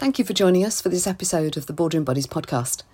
Thank 0.00 0.18
you 0.18 0.24
for 0.24 0.32
joining 0.32 0.64
us 0.64 0.80
for 0.80 0.88
this 0.88 1.06
episode 1.06 1.58
of 1.58 1.66
the 1.66 1.74
Boardroom 1.74 2.04
Buddies 2.04 2.26
podcast. 2.26 2.84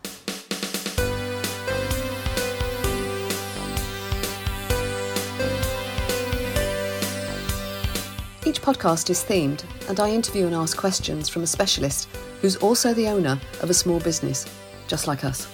Each 8.44 8.60
podcast 8.60 9.08
is 9.08 9.22
themed, 9.22 9.62
and 9.88 10.00
I 10.00 10.10
interview 10.10 10.46
and 10.46 10.54
ask 10.56 10.76
questions 10.76 11.28
from 11.28 11.44
a 11.44 11.46
specialist 11.46 12.08
who's 12.40 12.56
also 12.56 12.92
the 12.92 13.06
owner 13.06 13.40
of 13.62 13.70
a 13.70 13.74
small 13.74 14.00
business, 14.00 14.44
just 14.88 15.06
like 15.06 15.24
us. 15.24 15.46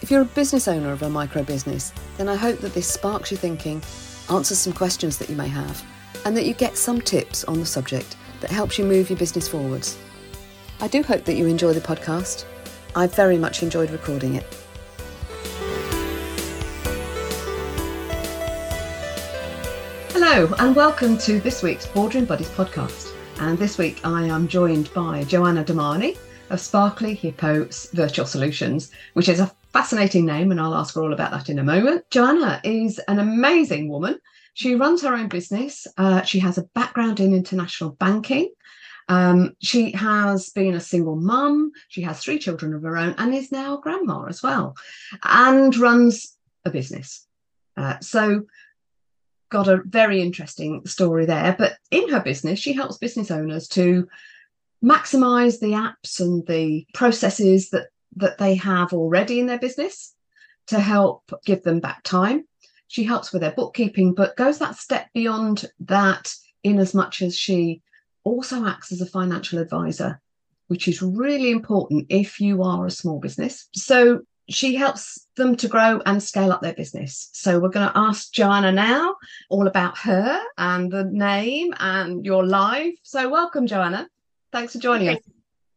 If 0.00 0.12
you're 0.12 0.22
a 0.22 0.26
business 0.26 0.68
owner 0.68 0.92
of 0.92 1.02
a 1.02 1.10
micro 1.10 1.42
business, 1.42 1.92
then 2.18 2.28
I 2.28 2.36
hope 2.36 2.60
that 2.60 2.74
this 2.74 2.86
sparks 2.86 3.32
your 3.32 3.40
thinking, 3.40 3.82
answers 4.30 4.60
some 4.60 4.74
questions 4.74 5.18
that 5.18 5.28
you 5.28 5.34
may 5.34 5.48
have, 5.48 5.84
and 6.24 6.36
that 6.36 6.46
you 6.46 6.54
get 6.54 6.76
some 6.76 7.00
tips 7.00 7.44
on 7.44 7.58
the 7.60 7.66
subject 7.66 8.16
that 8.40 8.50
helps 8.50 8.78
you 8.78 8.84
move 8.84 9.10
your 9.10 9.18
business 9.18 9.48
forwards. 9.48 9.98
I 10.80 10.88
do 10.88 11.02
hope 11.02 11.24
that 11.24 11.34
you 11.34 11.46
enjoy 11.46 11.72
the 11.72 11.80
podcast. 11.80 12.44
I 12.94 13.06
very 13.06 13.38
much 13.38 13.62
enjoyed 13.62 13.90
recording 13.90 14.34
it. 14.34 14.46
Hello, 20.12 20.54
and 20.58 20.76
welcome 20.76 21.18
to 21.18 21.40
this 21.40 21.62
week's 21.62 21.86
Boardroom 21.86 22.24
Buddies 22.24 22.50
podcast. 22.50 23.12
And 23.40 23.56
this 23.58 23.78
week 23.78 24.00
I 24.04 24.24
am 24.26 24.48
joined 24.48 24.92
by 24.92 25.24
Joanna 25.24 25.64
Damani 25.64 26.16
of 26.50 26.60
Sparkly 26.60 27.14
Hippo 27.14 27.68
Virtual 27.92 28.26
Solutions, 28.26 28.90
which 29.14 29.28
is 29.28 29.40
a 29.40 29.50
fascinating 29.72 30.26
name, 30.26 30.50
and 30.50 30.60
I'll 30.60 30.74
ask 30.74 30.94
her 30.94 31.02
all 31.02 31.12
about 31.12 31.30
that 31.30 31.48
in 31.48 31.58
a 31.58 31.64
moment. 31.64 32.08
Joanna 32.10 32.60
is 32.64 32.98
an 33.08 33.18
amazing 33.18 33.88
woman. 33.88 34.18
She 34.58 34.74
runs 34.74 35.02
her 35.02 35.14
own 35.14 35.28
business. 35.28 35.86
Uh, 35.96 36.22
she 36.22 36.40
has 36.40 36.58
a 36.58 36.64
background 36.74 37.20
in 37.20 37.32
international 37.32 37.90
banking. 37.90 38.50
Um, 39.08 39.54
she 39.60 39.92
has 39.92 40.50
been 40.50 40.74
a 40.74 40.80
single 40.80 41.14
mum. 41.14 41.70
She 41.86 42.02
has 42.02 42.18
three 42.18 42.40
children 42.40 42.74
of 42.74 42.82
her 42.82 42.96
own 42.96 43.14
and 43.18 43.32
is 43.32 43.52
now 43.52 43.78
a 43.78 43.80
grandma 43.80 44.24
as 44.24 44.42
well, 44.42 44.74
and 45.22 45.76
runs 45.76 46.36
a 46.64 46.70
business. 46.70 47.24
Uh, 47.76 48.00
so 48.00 48.46
got 49.48 49.68
a 49.68 49.80
very 49.84 50.20
interesting 50.20 50.84
story 50.86 51.24
there. 51.24 51.54
But 51.56 51.78
in 51.92 52.08
her 52.08 52.20
business, 52.20 52.58
she 52.58 52.72
helps 52.72 52.98
business 52.98 53.30
owners 53.30 53.68
to 53.68 54.08
maximize 54.84 55.60
the 55.60 55.74
apps 55.74 56.18
and 56.18 56.44
the 56.48 56.84
processes 56.94 57.70
that 57.70 57.90
that 58.16 58.38
they 58.38 58.56
have 58.56 58.92
already 58.92 59.38
in 59.38 59.46
their 59.46 59.60
business 59.60 60.16
to 60.66 60.80
help 60.80 61.30
give 61.44 61.62
them 61.62 61.78
back 61.78 62.02
time. 62.02 62.44
She 62.88 63.04
helps 63.04 63.32
with 63.32 63.42
their 63.42 63.52
bookkeeping, 63.52 64.14
but 64.14 64.36
goes 64.36 64.58
that 64.58 64.76
step 64.76 65.08
beyond 65.14 65.66
that 65.80 66.34
in 66.62 66.78
as 66.78 66.94
much 66.94 67.22
as 67.22 67.36
she 67.36 67.82
also 68.24 68.66
acts 68.66 68.92
as 68.92 69.00
a 69.00 69.06
financial 69.06 69.58
advisor, 69.58 70.20
which 70.66 70.88
is 70.88 71.02
really 71.02 71.50
important 71.50 72.06
if 72.08 72.40
you 72.40 72.62
are 72.62 72.86
a 72.86 72.90
small 72.90 73.20
business. 73.20 73.68
So 73.74 74.22
she 74.48 74.74
helps 74.74 75.26
them 75.36 75.56
to 75.56 75.68
grow 75.68 76.00
and 76.06 76.22
scale 76.22 76.50
up 76.50 76.62
their 76.62 76.72
business. 76.72 77.28
So 77.32 77.58
we're 77.60 77.68
going 77.68 77.88
to 77.88 77.98
ask 77.98 78.32
Joanna 78.32 78.72
now 78.72 79.16
all 79.50 79.66
about 79.66 79.98
her 79.98 80.42
and 80.56 80.90
the 80.90 81.04
name 81.04 81.74
and 81.78 82.24
your 82.24 82.46
life. 82.46 82.94
So 83.02 83.28
welcome, 83.28 83.66
Joanna. 83.66 84.08
Thanks 84.50 84.72
for 84.72 84.78
joining 84.78 85.08
Thank 85.08 85.18
us. 85.20 85.24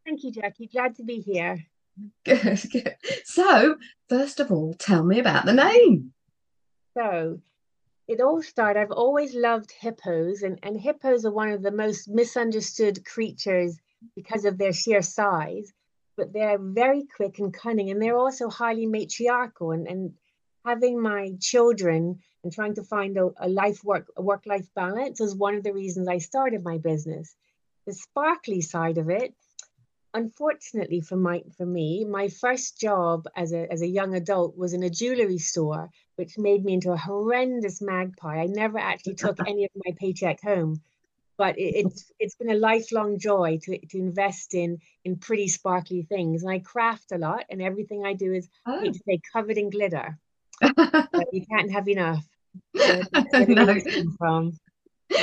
Thank 0.05 0.23
you, 0.23 0.31
Jackie. 0.31 0.67
Glad 0.67 0.95
to 0.95 1.03
be 1.03 1.19
here. 1.19 1.65
Good, 2.23 2.61
good. 2.71 2.95
So, 3.25 3.75
first 4.07 4.39
of 4.39 4.51
all, 4.51 4.73
tell 4.73 5.03
me 5.03 5.19
about 5.19 5.45
the 5.45 5.53
name. 5.53 6.13
So, 6.97 7.39
it 8.07 8.19
all 8.19 8.41
started. 8.41 8.79
I've 8.79 8.91
always 8.91 9.33
loved 9.33 9.71
hippos, 9.71 10.41
and, 10.41 10.59
and 10.63 10.79
hippos 10.79 11.25
are 11.25 11.31
one 11.31 11.49
of 11.49 11.61
the 11.61 11.71
most 11.71 12.09
misunderstood 12.09 13.05
creatures 13.05 13.77
because 14.15 14.45
of 14.45 14.57
their 14.57 14.73
sheer 14.73 15.01
size, 15.01 15.71
but 16.17 16.33
they're 16.33 16.57
very 16.59 17.05
quick 17.15 17.39
and 17.39 17.53
cunning, 17.53 17.89
and 17.89 18.01
they're 18.01 18.17
also 18.17 18.49
highly 18.49 18.85
matriarchal. 18.85 19.71
And, 19.71 19.87
and 19.87 20.13
having 20.65 21.01
my 21.01 21.31
children 21.39 22.19
and 22.43 22.51
trying 22.51 22.75
to 22.75 22.83
find 22.83 23.17
a, 23.17 23.29
a 23.39 23.47
life 23.47 23.83
work 23.83 24.11
a 24.17 24.21
work 24.21 24.43
life 24.45 24.67
balance 24.75 25.21
is 25.21 25.35
one 25.35 25.55
of 25.55 25.63
the 25.63 25.73
reasons 25.73 26.07
I 26.07 26.17
started 26.17 26.63
my 26.63 26.77
business. 26.77 27.35
The 27.85 27.93
sparkly 27.93 28.61
side 28.61 28.97
of 28.97 29.09
it 29.09 29.33
unfortunately 30.13 30.99
for 30.99 31.15
my 31.15 31.41
for 31.57 31.65
me 31.65 32.03
my 32.03 32.27
first 32.27 32.77
job 32.77 33.27
as 33.35 33.53
a 33.53 33.71
as 33.71 33.81
a 33.81 33.87
young 33.87 34.13
adult 34.13 34.57
was 34.57 34.73
in 34.73 34.83
a 34.83 34.89
jewelry 34.89 35.37
store 35.37 35.89
which 36.15 36.37
made 36.37 36.63
me 36.63 36.73
into 36.73 36.91
a 36.91 36.97
horrendous 36.97 37.81
magpie. 37.81 38.41
I 38.41 38.45
never 38.45 38.77
actually 38.77 39.15
took 39.15 39.39
any 39.47 39.65
of 39.65 39.71
my 39.85 39.95
paycheck 39.99 40.41
home 40.41 40.81
but 41.41 41.57
it, 41.57 41.73
it's 41.75 42.11
it's 42.19 42.35
been 42.35 42.51
a 42.51 42.55
lifelong 42.69 43.17
joy 43.17 43.57
to, 43.63 43.75
to 43.75 43.97
invest 43.97 44.53
in 44.53 44.77
in 45.03 45.15
pretty 45.15 45.47
sparkly 45.47 46.03
things. 46.03 46.43
And 46.43 46.51
i 46.51 46.59
craft 46.59 47.11
a 47.11 47.17
lot 47.17 47.45
and 47.49 47.63
everything 47.63 48.05
i 48.05 48.13
do 48.13 48.31
is 48.31 48.47
oh. 48.67 48.75
I 48.75 48.81
hate 48.81 48.89
oh. 48.89 48.93
to 48.93 48.99
say 49.07 49.19
covered 49.33 49.57
in 49.57 49.71
glitter. 49.71 50.19
But 50.75 51.33
you 51.33 51.43
can't 51.51 51.71
have 51.71 51.87
enough. 51.87 52.23
So 53.31 53.39
no. 53.45 53.79
from 54.19 54.59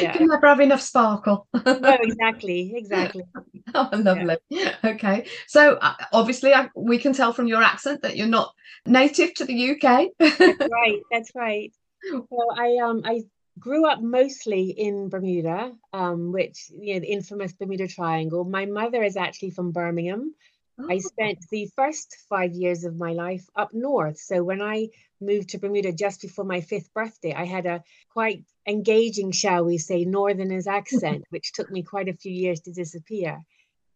yeah. 0.01 0.17
can 0.17 0.29
never 0.29 0.47
have 0.47 0.61
enough 0.61 0.81
sparkle. 0.81 1.47
no, 1.55 1.63
exactly, 2.01 2.73
exactly. 2.75 3.25
oh, 3.75 3.89
lovely. 3.93 4.37
Yeah. 4.49 4.75
Okay, 4.85 5.27
so 5.47 5.79
uh, 5.81 5.95
obviously, 6.13 6.55
I, 6.55 6.69
we 6.75 6.99
can 6.99 7.13
tell 7.13 7.33
from 7.33 7.47
your 7.47 7.63
accent 7.63 8.03
that 8.03 8.17
you're 8.17 8.27
not 8.27 8.53
native 8.87 9.35
to 9.35 9.45
the 9.45 9.71
UK. 9.71 10.09
that's 10.19 10.41
right. 10.71 11.01
That's 11.11 11.33
right. 11.35 11.73
So 12.11 12.27
I 12.57 12.77
um 12.83 13.03
I 13.05 13.23
grew 13.59 13.87
up 13.87 14.01
mostly 14.01 14.71
in 14.71 15.09
Bermuda, 15.09 15.73
um, 15.93 16.33
which 16.33 16.71
you 16.71 16.95
know 16.95 17.01
the 17.01 17.13
infamous 17.13 17.53
Bermuda 17.53 17.89
Triangle. 17.89 18.45
My 18.45 18.67
mother 18.67 19.03
is 19.03 19.17
actually 19.17 19.51
from 19.51 19.73
Birmingham. 19.73 20.35
Oh. 20.79 20.87
I 20.89 20.99
spent 20.99 21.39
the 21.51 21.69
first 21.75 22.17
five 22.29 22.53
years 22.53 22.85
of 22.85 22.97
my 22.97 23.13
life 23.13 23.45
up 23.57 23.73
north. 23.73 24.19
So 24.19 24.43
when 24.43 24.63
I 24.63 24.89
moved 25.21 25.51
to 25.51 25.59
Bermuda 25.59 25.93
just 25.93 26.23
before 26.23 26.45
my 26.45 26.61
fifth 26.61 26.93
birthday, 26.95 27.35
I 27.35 27.45
had 27.45 27.67
a 27.67 27.83
quite 28.11 28.45
engaging, 28.67 29.33
shall 29.33 29.65
we 29.65 29.79
say, 29.79 30.05
northerners 30.05 30.67
accent, 30.67 31.25
which 31.31 31.53
took 31.53 31.71
me 31.71 31.83
quite 31.83 32.09
a 32.09 32.15
few 32.15 32.33
years 32.33 32.61
to 32.61 32.73
disappear. 32.73 33.43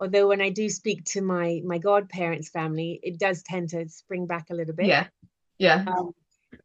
Although 0.00 0.26
when 0.28 0.40
I 0.40 0.50
do 0.50 0.68
speak 0.68 1.04
to 1.06 1.20
my 1.20 1.62
my 1.64 1.78
godparents' 1.78 2.48
family, 2.48 2.98
it 3.02 3.18
does 3.18 3.42
tend 3.44 3.70
to 3.70 3.88
spring 3.88 4.26
back 4.26 4.50
a 4.50 4.54
little 4.54 4.74
bit. 4.74 4.86
Yeah, 4.86 5.06
yeah. 5.58 5.84
Um, 5.86 6.12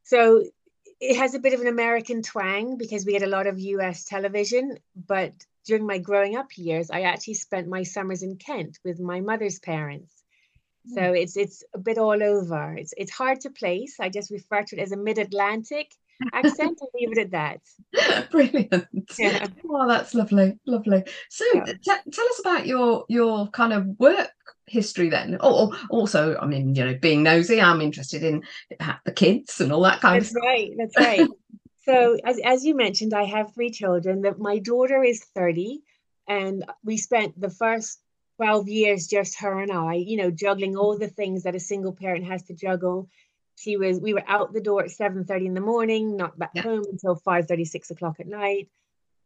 so 0.04 0.44
it 1.00 1.18
has 1.18 1.36
a 1.36 1.40
bit 1.40 1.54
of 1.54 1.62
an 1.62 1.68
American 1.68 2.24
twang 2.24 2.78
because 2.78 3.06
we 3.06 3.14
had 3.14 3.22
a 3.22 3.28
lot 3.28 3.46
of 3.46 3.60
US 3.60 4.06
television, 4.06 4.80
but 4.96 5.34
during 5.68 5.86
my 5.86 6.00
growing 6.00 6.36
up 6.36 6.48
years, 6.58 6.90
I 6.90 7.02
actually 7.02 7.36
spent 7.36 7.68
my 7.68 7.84
summers 7.84 8.24
in 8.24 8.38
Kent 8.38 8.80
with 8.84 9.00
my 9.00 9.20
mother's 9.22 9.60
parents. 9.60 10.24
So 10.94 11.10
hmm. 11.10 11.16
it's 11.16 11.36
it's 11.36 11.64
a 11.74 11.80
bit 11.80 11.98
all 11.98 12.24
over. 12.24 12.74
It's 12.74 12.94
it's 12.98 13.12
hard 13.12 13.42
to 13.42 13.50
place. 13.50 13.98
I 14.00 14.10
just 14.10 14.32
refer 14.32 14.64
to 14.64 14.78
it 14.78 14.82
as 14.82 14.94
a 14.94 14.98
mid-Atlantic 14.98 15.92
accent 16.34 16.80
and 16.82 16.90
leave 16.96 17.12
it 17.12 17.18
at 17.18 17.32
that. 17.32 18.30
Brilliant. 18.32 18.88
Yeah. 19.20 19.48
Oh, 19.70 19.88
that's 19.88 20.14
lovely, 20.14 20.58
lovely. 20.66 21.04
So 21.30 21.46
yeah. 21.54 21.66
t- 21.66 22.12
tell 22.12 22.26
us 22.26 22.40
about 22.40 22.66
your 22.66 23.06
your 23.10 23.48
kind 23.50 23.74
of 23.74 23.88
work 24.00 24.32
history 24.68 25.10
then. 25.10 25.38
Or 25.42 25.72
also, 25.90 26.38
I 26.38 26.46
mean, 26.46 26.76
you 26.76 26.86
know, 26.86 26.98
being 27.02 27.24
nosy, 27.24 27.62
I'm 27.62 27.82
interested 27.82 28.24
in 28.24 28.44
the 29.06 29.12
kids 29.12 29.60
and 29.60 29.72
all 29.72 29.82
that 29.82 30.02
kind 30.02 30.22
that's 30.22 30.30
of 30.30 30.38
stuff. 30.38 30.44
Right, 30.44 30.72
that's 30.78 30.98
right. 30.98 31.28
so 31.88 32.18
as, 32.24 32.40
as 32.44 32.66
you 32.66 32.76
mentioned, 32.76 33.14
I 33.14 33.24
have 33.24 33.54
three 33.54 33.72
children. 33.72 34.22
That 34.22 34.40
my 34.40 34.60
daughter 34.60 35.04
is 35.04 35.24
30 35.24 35.82
and 36.28 36.66
we 36.84 36.98
spent 36.98 37.40
the 37.40 37.50
first 37.50 38.00
12 38.38 38.68
years 38.68 39.08
just 39.08 39.40
her 39.40 39.60
and 39.60 39.72
I, 39.72 39.96
you 39.96 40.18
know, 40.18 40.30
juggling 40.30 40.76
all 40.76 40.98
the 40.98 41.08
things 41.08 41.44
that 41.44 41.56
a 41.56 41.60
single 41.60 41.94
parent 41.94 42.26
has 42.26 42.44
to 42.44 42.54
juggle 42.54 43.10
she 43.58 43.76
was 43.76 44.00
we 44.00 44.14
were 44.14 44.24
out 44.28 44.54
the 44.54 44.62
door 44.62 44.84
at 44.84 44.90
7.30 44.90 45.48
in 45.48 45.54
the 45.54 45.62
morning 45.62 46.16
not 46.16 46.38
back 46.38 46.52
yeah. 46.54 46.62
home 46.62 46.86
until 46.90 47.16
5.30 47.16 47.68
6 47.68 47.92
o'clock 47.92 48.20
at 48.20 48.28
night 48.28 48.70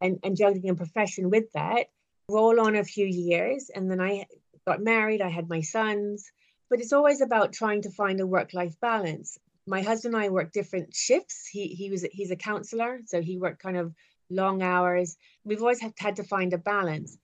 and, 0.00 0.18
and 0.22 0.36
juggling 0.36 0.70
a 0.70 0.74
profession 0.74 1.30
with 1.30 1.52
that 1.52 1.86
roll 2.28 2.58
on 2.60 2.74
a 2.74 2.84
few 2.84 3.06
years 3.06 3.70
and 3.74 3.90
then 3.90 4.00
i 4.00 4.26
got 4.66 4.82
married 4.82 5.20
i 5.20 5.28
had 5.28 5.48
my 5.48 5.60
sons 5.60 6.30
but 6.70 6.80
it's 6.80 6.92
always 6.92 7.20
about 7.20 7.52
trying 7.52 7.82
to 7.82 7.90
find 7.90 8.20
a 8.20 8.26
work-life 8.26 8.74
balance 8.80 9.38
my 9.66 9.82
husband 9.82 10.14
and 10.14 10.24
i 10.24 10.28
work 10.28 10.52
different 10.52 10.94
shifts 10.94 11.46
he, 11.46 11.68
he 11.68 11.90
was 11.90 12.04
he's 12.12 12.30
a 12.30 12.36
counselor 12.36 13.00
so 13.06 13.20
he 13.20 13.38
worked 13.38 13.62
kind 13.62 13.76
of 13.76 13.94
long 14.30 14.62
hours 14.62 15.16
we've 15.44 15.60
always 15.60 15.80
had, 15.80 15.92
had 15.98 16.16
to 16.16 16.24
find 16.24 16.52
a 16.52 16.58
balance 16.58 17.18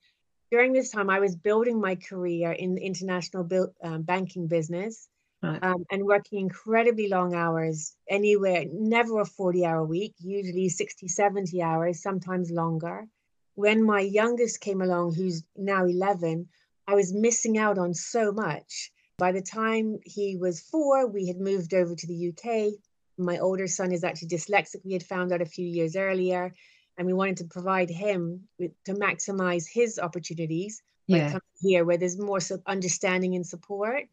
during 0.51 0.73
this 0.73 0.91
time 0.91 1.09
i 1.09 1.19
was 1.19 1.35
building 1.35 1.79
my 1.79 1.95
career 1.95 2.51
in 2.51 2.75
the 2.75 2.81
international 2.81 3.43
build, 3.43 3.69
um, 3.83 4.03
banking 4.03 4.47
business 4.47 5.09
Right. 5.41 5.63
Um, 5.63 5.85
and 5.89 6.03
working 6.03 6.39
incredibly 6.39 7.07
long 7.07 7.33
hours, 7.33 7.95
anywhere, 8.09 8.65
never 8.73 9.21
a 9.21 9.25
40 9.25 9.65
hour 9.65 9.85
week, 9.85 10.13
usually 10.19 10.67
60, 10.67 11.07
70 11.07 11.61
hours, 11.61 12.01
sometimes 12.01 12.51
longer. 12.51 13.07
When 13.55 13.83
my 13.83 14.01
youngest 14.01 14.59
came 14.59 14.81
along, 14.81 15.15
who's 15.15 15.43
now 15.55 15.85
11, 15.85 16.49
I 16.87 16.95
was 16.95 17.13
missing 17.13 17.57
out 17.57 17.77
on 17.77 17.93
so 17.93 18.33
much. 18.33 18.91
By 19.19 19.31
the 19.33 19.41
time 19.41 19.99
he 20.03 20.37
was 20.37 20.61
four, 20.61 21.07
we 21.07 21.27
had 21.27 21.39
moved 21.39 21.73
over 21.73 21.93
to 21.93 22.07
the 22.07 22.29
UK. 22.29 22.79
My 23.17 23.37
older 23.39 23.67
son 23.67 23.91
is 23.91 24.03
actually 24.03 24.29
dyslexic, 24.29 24.85
we 24.85 24.93
had 24.93 25.03
found 25.03 25.31
out 25.31 25.41
a 25.41 25.45
few 25.45 25.67
years 25.67 25.95
earlier. 25.95 26.53
and 26.97 27.05
we 27.07 27.13
wanted 27.13 27.37
to 27.37 27.45
provide 27.45 27.89
him 27.89 28.47
with, 28.59 28.71
to 28.83 28.93
maximize 28.93 29.65
his 29.71 29.99
opportunities 29.99 30.81
yeah. 31.07 31.33
like 31.33 31.41
here 31.61 31.85
where 31.85 31.97
there's 31.97 32.19
more 32.19 32.39
understanding 32.67 33.35
and 33.35 33.47
support 33.47 34.03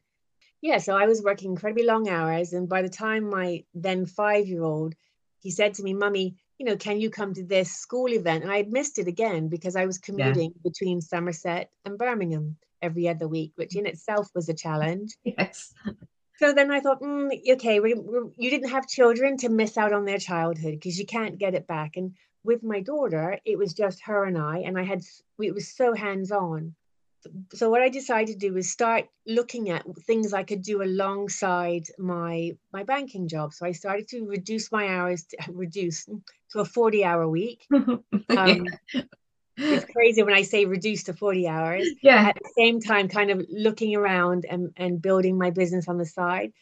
yeah 0.63 0.79
so 0.79 0.97
i 0.97 1.07
was 1.07 1.23
working 1.23 1.51
incredibly 1.51 1.85
long 1.85 2.09
hours 2.09 2.53
and 2.53 2.69
by 2.69 2.83
the 2.83 2.89
time 2.89 3.29
my 3.29 3.63
then 3.75 4.07
five 4.07 4.47
year 4.47 4.63
old 4.63 4.95
he 5.41 5.51
said 5.51 5.75
to 5.75 5.83
me 5.83 5.93
mummy 5.93 6.37
you 6.59 6.65
know 6.65 6.77
can 6.77 7.01
you 7.01 7.11
come 7.11 7.35
to 7.35 7.45
this 7.45 7.73
school 7.73 8.11
event 8.13 8.43
and 8.43 8.53
i 8.53 8.57
had 8.57 8.73
missed 8.73 8.99
it 8.99 9.09
again 9.09 9.49
because 9.49 9.77
i 9.77 9.85
was 9.85 9.99
commuting 9.99 10.53
yeah. 10.55 10.63
between 10.65 11.01
somerset 11.01 11.71
and 11.85 11.99
birmingham 11.99 12.57
every 12.83 13.09
other 13.09 13.29
week 13.29 13.53
which 13.57 13.77
in 13.77 13.87
itself 13.87 14.29
was 14.35 14.49
a 14.49 14.55
challenge 14.55 15.13
yes 15.25 15.75
so 16.39 16.53
then 16.53 16.71
I 16.71 16.81
thought, 16.81 17.01
mm, 17.01 17.31
okay, 17.53 17.81
we, 17.81 17.95
we, 17.95 18.19
you 18.37 18.51
didn't 18.51 18.69
have 18.69 18.87
children 18.87 19.39
to 19.39 19.49
miss 19.49 19.79
out 19.79 19.93
on 19.93 20.05
their 20.05 20.19
childhood 20.19 20.75
because 20.75 20.99
you 20.99 21.07
can't 21.07 21.39
get 21.39 21.55
it 21.55 21.67
back. 21.67 21.97
And 21.97 22.15
with 22.45 22.63
my 22.63 22.81
daughter, 22.81 23.39
it 23.45 23.57
was 23.59 23.73
just 23.73 24.03
her 24.05 24.25
and 24.25 24.37
I, 24.37 24.59
and 24.59 24.79
I 24.79 24.83
had 24.83 25.03
it 25.41 25.55
was 25.55 25.69
so 25.69 25.95
hands 25.95 26.31
on. 26.31 26.75
So 27.55 27.71
what 27.71 27.83
I 27.83 27.89
decided 27.89 28.39
to 28.39 28.49
do 28.49 28.55
was 28.55 28.71
start 28.71 29.07
looking 29.27 29.71
at 29.71 29.85
things 30.07 30.33
I 30.33 30.45
could 30.45 30.63
do 30.63 30.83
alongside 30.83 31.87
my 31.99 32.57
my 32.73 32.85
banking 32.85 33.27
job. 33.29 33.53
So 33.53 33.67
I 33.67 33.73
started 33.73 34.07
to 34.09 34.27
reduce 34.27 34.71
my 34.71 34.89
hours, 34.89 35.25
to, 35.25 35.37
reduce 35.53 36.05
to 36.05 36.61
a 36.61 36.65
forty 36.65 37.05
hour 37.05 37.29
week. 37.29 37.67
Um, 38.37 38.67
it's 39.57 39.93
crazy 39.93 40.23
when 40.23 40.35
I 40.35 40.43
say 40.43 40.65
reduced 40.65 41.07
to 41.07 41.15
40 41.15 41.49
hours. 41.49 41.87
Yeah. 42.03 42.29
At 42.29 42.37
the 42.37 42.51
same 42.57 42.81
time, 42.81 43.09
kind 43.09 43.31
of 43.31 43.45
looking 43.51 43.97
around 43.97 44.47
and, 44.49 44.73
and 44.77 45.01
building 45.03 45.39
my 45.39 45.51
business 45.51 45.89
on 45.89 45.99
the 45.99 46.07
side. 46.07 46.53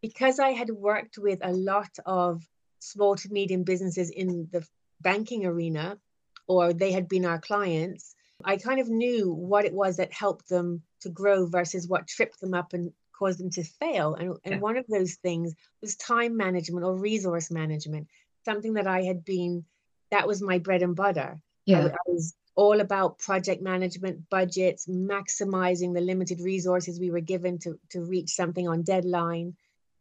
Because 0.00 0.38
I 0.38 0.50
had 0.50 0.70
worked 0.70 1.18
with 1.18 1.40
a 1.42 1.52
lot 1.52 1.90
of 2.06 2.46
small 2.78 3.16
to 3.16 3.32
medium 3.32 3.64
businesses 3.64 4.10
in 4.10 4.48
the 4.52 4.66
banking 5.00 5.44
arena, 5.44 5.98
or 6.46 6.72
they 6.72 6.92
had 6.92 7.08
been 7.08 7.24
our 7.24 7.38
clients, 7.38 8.14
I 8.44 8.56
kind 8.56 8.80
of 8.80 8.88
knew 8.88 9.32
what 9.32 9.64
it 9.64 9.72
was 9.72 9.96
that 9.96 10.12
helped 10.12 10.48
them 10.48 10.82
to 11.00 11.08
grow 11.08 11.46
versus 11.46 11.88
what 11.88 12.06
tripped 12.06 12.40
them 12.40 12.54
up 12.54 12.72
and 12.72 12.92
caused 13.16 13.38
them 13.38 13.50
to 13.50 13.64
fail. 13.64 14.14
And, 14.14 14.36
and 14.44 14.54
yeah. 14.54 14.60
one 14.60 14.76
of 14.76 14.86
those 14.88 15.14
things 15.14 15.54
was 15.80 15.96
time 15.96 16.36
management 16.36 16.84
or 16.84 16.96
resource 16.96 17.50
management, 17.50 18.08
something 18.44 18.74
that 18.74 18.86
I 18.86 19.02
had 19.02 19.24
been, 19.24 19.64
that 20.10 20.26
was 20.26 20.42
my 20.42 20.58
bread 20.58 20.82
and 20.82 20.96
butter. 20.96 21.40
Yeah. 21.64 21.80
I, 21.80 21.86
I 21.86 21.96
was 22.06 22.34
all 22.56 22.80
about 22.80 23.18
project 23.18 23.62
management, 23.62 24.28
budgets, 24.30 24.86
maximizing 24.86 25.92
the 25.92 26.00
limited 26.00 26.40
resources 26.40 27.00
we 27.00 27.10
were 27.10 27.20
given 27.20 27.58
to, 27.58 27.78
to 27.90 28.00
reach 28.00 28.30
something 28.30 28.68
on 28.68 28.82
deadline. 28.82 29.56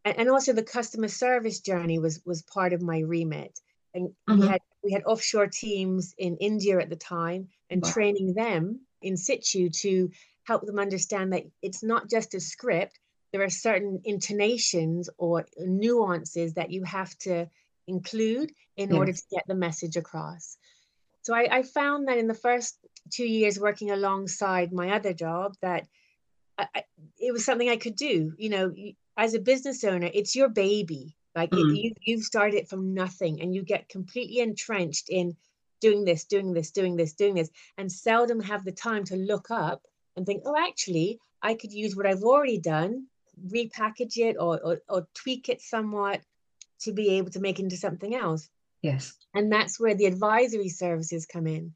And, 0.05 0.19
and 0.19 0.29
also 0.29 0.53
the 0.53 0.63
customer 0.63 1.07
service 1.07 1.59
journey 1.61 1.99
was 1.99 2.21
was 2.25 2.41
part 2.43 2.73
of 2.73 2.81
my 2.81 2.99
remit. 2.99 3.59
And 3.93 4.09
mm-hmm. 4.09 4.39
we 4.39 4.47
had 4.47 4.61
we 4.83 4.91
had 4.91 5.03
offshore 5.05 5.47
teams 5.47 6.13
in 6.17 6.37
India 6.37 6.79
at 6.79 6.89
the 6.89 6.95
time 6.95 7.47
and 7.69 7.81
wow. 7.81 7.91
training 7.91 8.33
them 8.33 8.81
in 9.01 9.17
situ 9.17 9.69
to 9.69 10.11
help 10.43 10.65
them 10.65 10.79
understand 10.79 11.33
that 11.33 11.43
it's 11.61 11.83
not 11.83 12.09
just 12.09 12.33
a 12.33 12.39
script. 12.39 12.99
There 13.31 13.43
are 13.43 13.49
certain 13.49 14.01
intonations 14.03 15.09
or 15.17 15.45
nuances 15.57 16.53
that 16.53 16.69
you 16.69 16.83
have 16.83 17.17
to 17.19 17.49
include 17.87 18.51
in 18.77 18.89
yes. 18.89 18.97
order 18.97 19.13
to 19.13 19.23
get 19.31 19.43
the 19.47 19.55
message 19.55 19.97
across. 19.97 20.57
So 21.23 21.33
I, 21.33 21.47
I, 21.49 21.63
found 21.63 22.07
that 22.07 22.17
in 22.17 22.27
the 22.27 22.33
first 22.33 22.77
two 23.09 23.25
years 23.25 23.59
working 23.59 23.91
alongside 23.91 24.73
my 24.73 24.91
other 24.91 25.13
job 25.13 25.55
that 25.61 25.87
I, 26.57 26.67
I, 26.75 26.83
it 27.17 27.31
was 27.31 27.45
something 27.45 27.69
I 27.69 27.77
could 27.77 27.95
do. 27.95 28.33
You 28.37 28.49
know, 28.49 28.73
as 29.17 29.33
a 29.33 29.39
business 29.39 29.83
owner, 29.83 30.09
it's 30.13 30.35
your 30.35 30.49
baby. 30.49 31.15
Like 31.35 31.51
mm. 31.51 31.59
it, 31.59 31.77
you, 31.77 31.93
you've 32.01 32.23
started 32.23 32.57
it 32.57 32.69
from 32.69 32.93
nothing, 32.93 33.41
and 33.41 33.55
you 33.55 33.63
get 33.63 33.89
completely 33.89 34.39
entrenched 34.39 35.09
in 35.09 35.35
doing 35.79 36.05
this, 36.05 36.25
doing 36.25 36.53
this, 36.53 36.71
doing 36.71 36.95
this, 36.95 37.13
doing 37.13 37.35
this, 37.35 37.49
and 37.77 37.91
seldom 37.91 38.39
have 38.39 38.63
the 38.63 38.71
time 38.71 39.03
to 39.05 39.15
look 39.15 39.49
up 39.49 39.81
and 40.15 40.25
think, 40.25 40.43
oh, 40.45 40.55
actually, 40.57 41.19
I 41.41 41.55
could 41.55 41.73
use 41.73 41.95
what 41.95 42.05
I've 42.05 42.23
already 42.23 42.59
done, 42.59 43.07
repackage 43.47 44.17
it 44.17 44.37
or, 44.39 44.59
or, 44.63 44.81
or 44.87 45.07
tweak 45.13 45.49
it 45.49 45.61
somewhat 45.61 46.21
to 46.81 46.93
be 46.93 47.17
able 47.17 47.31
to 47.31 47.39
make 47.39 47.59
it 47.59 47.63
into 47.63 47.77
something 47.77 48.15
else. 48.15 48.49
Yes. 48.83 49.13
And 49.33 49.51
that's 49.51 49.79
where 49.79 49.95
the 49.95 50.05
advisory 50.05 50.69
services 50.69 51.25
come 51.25 51.47
in. 51.47 51.73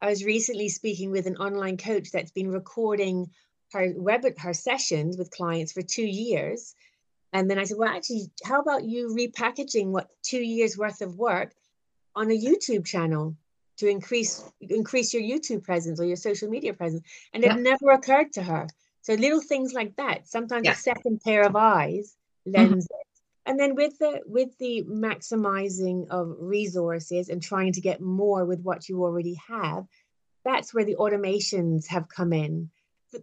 I 0.00 0.08
was 0.10 0.24
recently 0.24 0.68
speaking 0.68 1.10
with 1.10 1.26
an 1.26 1.38
online 1.38 1.78
coach 1.78 2.10
that's 2.12 2.30
been 2.30 2.50
recording 2.50 3.30
her 3.72 3.92
web 3.96 4.24
her 4.38 4.52
sessions 4.52 5.16
with 5.16 5.30
clients 5.30 5.72
for 5.72 5.82
two 5.82 6.04
years. 6.04 6.74
And 7.32 7.50
then 7.50 7.58
I 7.58 7.64
said, 7.64 7.78
well, 7.78 7.88
actually, 7.88 8.30
how 8.44 8.60
about 8.60 8.84
you 8.84 9.08
repackaging 9.08 9.88
what 9.88 10.08
two 10.22 10.42
years 10.42 10.78
worth 10.78 11.00
of 11.00 11.16
work 11.16 11.52
on 12.14 12.30
a 12.30 12.38
YouTube 12.38 12.84
channel 12.84 13.34
to 13.78 13.88
increase 13.88 14.44
increase 14.60 15.12
your 15.14 15.22
YouTube 15.22 15.64
presence 15.64 15.98
or 15.98 16.04
your 16.04 16.16
social 16.16 16.48
media 16.48 16.74
presence? 16.74 17.02
And 17.32 17.42
yeah. 17.42 17.56
it 17.56 17.60
never 17.60 17.90
occurred 17.90 18.34
to 18.34 18.42
her. 18.42 18.68
So 19.00 19.14
little 19.14 19.40
things 19.40 19.72
like 19.72 19.96
that. 19.96 20.28
Sometimes 20.28 20.66
yeah. 20.66 20.72
a 20.72 20.76
second 20.76 21.22
pair 21.22 21.44
of 21.44 21.56
eyes 21.56 22.14
lends 22.44 22.86
mm-hmm 22.86 23.03
and 23.46 23.58
then 23.58 23.74
with 23.74 23.98
the 23.98 24.20
with 24.26 24.56
the 24.58 24.82
maximizing 24.88 26.08
of 26.08 26.34
resources 26.38 27.28
and 27.28 27.42
trying 27.42 27.72
to 27.72 27.80
get 27.80 28.00
more 28.00 28.44
with 28.44 28.60
what 28.60 28.88
you 28.88 29.02
already 29.02 29.38
have 29.48 29.86
that's 30.44 30.74
where 30.74 30.84
the 30.84 30.96
automations 30.96 31.86
have 31.88 32.08
come 32.08 32.32
in. 32.32 32.70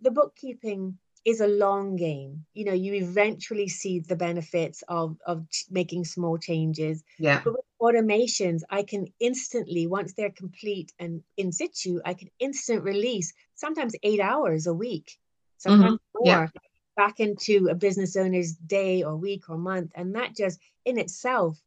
The 0.02 0.12
bookkeeping 0.12 0.98
is 1.24 1.40
a 1.40 1.48
long 1.48 1.96
game. 1.96 2.46
You 2.54 2.66
know 2.66 2.74
you 2.74 2.94
eventually 2.94 3.68
see 3.68 4.00
the 4.00 4.16
benefits 4.16 4.84
of 4.88 5.18
of 5.26 5.46
making 5.70 6.06
small 6.06 6.38
changes. 6.38 7.04
Yeah. 7.20 7.42
But 7.44 7.54
with 7.54 7.66
automations 7.82 8.62
i 8.70 8.84
can 8.84 9.08
instantly 9.20 9.88
once 9.88 10.14
they're 10.14 10.30
complete 10.30 10.94
and 11.00 11.24
in 11.36 11.52
situ 11.52 12.00
i 12.06 12.14
can 12.14 12.30
instant 12.38 12.84
release 12.84 13.34
sometimes 13.56 13.96
eight 14.04 14.20
hours 14.20 14.68
a 14.68 14.74
week 14.74 15.18
sometimes 15.58 15.94
mm-hmm. 15.96 16.26
more. 16.26 16.52
yeah 16.54 16.62
back 17.02 17.20
into 17.20 17.68
a 17.68 17.74
business 17.74 18.16
owner's 18.16 18.52
day 18.52 19.02
or 19.02 19.16
week 19.16 19.50
or 19.50 19.58
month. 19.58 19.92
And 19.96 20.14
that 20.14 20.36
just 20.36 20.60
in 20.86 21.00
itself 21.00 21.60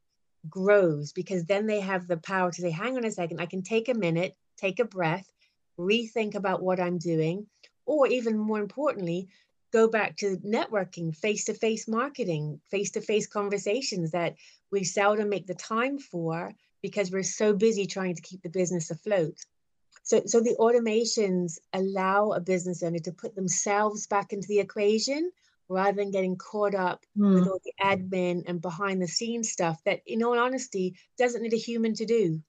grows 0.49 1.13
because 1.13 1.45
then 1.45 1.67
they 1.67 1.81
have 1.81 2.07
the 2.07 2.19
power 2.19 2.53
to 2.53 2.63
say, 2.63 2.71
hang 2.71 2.97
on 2.97 3.05
a 3.05 3.11
second, 3.11 3.41
I 3.41 3.47
can 3.47 3.63
take 3.63 3.89
a 3.89 3.95
minute, 3.95 4.37
take 4.57 4.79
a 4.79 4.85
breath, 4.85 5.29
rethink 5.77 6.37
about 6.37 6.63
what 6.63 6.79
I'm 6.79 6.99
doing, 6.99 7.49
or 7.85 8.07
even 8.07 8.39
more 8.39 8.61
importantly, 8.61 9.27
go 9.73 9.89
back 9.89 10.17
to 10.19 10.37
networking, 10.37 11.17
face 11.17 11.47
to 11.47 11.55
face 11.55 11.89
marketing, 11.89 12.61
face 12.71 12.93
to 12.93 13.01
face 13.01 13.27
conversations 13.27 14.13
that 14.13 14.37
we 14.71 14.85
seldom 14.85 15.31
make 15.31 15.49
the 15.49 15.55
time 15.55 15.99
for 15.99 16.55
because 16.81 17.11
we're 17.11 17.25
so 17.25 17.53
busy 17.53 17.87
trying 17.87 18.15
to 18.15 18.23
keep 18.23 18.41
the 18.43 18.51
business 18.61 18.93
afloat. 18.93 19.45
So, 20.05 20.23
so 20.27 20.41
the 20.41 20.57
automations 20.61 21.59
allow 21.73 22.31
a 22.31 22.41
business 22.41 22.83
owner 22.83 22.99
to 23.01 23.13
put 23.13 23.35
themselves 23.35 24.07
back 24.07 24.33
into 24.33 24.47
the 24.49 24.61
equation 24.61 25.33
rather 25.69 25.97
than 25.97 26.11
getting 26.11 26.37
caught 26.37 26.75
up 26.75 27.05
mm. 27.19 27.35
with 27.35 27.49
all 27.49 27.61
the 27.65 27.73
admin 27.83 28.45
and 28.47 28.61
behind 28.61 29.01
the 29.01 29.09
scenes 29.09 29.51
stuff 29.51 29.83
that, 29.85 30.03
in 30.07 30.23
all 30.23 30.39
honesty, 30.39 30.95
doesn't 31.19 31.43
need 31.43 31.55
a 31.55 31.57
human 31.57 31.95
to 31.95 32.05
do. 32.05 32.43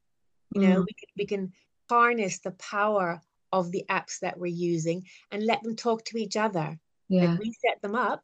You 0.54 0.62
know, 0.62 0.82
mm. 0.82 0.86
we, 0.86 0.94
can, 0.94 1.10
we 1.18 1.26
can 1.26 1.54
harness 1.90 2.40
the 2.40 2.52
power 2.52 3.22
of 3.54 3.72
the 3.72 3.86
apps 3.90 4.20
that 4.20 4.38
we're 4.38 4.48
using 4.48 5.06
and 5.32 5.46
let 5.46 5.64
them 5.64 5.78
talk 5.78 6.04
to 6.06 6.18
each 6.18 6.36
other. 6.36 6.78
Yeah. 7.08 7.32
Like 7.32 7.40
we 7.40 7.54
set 7.66 7.82
them 7.82 7.96
up, 7.96 8.24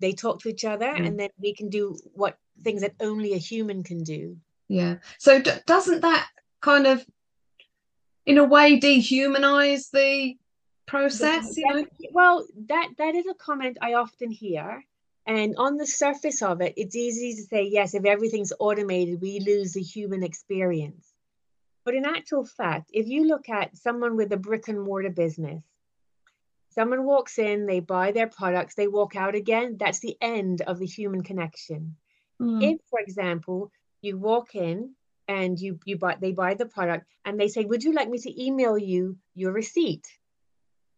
they 0.00 0.12
talk 0.12 0.40
to 0.40 0.48
each 0.48 0.64
other, 0.64 0.86
mm. 0.86 1.06
and 1.06 1.20
then 1.20 1.30
we 1.38 1.54
can 1.54 1.68
do 1.68 1.96
what 2.14 2.38
things 2.62 2.80
that 2.80 2.94
only 3.00 3.34
a 3.34 3.38
human 3.38 3.82
can 3.82 4.04
do. 4.04 4.38
Yeah. 4.68 4.96
So 5.18 5.42
d- 5.42 5.50
doesn't 5.66 6.00
that 6.00 6.28
kind 6.62 6.86
of 6.86 7.04
in 8.30 8.38
a 8.38 8.44
way 8.44 8.78
dehumanize 8.78 9.90
the 9.90 10.36
process 10.86 11.56
you 11.56 11.66
know? 11.68 11.84
well 12.12 12.46
that 12.68 12.88
that 12.98 13.14
is 13.14 13.26
a 13.26 13.34
comment 13.34 13.76
i 13.82 13.94
often 13.94 14.30
hear 14.30 14.84
and 15.26 15.56
on 15.56 15.76
the 15.76 15.86
surface 15.86 16.40
of 16.42 16.60
it 16.60 16.74
it's 16.76 16.96
easy 16.96 17.34
to 17.34 17.42
say 17.42 17.64
yes 17.64 17.94
if 17.94 18.04
everything's 18.04 18.52
automated 18.60 19.20
we 19.20 19.40
lose 19.40 19.72
the 19.72 19.82
human 19.82 20.22
experience 20.22 21.12
but 21.84 21.94
in 21.94 22.04
actual 22.04 22.44
fact 22.44 22.90
if 22.92 23.08
you 23.08 23.26
look 23.26 23.48
at 23.48 23.76
someone 23.76 24.16
with 24.16 24.32
a 24.32 24.36
brick 24.36 24.68
and 24.68 24.80
mortar 24.80 25.10
business 25.10 25.62
someone 26.70 27.04
walks 27.04 27.38
in 27.38 27.66
they 27.66 27.80
buy 27.80 28.12
their 28.12 28.28
products 28.28 28.76
they 28.76 28.86
walk 28.86 29.16
out 29.16 29.34
again 29.34 29.76
that's 29.78 30.00
the 30.00 30.16
end 30.20 30.62
of 30.62 30.78
the 30.78 30.86
human 30.86 31.22
connection 31.22 31.96
mm. 32.40 32.62
if 32.62 32.80
for 32.88 33.00
example 33.00 33.72
you 34.02 34.16
walk 34.16 34.54
in 34.54 34.94
and 35.30 35.60
you 35.60 35.78
you 35.84 35.96
buy 35.96 36.16
they 36.20 36.32
buy 36.32 36.54
the 36.54 36.66
product 36.66 37.06
and 37.24 37.38
they 37.38 37.46
say 37.48 37.64
would 37.64 37.84
you 37.84 37.92
like 37.92 38.10
me 38.10 38.18
to 38.18 38.44
email 38.44 38.76
you 38.76 39.16
your 39.34 39.52
receipt? 39.52 40.04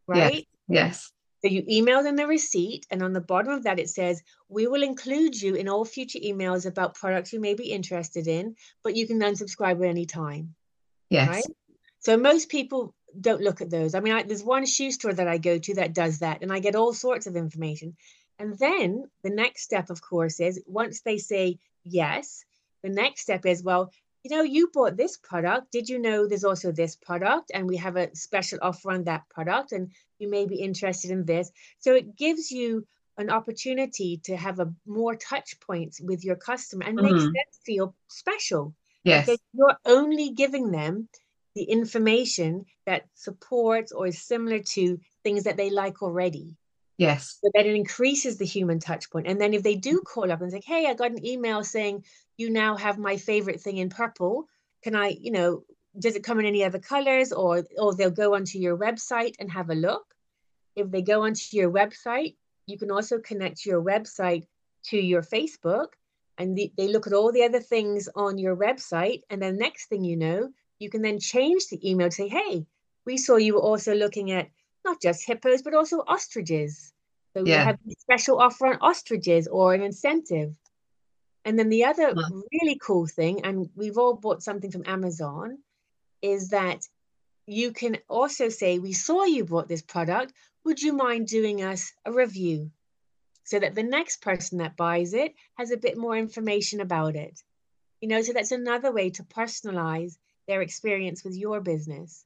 Right? 0.08 0.48
yes, 0.68 0.80
yes. 0.80 1.12
so 1.42 1.48
you 1.48 1.62
email 1.68 2.02
them 2.02 2.16
the 2.16 2.26
receipt 2.26 2.86
and 2.90 3.02
on 3.02 3.12
the 3.12 3.20
bottom 3.20 3.52
of 3.52 3.64
that 3.64 3.78
it 3.78 3.90
says 3.90 4.22
we 4.48 4.66
will 4.66 4.82
include 4.82 5.40
you 5.40 5.54
in 5.54 5.68
all 5.68 5.84
future 5.84 6.18
emails 6.18 6.66
about 6.66 6.94
products 6.94 7.32
you 7.32 7.40
may 7.40 7.54
be 7.54 7.70
interested 7.70 8.26
in 8.26 8.56
but 8.82 8.96
you 8.96 9.06
can 9.06 9.20
unsubscribe 9.20 9.80
at 9.84 9.90
any 9.90 10.06
time. 10.06 10.54
Yes. 11.10 11.28
Right? 11.28 11.44
So 11.98 12.16
most 12.16 12.48
people 12.48 12.94
don't 13.20 13.42
look 13.42 13.60
at 13.60 13.70
those. 13.70 13.94
I 13.94 14.00
mean 14.00 14.14
I, 14.14 14.22
there's 14.22 14.42
one 14.42 14.64
shoe 14.64 14.92
store 14.92 15.12
that 15.12 15.28
i 15.28 15.36
go 15.36 15.58
to 15.58 15.74
that 15.74 15.92
does 15.92 16.20
that 16.20 16.42
and 16.42 16.50
i 16.50 16.58
get 16.58 16.74
all 16.74 16.94
sorts 16.94 17.26
of 17.26 17.36
information. 17.36 17.96
And 18.38 18.58
then 18.58 19.04
the 19.22 19.34
next 19.42 19.62
step 19.62 19.90
of 19.90 20.00
course 20.00 20.40
is 20.40 20.62
once 20.66 21.02
they 21.02 21.18
say 21.18 21.58
yes 21.84 22.44
the 22.82 22.90
next 23.02 23.22
step 23.22 23.46
is 23.46 23.62
well 23.62 23.92
you 24.24 24.36
know, 24.36 24.42
you 24.42 24.70
bought 24.72 24.96
this 24.96 25.16
product. 25.16 25.72
Did 25.72 25.88
you 25.88 25.98
know 25.98 26.26
there's 26.26 26.44
also 26.44 26.72
this 26.72 26.96
product? 26.96 27.50
And 27.52 27.66
we 27.66 27.76
have 27.78 27.96
a 27.96 28.14
special 28.14 28.58
offer 28.62 28.92
on 28.92 29.04
that 29.04 29.28
product, 29.28 29.72
and 29.72 29.90
you 30.18 30.28
may 30.28 30.46
be 30.46 30.56
interested 30.56 31.10
in 31.10 31.24
this. 31.24 31.50
So 31.78 31.94
it 31.94 32.16
gives 32.16 32.50
you 32.50 32.86
an 33.18 33.30
opportunity 33.30 34.20
to 34.24 34.36
have 34.36 34.60
a 34.60 34.72
more 34.86 35.16
touch 35.16 35.58
points 35.60 36.00
with 36.00 36.24
your 36.24 36.36
customer 36.36 36.84
and 36.86 36.98
mm-hmm. 36.98 37.12
makes 37.12 37.24
them 37.24 37.32
feel 37.64 37.94
special. 38.08 38.74
Yes. 39.04 39.26
Because 39.26 39.40
you're 39.52 39.76
only 39.84 40.30
giving 40.30 40.70
them 40.70 41.08
the 41.54 41.64
information 41.64 42.64
that 42.86 43.06
supports 43.14 43.92
or 43.92 44.06
is 44.06 44.22
similar 44.22 44.60
to 44.60 44.98
things 45.22 45.44
that 45.44 45.56
they 45.56 45.70
like 45.70 46.02
already. 46.02 46.56
Yes. 46.98 47.38
So 47.42 47.50
that 47.54 47.66
it 47.66 47.74
increases 47.74 48.38
the 48.38 48.46
human 48.46 48.78
touch 48.78 49.10
point. 49.10 49.26
And 49.26 49.40
then 49.40 49.54
if 49.54 49.62
they 49.62 49.74
do 49.74 50.00
call 50.00 50.30
up 50.30 50.40
and 50.40 50.52
say, 50.52 50.62
hey, 50.64 50.86
I 50.86 50.94
got 50.94 51.10
an 51.10 51.26
email 51.26 51.64
saying 51.64 52.04
you 52.36 52.50
now 52.50 52.76
have 52.76 52.98
my 52.98 53.16
favorite 53.16 53.60
thing 53.60 53.78
in 53.78 53.88
purple. 53.88 54.48
Can 54.82 54.94
I, 54.94 55.16
you 55.20 55.30
know, 55.30 55.64
does 55.98 56.16
it 56.16 56.24
come 56.24 56.40
in 56.40 56.46
any 56.46 56.64
other 56.64 56.78
colors? 56.78 57.32
Or 57.32 57.64
or 57.78 57.94
they'll 57.94 58.10
go 58.10 58.34
onto 58.34 58.58
your 58.58 58.76
website 58.76 59.34
and 59.38 59.50
have 59.50 59.70
a 59.70 59.74
look. 59.74 60.04
If 60.74 60.90
they 60.90 61.02
go 61.02 61.22
onto 61.22 61.56
your 61.56 61.70
website, 61.70 62.36
you 62.66 62.78
can 62.78 62.90
also 62.90 63.18
connect 63.18 63.66
your 63.66 63.82
website 63.82 64.46
to 64.84 64.96
your 64.96 65.22
Facebook 65.22 65.88
and 66.38 66.56
the, 66.56 66.72
they 66.76 66.88
look 66.88 67.06
at 67.06 67.12
all 67.12 67.30
the 67.32 67.44
other 67.44 67.60
things 67.60 68.08
on 68.14 68.38
your 68.38 68.56
website. 68.56 69.22
And 69.30 69.40
then 69.40 69.58
next 69.58 69.86
thing 69.86 70.04
you 70.04 70.16
know, 70.16 70.50
you 70.78 70.90
can 70.90 71.02
then 71.02 71.18
change 71.18 71.66
the 71.68 71.88
email 71.88 72.08
to 72.08 72.14
say, 72.14 72.28
hey, 72.28 72.66
we 73.04 73.16
saw 73.16 73.36
you 73.36 73.54
were 73.54 73.60
also 73.60 73.94
looking 73.94 74.30
at 74.30 74.48
not 74.84 75.00
just 75.00 75.26
hippos, 75.26 75.62
but 75.62 75.74
also 75.74 76.02
ostriches. 76.06 76.92
So 77.34 77.44
yeah. 77.44 77.60
we 77.60 77.66
have 77.66 77.78
a 77.88 77.94
special 78.00 78.40
offer 78.40 78.66
on 78.66 78.78
ostriches 78.80 79.46
or 79.46 79.74
an 79.74 79.82
incentive. 79.82 80.54
And 81.44 81.58
then 81.58 81.68
the 81.68 81.84
other 81.84 82.14
really 82.52 82.78
cool 82.80 83.06
thing, 83.06 83.44
and 83.44 83.68
we've 83.74 83.98
all 83.98 84.14
bought 84.14 84.42
something 84.42 84.70
from 84.70 84.84
Amazon, 84.86 85.58
is 86.20 86.50
that 86.50 86.86
you 87.46 87.72
can 87.72 87.98
also 88.08 88.48
say, 88.48 88.78
We 88.78 88.92
saw 88.92 89.24
you 89.24 89.44
bought 89.44 89.68
this 89.68 89.82
product. 89.82 90.32
Would 90.64 90.80
you 90.80 90.92
mind 90.92 91.26
doing 91.26 91.62
us 91.62 91.92
a 92.04 92.12
review? 92.12 92.70
So 93.44 93.58
that 93.58 93.74
the 93.74 93.82
next 93.82 94.22
person 94.22 94.58
that 94.58 94.76
buys 94.76 95.14
it 95.14 95.34
has 95.54 95.72
a 95.72 95.76
bit 95.76 95.98
more 95.98 96.16
information 96.16 96.80
about 96.80 97.16
it. 97.16 97.42
You 98.00 98.08
know, 98.08 98.22
so 98.22 98.32
that's 98.32 98.52
another 98.52 98.92
way 98.92 99.10
to 99.10 99.24
personalize 99.24 100.16
their 100.46 100.62
experience 100.62 101.24
with 101.24 101.34
your 101.34 101.60
business. 101.60 102.24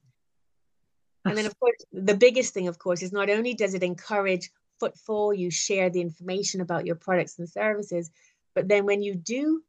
And 1.25 1.37
then, 1.37 1.45
of 1.45 1.59
course, 1.59 1.83
the 1.91 2.15
biggest 2.15 2.53
thing, 2.53 2.67
of 2.67 2.79
course, 2.79 3.01
is 3.01 3.11
not 3.11 3.29
only 3.29 3.53
does 3.53 3.73
it 3.73 3.83
encourage 3.83 4.51
footfall, 4.79 5.33
you 5.33 5.49
share 5.51 5.89
the 5.89 6.01
information 6.01 6.61
about 6.61 6.85
your 6.85 6.95
products 6.95 7.37
and 7.39 7.49
services, 7.49 8.11
but 8.57 8.67
then 8.67 8.87
when 8.87 9.03
you 9.03 9.13
do 9.13 9.61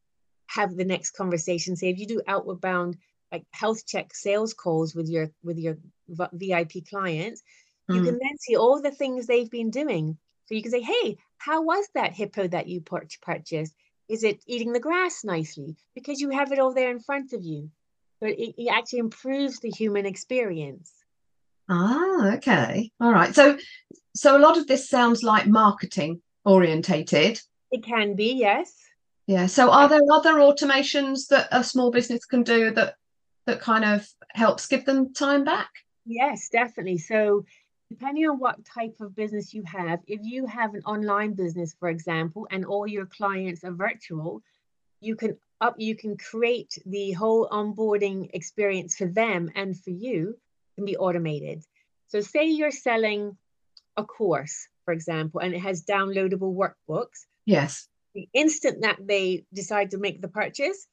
have 0.47 0.75
the 0.75 0.85
next 0.87 1.11
conversation, 1.11 1.77
say 1.77 1.91
if 1.91 1.99
you 1.99 2.07
do 2.07 2.23
outward 2.27 2.59
bound 2.59 2.97
like 3.31 3.45
health 3.51 3.85
check 3.87 4.15
sales 4.15 4.55
calls 4.55 4.95
with 4.95 5.11
your 5.11 5.31
with 5.45 5.59
your 5.59 5.77
VIP 6.33 6.89
clients, 6.89 7.43
mm. 7.91 7.97
you 7.97 8.03
can 8.03 8.19
then 8.19 8.39
see 8.41 8.57
all 8.57 8.81
the 8.81 8.91
things 8.91 9.27
they've 9.27 9.51
been 9.51 9.69
doing. 9.69 10.17
So 10.47 10.55
you 10.55 10.63
can 10.63 10.71
say, 10.71 10.81
"Hey, 10.81 11.19
how 11.37 11.61
was 11.61 11.87
that 11.93 12.15
hippo 12.15 12.49
that 12.49 12.67
you 12.67 12.81
purchased? 12.81 13.75
Is 14.09 14.25
it 14.25 14.43
eating 14.47 14.73
the 14.73 14.81
grass 14.81 15.23
nicely?" 15.23 15.77
Because 15.95 16.19
you 16.19 16.31
have 16.31 16.51
it 16.51 16.59
all 16.59 16.73
there 16.73 16.91
in 16.91 17.01
front 17.01 17.35
of 17.35 17.45
you. 17.45 17.71
So 18.21 18.27
it, 18.27 18.55
it 18.57 18.69
actually 18.73 19.01
improves 19.01 19.61
the 19.61 19.69
human 19.69 20.07
experience. 20.07 20.91
Ah, 21.69 22.37
okay, 22.37 22.91
all 23.03 23.13
right. 23.13 23.35
So, 23.35 23.59
so 24.17 24.35
a 24.35 24.41
lot 24.47 24.57
of 24.57 24.67
this 24.67 24.89
sounds 24.89 25.23
like 25.23 25.47
marketing 25.47 26.23
orientated. 26.47 27.39
It 27.71 27.85
can 27.85 28.15
be, 28.15 28.33
yes. 28.35 28.75
Yeah. 29.27 29.47
So 29.47 29.71
are 29.71 29.89
there 29.89 30.01
other 30.11 30.35
automations 30.35 31.29
that 31.29 31.49
a 31.53 31.63
small 31.63 31.91
business 31.91 32.25
can 32.25 32.43
do 32.43 32.71
that 32.73 32.95
that 33.47 33.61
kind 33.61 33.85
of 33.85 34.07
helps 34.31 34.67
give 34.67 34.85
them 34.85 35.13
time 35.13 35.45
back? 35.45 35.71
Yes, 36.07 36.49
definitely. 36.49 36.99
So 36.99 37.45
depending 37.91 38.29
on 38.29 38.39
what 38.39 38.65
type 38.65 38.97
of 39.01 39.15
business 39.15 39.53
you 39.53 39.63
have, 39.65 40.01
if 40.07 40.21
you 40.23 40.47
have 40.47 40.75
an 40.75 40.83
online 40.85 41.35
business, 41.35 41.75
for 41.79 41.89
example, 41.89 42.47
and 42.51 42.65
all 42.65 42.87
your 42.87 43.07
clients 43.07 43.65
are 43.65 43.73
virtual, 43.73 44.43
you 45.01 45.17
can 45.17 45.37
up 45.61 45.75
you 45.79 45.97
can 45.97 46.17
create 46.17 46.79
the 46.87 47.13
whole 47.13 47.49
onboarding 47.49 48.31
experience 48.33 48.97
for 48.97 49.07
them 49.07 49.51
and 49.55 49.79
for 49.79 49.91
you 49.91 50.39
can 50.77 50.85
be 50.85 50.97
automated. 50.97 51.65
So 52.09 52.21
say 52.21 52.47
you're 52.47 52.71
selling 52.71 53.37
a 53.97 54.05
course, 54.05 54.69
for 54.85 54.93
example, 54.95 55.41
and 55.41 55.55
it 55.55 55.61
has 55.61 55.85
downloadable 55.85 56.55
workbooks. 56.55 57.27
Yes. 57.49 57.89
The 58.15 58.29
instant 58.35 58.83
that 58.83 58.99
they 59.01 59.47
decide 59.55 59.93
to 59.93 59.99
make 59.99 60.21
the 60.21 60.29
purchase, 60.29 60.87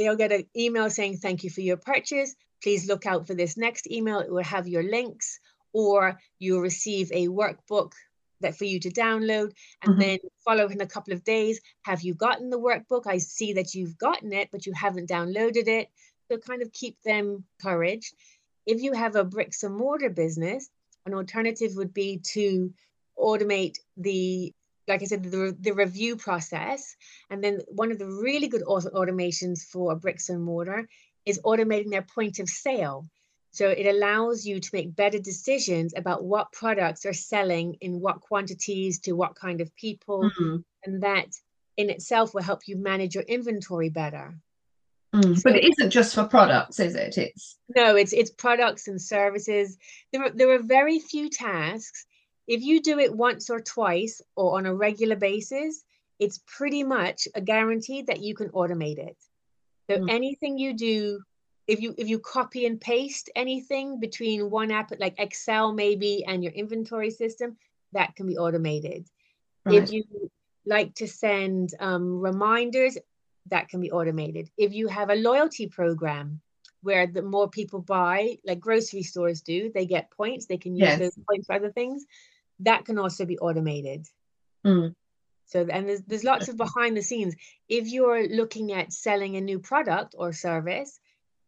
they'll 0.00 0.16
get 0.16 0.32
an 0.32 0.46
email 0.56 0.90
saying, 0.90 1.18
Thank 1.18 1.44
you 1.44 1.50
for 1.50 1.60
your 1.60 1.76
purchase. 1.76 2.34
Please 2.60 2.88
look 2.88 3.06
out 3.06 3.28
for 3.28 3.34
this 3.34 3.56
next 3.56 3.88
email. 3.88 4.18
It 4.18 4.32
will 4.32 4.42
have 4.42 4.66
your 4.66 4.82
links, 4.82 5.38
or 5.72 6.18
you'll 6.40 6.60
receive 6.60 7.12
a 7.12 7.28
workbook 7.28 7.92
that 8.40 8.56
for 8.56 8.64
you 8.64 8.80
to 8.80 8.90
download. 8.90 9.52
And 9.82 9.92
mm-hmm. 9.92 10.00
then 10.00 10.18
follow 10.44 10.66
in 10.66 10.80
a 10.80 10.86
couple 10.86 11.14
of 11.14 11.22
days. 11.22 11.60
Have 11.82 12.02
you 12.02 12.14
gotten 12.14 12.50
the 12.50 12.58
workbook? 12.58 13.06
I 13.06 13.18
see 13.18 13.52
that 13.52 13.72
you've 13.74 13.96
gotten 13.96 14.32
it, 14.32 14.48
but 14.50 14.66
you 14.66 14.72
haven't 14.72 15.08
downloaded 15.08 15.68
it. 15.68 15.88
So 16.28 16.38
kind 16.38 16.62
of 16.62 16.72
keep 16.72 17.00
them 17.02 17.44
encouraged. 17.60 18.12
If 18.66 18.82
you 18.82 18.92
have 18.92 19.14
a 19.14 19.22
bricks 19.22 19.62
and 19.62 19.76
mortar 19.76 20.10
business, 20.10 20.68
an 21.06 21.14
alternative 21.14 21.76
would 21.76 21.94
be 21.94 22.20
to 22.32 22.74
automate 23.16 23.76
the 23.96 24.52
like 24.88 25.02
I 25.02 25.06
said, 25.06 25.22
the, 25.22 25.56
the 25.58 25.72
review 25.72 26.16
process. 26.16 26.96
And 27.30 27.42
then 27.42 27.60
one 27.68 27.92
of 27.92 27.98
the 27.98 28.06
really 28.06 28.48
good 28.48 28.62
automations 28.62 29.60
for 29.62 29.94
bricks 29.94 30.28
and 30.28 30.42
mortar 30.42 30.88
is 31.24 31.40
automating 31.44 31.90
their 31.90 32.02
point 32.02 32.38
of 32.38 32.48
sale. 32.48 33.06
So 33.52 33.68
it 33.68 33.86
allows 33.86 34.46
you 34.46 34.60
to 34.60 34.70
make 34.72 34.96
better 34.96 35.18
decisions 35.18 35.92
about 35.94 36.24
what 36.24 36.52
products 36.52 37.04
are 37.04 37.12
selling 37.12 37.76
in 37.80 38.00
what 38.00 38.20
quantities 38.20 39.00
to 39.00 39.12
what 39.12 39.34
kind 39.34 39.60
of 39.60 39.74
people. 39.76 40.22
Mm-hmm. 40.22 40.56
And 40.84 41.02
that 41.02 41.26
in 41.76 41.90
itself 41.90 42.34
will 42.34 42.42
help 42.42 42.62
you 42.66 42.76
manage 42.76 43.14
your 43.14 43.24
inventory 43.24 43.90
better. 43.90 44.34
Mm, 45.14 45.36
so, 45.36 45.42
but 45.44 45.56
it 45.56 45.64
isn't 45.64 45.90
just 45.90 46.14
for 46.14 46.24
products, 46.24 46.80
is 46.80 46.94
it? 46.94 47.18
It's 47.18 47.58
no, 47.76 47.96
it's 47.96 48.14
it's 48.14 48.30
products 48.30 48.88
and 48.88 49.00
services. 49.00 49.76
There 50.10 50.24
are, 50.24 50.30
there 50.30 50.50
are 50.52 50.62
very 50.62 50.98
few 50.98 51.28
tasks 51.28 52.06
if 52.52 52.60
you 52.62 52.82
do 52.82 52.98
it 52.98 53.16
once 53.16 53.48
or 53.48 53.60
twice 53.60 54.20
or 54.36 54.58
on 54.58 54.66
a 54.66 54.74
regular 54.74 55.16
basis, 55.16 55.82
it's 56.18 56.38
pretty 56.46 56.84
much 56.84 57.26
a 57.34 57.40
guarantee 57.40 58.02
that 58.02 58.20
you 58.20 58.34
can 58.34 58.50
automate 58.50 58.98
it. 58.98 59.16
So 59.88 59.96
mm. 59.96 60.10
anything 60.10 60.58
you 60.58 60.74
do, 60.74 61.20
if 61.66 61.80
you 61.80 61.94
if 61.96 62.08
you 62.10 62.18
copy 62.18 62.66
and 62.66 62.78
paste 62.78 63.30
anything 63.34 64.00
between 64.00 64.50
one 64.50 64.70
app 64.70 64.92
like 64.98 65.14
Excel 65.18 65.72
maybe 65.72 66.26
and 66.26 66.44
your 66.44 66.52
inventory 66.52 67.10
system, 67.10 67.56
that 67.92 68.14
can 68.16 68.26
be 68.26 68.36
automated. 68.36 69.08
Right. 69.64 69.76
If 69.76 69.90
you 69.90 70.04
like 70.66 70.94
to 70.96 71.08
send 71.08 71.70
um, 71.80 72.20
reminders, 72.20 72.98
that 73.46 73.70
can 73.70 73.80
be 73.80 73.90
automated. 73.90 74.50
If 74.58 74.74
you 74.74 74.88
have 74.88 75.08
a 75.08 75.14
loyalty 75.14 75.68
program 75.68 76.42
where 76.82 77.06
the 77.06 77.22
more 77.22 77.48
people 77.48 77.80
buy, 77.80 78.36
like 78.44 78.60
grocery 78.60 79.04
stores 79.04 79.40
do, 79.40 79.70
they 79.74 79.86
get 79.86 80.10
points, 80.10 80.44
they 80.44 80.58
can 80.58 80.76
use 80.76 80.88
yes. 80.88 80.98
those 80.98 81.18
points 81.26 81.46
for 81.46 81.54
other 81.54 81.72
things 81.72 82.04
that 82.62 82.84
can 82.84 82.98
also 82.98 83.24
be 83.24 83.38
automated. 83.38 84.06
Mm. 84.64 84.94
So, 85.46 85.66
and 85.70 85.88
there's, 85.88 86.02
there's 86.02 86.24
lots 86.24 86.48
of 86.48 86.56
behind 86.56 86.96
the 86.96 87.02
scenes. 87.02 87.34
If 87.68 87.88
you're 87.88 88.26
looking 88.28 88.72
at 88.72 88.92
selling 88.92 89.36
a 89.36 89.40
new 89.40 89.58
product 89.58 90.14
or 90.16 90.32
service, 90.32 90.98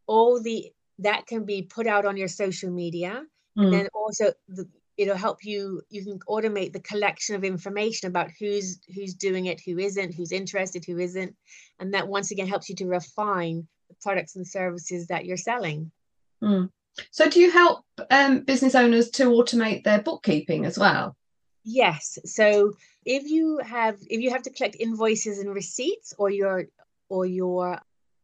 all 0.06 0.42
the 0.42 0.72
that 0.98 1.26
can 1.26 1.44
be 1.44 1.62
put 1.62 1.86
out 1.86 2.04
on 2.04 2.16
your 2.16 2.28
social 2.28 2.70
media, 2.70 3.22
mm. 3.58 3.64
and 3.64 3.72
then 3.72 3.88
also 3.94 4.32
the, 4.48 4.68
it'll 4.96 5.16
help 5.16 5.44
you. 5.44 5.82
You 5.88 6.04
can 6.04 6.18
automate 6.28 6.72
the 6.72 6.80
collection 6.80 7.34
of 7.34 7.44
information 7.44 8.08
about 8.08 8.30
who's 8.38 8.78
who's 8.94 9.14
doing 9.14 9.46
it, 9.46 9.60
who 9.64 9.78
isn't, 9.78 10.14
who's 10.14 10.32
interested, 10.32 10.84
who 10.84 10.98
isn't, 10.98 11.34
and 11.78 11.94
that 11.94 12.06
once 12.06 12.30
again 12.30 12.46
helps 12.46 12.68
you 12.68 12.74
to 12.76 12.86
refine 12.86 13.66
the 13.88 13.96
products 14.02 14.36
and 14.36 14.46
services 14.46 15.06
that 15.06 15.24
you're 15.24 15.36
selling. 15.36 15.90
Mm. 16.42 16.68
So, 17.10 17.28
do 17.28 17.40
you 17.40 17.50
help 17.50 17.84
um, 18.10 18.40
business 18.40 18.74
owners 18.74 19.10
to 19.10 19.24
automate 19.24 19.84
their 19.84 20.00
bookkeeping 20.00 20.64
as 20.64 20.78
well? 20.78 21.16
Yes. 21.64 22.18
So, 22.24 22.74
if 23.04 23.24
you 23.24 23.58
have 23.58 23.98
if 24.08 24.20
you 24.20 24.30
have 24.30 24.42
to 24.42 24.50
collect 24.50 24.76
invoices 24.78 25.38
and 25.38 25.54
receipts, 25.54 26.14
or 26.18 26.30
your 26.30 26.66
or 27.08 27.26
your 27.26 27.80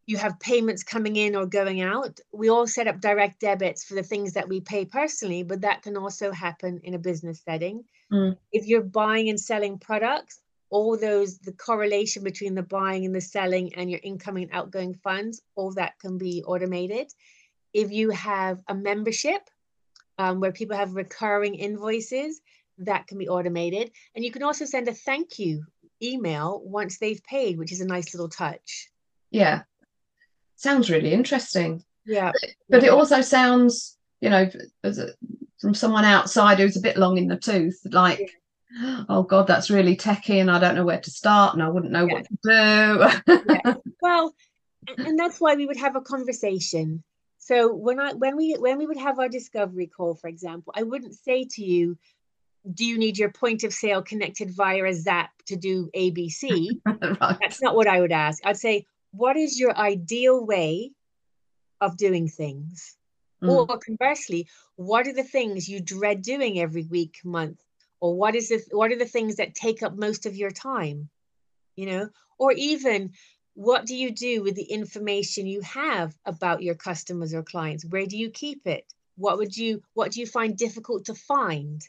you 0.07 0.17
have 0.17 0.39
payments 0.39 0.83
coming 0.83 1.15
in 1.15 1.35
or 1.35 1.45
going 1.45 1.81
out, 1.81 2.19
we 2.33 2.49
all 2.49 2.67
set 2.67 2.87
up 2.87 2.99
direct 2.99 3.39
debits 3.39 3.83
for 3.83 3.93
the 3.93 4.03
things 4.03 4.33
that 4.33 4.49
we 4.49 4.59
pay 4.59 4.83
personally, 4.83 5.43
but 5.43 5.61
that 5.61 5.83
can 5.83 5.95
also 5.95 6.31
happen 6.31 6.79
in 6.83 6.93
a 6.95 6.99
business 6.99 7.41
setting. 7.45 7.83
Mm. 8.11 8.35
If 8.51 8.65
you're 8.65 8.81
buying 8.81 9.29
and 9.29 9.39
selling 9.39 9.77
products, 9.77 10.41
all 10.69 10.97
those 10.97 11.37
the 11.39 11.53
correlation 11.53 12.23
between 12.23 12.55
the 12.55 12.63
buying 12.63 13.05
and 13.05 13.15
the 13.15 13.21
selling 13.21 13.75
and 13.75 13.91
your 13.91 13.99
incoming 14.03 14.43
and 14.43 14.53
outgoing 14.53 14.95
funds, 14.95 15.41
all 15.55 15.71
that 15.73 15.99
can 15.99 16.17
be 16.17 16.43
automated 16.43 17.11
if 17.73 17.91
you 17.91 18.09
have 18.11 18.59
a 18.67 18.75
membership 18.75 19.41
um, 20.17 20.39
where 20.39 20.51
people 20.51 20.75
have 20.75 20.95
recurring 20.95 21.55
invoices, 21.55 22.41
that 22.79 23.07
can 23.07 23.17
be 23.17 23.29
automated. 23.29 23.91
And 24.15 24.23
you 24.23 24.31
can 24.31 24.43
also 24.43 24.65
send 24.65 24.87
a 24.87 24.93
thank 24.93 25.39
you 25.39 25.65
email 26.01 26.61
once 26.63 26.97
they've 26.97 27.23
paid, 27.23 27.57
which 27.57 27.71
is 27.71 27.81
a 27.81 27.85
nice 27.85 28.13
little 28.13 28.29
touch. 28.29 28.89
Yeah. 29.29 29.61
sounds 30.55 30.89
really 30.89 31.13
interesting. 31.13 31.83
Yeah. 32.05 32.31
But, 32.31 32.49
but 32.69 32.83
it 32.83 32.89
also 32.89 33.21
sounds, 33.21 33.97
you 34.19 34.29
know, 34.29 34.49
as 34.83 34.97
a, 34.97 35.09
from 35.59 35.73
someone 35.73 36.05
outside 36.05 36.59
who's 36.59 36.77
a 36.77 36.81
bit 36.81 36.97
long 36.97 37.17
in 37.17 37.27
the 37.27 37.37
tooth, 37.37 37.79
like, 37.91 38.31
yeah. 38.71 39.03
oh 39.09 39.23
God, 39.23 39.47
that's 39.47 39.69
really 39.69 39.95
techy 39.95 40.39
and 40.39 40.49
I 40.49 40.59
don't 40.59 40.75
know 40.75 40.85
where 40.85 40.99
to 40.99 41.11
start 41.11 41.53
and 41.53 41.63
I 41.63 41.69
wouldn't 41.69 41.91
know 41.91 42.07
yeah. 42.07 42.13
what 42.13 42.25
to 42.25 43.23
do. 43.27 43.43
yeah. 43.65 43.73
Well, 44.01 44.33
and 44.97 45.17
that's 45.17 45.39
why 45.39 45.55
we 45.55 45.67
would 45.67 45.77
have 45.77 45.95
a 45.95 46.01
conversation. 46.01 47.03
So 47.43 47.73
when 47.73 47.99
I 47.99 48.13
when 48.13 48.37
we 48.37 48.53
when 48.53 48.77
we 48.77 48.85
would 48.85 48.97
have 48.97 49.17
our 49.17 49.27
discovery 49.27 49.87
call, 49.87 50.13
for 50.13 50.27
example, 50.27 50.73
I 50.77 50.83
wouldn't 50.83 51.15
say 51.15 51.47
to 51.55 51.63
you, 51.63 51.97
do 52.71 52.85
you 52.85 52.99
need 52.99 53.17
your 53.17 53.31
point 53.31 53.63
of 53.63 53.73
sale 53.73 54.03
connected 54.03 54.51
via 54.51 54.85
a 54.85 54.93
zap 54.93 55.31
to 55.47 55.55
do 55.55 55.89
abc 55.95 56.79
right. 56.85 57.37
that's 57.41 57.59
not 57.59 57.75
what 57.75 57.87
i 57.87 57.99
would 57.99 58.11
ask. 58.11 58.45
I'd 58.45 58.57
say 58.57 58.85
what 59.11 59.37
is 59.37 59.59
your 59.59 59.75
ideal 59.75 60.45
way 60.45 60.91
of 61.81 61.97
doing 61.97 62.27
things? 62.27 62.95
Mm. 63.43 63.67
or 63.67 63.79
conversely 63.79 64.47
what 64.75 65.07
are 65.07 65.13
the 65.13 65.23
things 65.23 65.67
you 65.67 65.81
dread 65.81 66.21
doing 66.21 66.59
every 66.59 66.83
week 66.83 67.17
month? 67.25 67.59
Or 67.99 68.15
what 68.15 68.35
is 68.35 68.49
the 68.49 68.61
what 68.69 68.91
are 68.91 68.99
the 68.99 69.05
things 69.05 69.37
that 69.37 69.55
take 69.55 69.81
up 69.81 69.95
most 69.95 70.27
of 70.27 70.35
your 70.35 70.51
time? 70.51 71.09
You 71.75 71.87
know? 71.87 72.09
Or 72.37 72.51
even 72.51 73.13
what 73.61 73.85
do 73.85 73.95
you 73.95 74.11
do 74.11 74.43
with 74.43 74.55
the 74.55 74.71
information 74.79 75.45
you 75.45 75.61
have 75.61 76.15
about 76.25 76.63
your 76.63 76.75
customers 76.75 77.33
or 77.33 77.43
clients 77.43 77.85
where 77.85 78.05
do 78.05 78.17
you 78.17 78.29
keep 78.29 78.65
it 78.65 78.85
what 79.17 79.37
would 79.37 79.55
you 79.55 79.81
what 79.93 80.11
do 80.11 80.19
you 80.19 80.25
find 80.25 80.57
difficult 80.57 81.05
to 81.05 81.13
find 81.13 81.81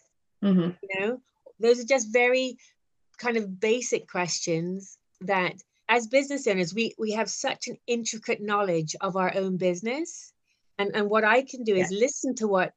Mm-hmm. 0.43 0.71
You 0.83 1.00
know, 1.00 1.21
those 1.61 1.81
are 1.81 1.87
just 1.87 2.12
very 2.12 2.57
kind 3.19 3.37
of 3.37 3.61
basic 3.61 4.09
questions 4.09 4.99
that 5.23 5.55
as 5.88 6.07
business 6.07 6.47
owners, 6.47 6.75
we, 6.75 6.95
we 6.99 7.12
have 7.12 7.31
such 7.31 7.69
an 7.69 7.76
intricate 7.87 8.41
knowledge 8.41 8.97
of 9.00 9.17
our 9.17 9.33
own 9.35 9.57
business. 9.57 10.33
And, 10.79 10.91
and 10.95 11.09
what 11.09 11.25
I 11.25 11.43
can 11.43 11.64
do 11.64 11.75
is 11.76 11.91
listen 11.91 12.35
to 12.37 12.49
what 12.49 12.73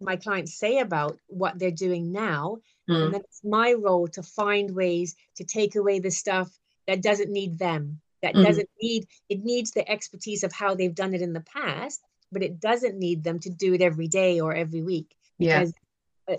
my 0.00 0.16
clients 0.16 0.58
say 0.58 0.78
about 0.78 1.18
what 1.26 1.58
they're 1.58 1.70
doing 1.70 2.12
now. 2.12 2.58
Mm. 2.88 3.04
And 3.04 3.14
then 3.14 3.20
it's 3.22 3.42
my 3.42 3.72
role 3.72 4.06
to 4.08 4.22
find 4.22 4.74
ways 4.74 5.16
to 5.36 5.44
take 5.44 5.74
away 5.74 5.98
the 5.98 6.10
stuff 6.10 6.50
that 6.86 7.02
doesn't 7.02 7.30
need 7.30 7.58
them, 7.58 8.00
that 8.22 8.34
mm. 8.34 8.44
doesn't 8.44 8.68
need, 8.80 9.06
it 9.28 9.44
needs 9.44 9.70
the 9.70 9.88
expertise 9.88 10.44
of 10.44 10.52
how 10.52 10.74
they've 10.74 10.94
done 10.94 11.14
it 11.14 11.22
in 11.22 11.32
the 11.32 11.40
past, 11.40 12.00
but 12.32 12.42
it 12.42 12.60
doesn't 12.60 12.98
need 12.98 13.24
them 13.24 13.38
to 13.40 13.50
do 13.50 13.74
it 13.74 13.82
every 13.82 14.08
day 14.08 14.40
or 14.40 14.54
every 14.54 14.82
week. 14.82 15.14
Because 15.38 15.72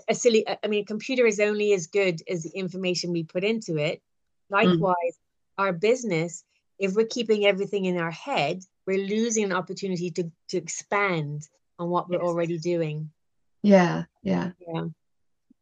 a 0.08 0.14
silly 0.14 0.44
i 0.48 0.68
mean 0.68 0.82
a 0.82 0.86
computer 0.86 1.26
is 1.26 1.40
only 1.40 1.72
as 1.72 1.86
good 1.86 2.22
as 2.28 2.42
the 2.42 2.50
information 2.50 3.12
we 3.12 3.24
put 3.24 3.44
into 3.44 3.76
it 3.76 4.00
mm. 4.52 4.56
likewise 4.56 4.96
mm. 4.96 5.58
our 5.58 5.72
business 5.72 6.44
if 6.78 6.94
we're 6.94 7.06
keeping 7.06 7.46
everything 7.46 7.84
in 7.84 7.98
our 7.98 8.10
head 8.10 8.62
we're 8.86 9.06
losing 9.06 9.44
an 9.44 9.52
opportunity 9.52 10.10
to 10.10 10.30
to 10.48 10.56
expand 10.56 11.48
on 11.78 11.88
what 11.88 12.08
we're 12.08 12.16
yes. 12.16 12.24
already 12.24 12.58
doing 12.58 13.10
yeah 13.62 14.04
yeah 14.22 14.50
yeah 14.66 14.84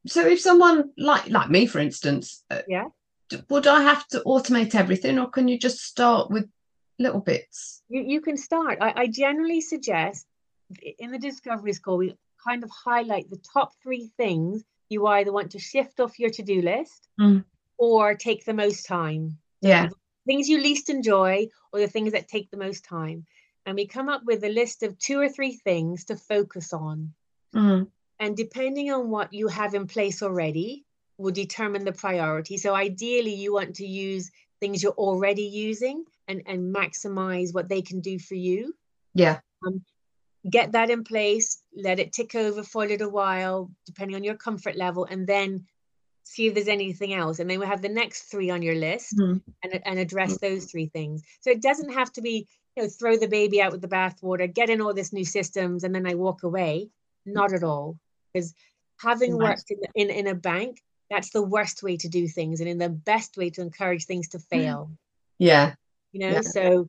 so 0.07 0.27
if 0.27 0.41
someone 0.41 0.91
like 0.97 1.29
like 1.29 1.51
me 1.51 1.67
for 1.67 1.79
instance 1.79 2.45
uh, 2.51 2.63
yeah 2.69 2.85
would 3.49 3.67
i 3.67 3.83
have 3.83 4.07
to 4.09 4.21
automate 4.21 4.75
everything 4.75 5.19
or 5.19 5.29
can 5.29 5.49
you 5.49 5.59
just 5.59 5.81
start 5.81 6.31
with 6.31 6.49
little 6.99 7.21
bits 7.21 7.83
you, 7.89 8.03
you 8.03 8.21
can 8.21 8.37
start 8.37 8.79
I, 8.81 8.93
I 8.97 9.07
generally 9.07 9.61
suggest 9.61 10.27
in 10.99 11.11
the 11.11 11.19
discovery 11.19 11.73
call 11.75 11.99
we 11.99 12.17
kind 12.47 12.65
of 12.65 12.71
highlight 12.71 13.31
the 13.31 13.41
top 13.53 13.73
three 13.83 14.11
things 14.17 14.65
you 14.89 15.07
either 15.07 15.33
want 15.33 15.53
to 15.53 15.59
shift 15.59 16.01
off 16.01 16.19
your 16.19 16.31
to-do 16.31 16.63
list 16.63 17.09
mm. 17.21 17.45
or 17.77 18.15
take 18.15 18.45
the 18.45 18.55
most 18.55 18.87
time. 18.87 19.39
Yeah. 19.61 19.89
Things 20.27 20.49
you 20.49 20.61
least 20.61 20.91
enjoy 20.91 21.49
or 21.73 21.81
the 21.81 21.89
things 21.89 22.13
that 22.13 22.29
take 22.29 22.51
the 22.51 22.57
most 22.57 22.85
time. 22.85 23.27
And 23.67 23.77
we 23.77 23.87
come 23.87 24.09
up 24.09 24.23
with 24.25 24.43
a 24.45 24.49
list 24.49 24.83
of 24.83 24.99
two 24.99 25.21
or 25.21 25.29
three 25.29 25.53
things 25.53 26.05
to 26.07 26.17
focus 26.17 26.73
on. 26.73 27.13
Mm. 27.55 27.89
And 28.19 28.37
depending 28.37 28.91
on 28.91 29.11
what 29.11 29.33
you 29.33 29.49
have 29.49 29.75
in 29.75 29.87
place 29.87 30.23
already, 30.23 30.85
will 31.19 31.33
determine 31.33 31.85
the 31.85 31.93
priority. 31.93 32.57
So 32.57 32.75
ideally, 32.75 33.35
you 33.35 33.53
want 33.53 33.77
to 33.77 33.87
use 33.87 34.31
things 34.61 34.83
you're 34.83 34.93
already 34.93 35.43
using 35.43 36.05
and, 36.27 36.43
and 36.47 36.75
maximize 36.75 37.53
what 37.53 37.69
they 37.69 37.83
can 37.83 38.01
do 38.01 38.19
for 38.19 38.35
you. 38.35 38.75
Yeah. 39.15 39.41
Um, 39.67 39.83
get 40.49 40.73
that 40.73 40.91
in 40.91 41.05
place, 41.05 41.63
let 41.77 41.99
it 41.99 42.13
tick 42.13 42.35
over 42.35 42.63
for 42.63 42.85
a 42.85 42.89
little 42.89 43.11
while, 43.11 43.71
depending 43.85 44.17
on 44.17 44.25
your 44.25 44.37
comfort 44.37 44.77
level, 44.77 45.05
and 45.05 45.27
then 45.27 45.67
see 46.25 46.47
if 46.47 46.55
there's 46.55 46.69
anything 46.69 47.15
else. 47.15 47.39
And 47.39 47.51
then 47.51 47.59
we 47.59 47.67
have 47.67 47.83
the 47.83 47.89
next 47.89 48.23
three 48.31 48.51
on 48.51 48.63
your 48.63 48.77
list 48.77 49.17
mm. 49.17 49.41
and, 49.63 49.81
and 49.85 49.99
address 49.99 50.39
those 50.39 50.67
three 50.67 50.87
things. 50.87 51.23
So 51.41 51.51
it 51.51 51.63
doesn't 51.63 51.93
have 51.93 52.13
to 52.13 52.23
be, 52.23 52.47
you 52.77 52.83
know, 52.83 52.89
throw 52.89 53.17
the 53.17 53.29
baby 53.29 53.61
out 53.61 53.73
with 53.73 53.81
the 53.81 53.89
bathwater, 53.89 54.53
get 54.53 54.71
in 54.71 54.81
all 54.81 54.95
this 54.95 55.13
new 55.13 55.25
systems, 55.25 55.85
and 55.85 55.95
then 55.95 56.07
I 56.07 56.15
walk 56.15 56.43
away. 56.43 56.91
Not 57.27 57.53
at 57.53 57.65
all. 57.65 57.99
Because 58.33 58.55
having 58.99 59.37
nice. 59.37 59.49
worked 59.49 59.71
in, 59.71 60.09
in, 60.09 60.17
in 60.17 60.27
a 60.29 60.35
bank, 60.35 60.81
that's 61.11 61.31
the 61.31 61.43
worst 61.43 61.83
way 61.83 61.97
to 61.99 62.09
do 62.09 62.29
things 62.29 62.61
and 62.61 62.69
in 62.69 62.79
the 62.79 62.89
best 62.89 63.37
way 63.37 63.51
to 63.51 63.63
encourage 63.63 64.05
things 64.05 64.29
to 64.29 64.39
mm. 64.39 64.45
fail. 64.45 64.91
Yeah. 65.39 65.75
You 66.13 66.21
know, 66.21 66.31
yeah. 66.31 66.41
so 66.41 66.89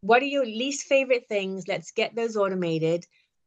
what 0.00 0.22
are 0.22 0.26
your 0.26 0.46
least 0.46 0.86
favorite 0.86 1.26
things? 1.28 1.68
Let's 1.68 1.92
get 1.92 2.14
those 2.14 2.36
automated. 2.36 3.06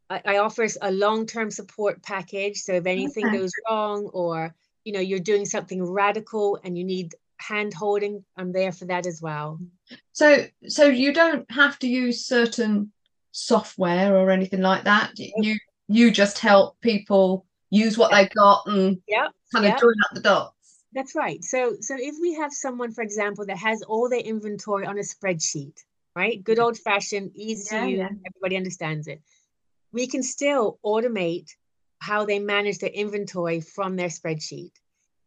I, 0.10 0.22
I 0.26 0.38
offer 0.38 0.68
a 0.82 0.92
long-term 0.92 1.52
support 1.52 2.04
package. 2.04 2.58
So 2.58 2.74
if 2.74 2.86
anything 2.86 3.28
okay. 3.28 3.38
goes 3.38 3.52
wrong 3.68 4.10
or 4.14 4.54
you 4.84 4.94
know 4.94 5.00
you're 5.00 5.20
doing 5.20 5.46
something 5.46 5.84
radical 5.84 6.60
and 6.64 6.78
you 6.78 6.84
need 6.84 7.16
hand 7.38 7.74
holding, 7.74 8.24
I'm 8.38 8.52
there 8.52 8.72
for 8.72 8.86
that 8.86 9.06
as 9.06 9.22
well. 9.22 9.60
So 10.12 10.46
so 10.68 10.86
you 10.86 11.14
don't 11.14 11.50
have 11.52 11.80
to 11.80 11.88
use 11.88 12.26
certain 12.26 12.92
software 13.32 14.16
or 14.16 14.30
anything 14.30 14.62
like 14.62 14.84
that. 14.84 15.14
You 15.18 15.58
you 15.88 16.12
just 16.12 16.40
help 16.40 16.80
people 16.82 17.46
use 17.74 17.98
what 17.98 18.12
they've 18.12 18.30
got 18.30 18.68
and 18.68 19.02
yeah, 19.08 19.28
kind 19.52 19.66
of 19.66 19.72
yep. 19.72 19.80
join 19.80 19.94
up 20.06 20.14
the 20.14 20.22
dots. 20.22 20.84
That's 20.94 21.16
right. 21.16 21.44
So 21.44 21.78
so 21.82 21.96
if 21.98 22.16
we 22.22 22.36
have 22.36 22.54
someone, 22.54 22.92
for 22.92 23.02
example, 23.02 23.46
that 23.48 23.58
has 23.58 23.82
all 23.82 24.10
their 24.10 24.20
inventory 24.20 24.86
on 24.86 24.98
a 24.98 25.02
spreadsheet, 25.02 25.78
right? 26.16 26.44
Good 26.44 26.60
old 26.60 26.78
fashioned, 26.78 27.32
easy 27.36 27.76
yeah, 27.76 27.82
to 27.82 27.90
use, 27.90 28.00
yeah. 28.00 28.10
everybody 28.28 28.58
understands 28.58 29.08
it. 29.08 29.22
We 29.92 30.08
can 30.08 30.22
still 30.22 30.80
automate 30.86 31.50
how 32.00 32.26
they 32.26 32.40
manage 32.40 32.78
their 32.78 32.92
inventory 32.92 33.62
from 33.62 33.96
their 33.96 34.10
spreadsheet. 34.10 34.72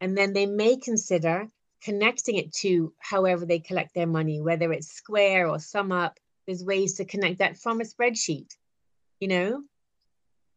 And 0.01 0.17
then 0.17 0.33
they 0.33 0.47
may 0.47 0.77
consider 0.77 1.49
connecting 1.83 2.37
it 2.37 2.53
to 2.53 2.93
however 2.99 3.47
they 3.47 3.59
collect 3.59 3.95
their 3.95 4.07
money, 4.07 4.41
whether 4.41 4.73
it's 4.73 4.93
Square 4.93 5.49
or 5.49 5.57
SumUp. 5.57 6.13
There's 6.47 6.63
ways 6.63 6.95
to 6.95 7.05
connect 7.05 7.39
that 7.39 7.59
from 7.59 7.81
a 7.81 7.85
spreadsheet, 7.85 8.51
you 9.19 9.29
know? 9.29 9.63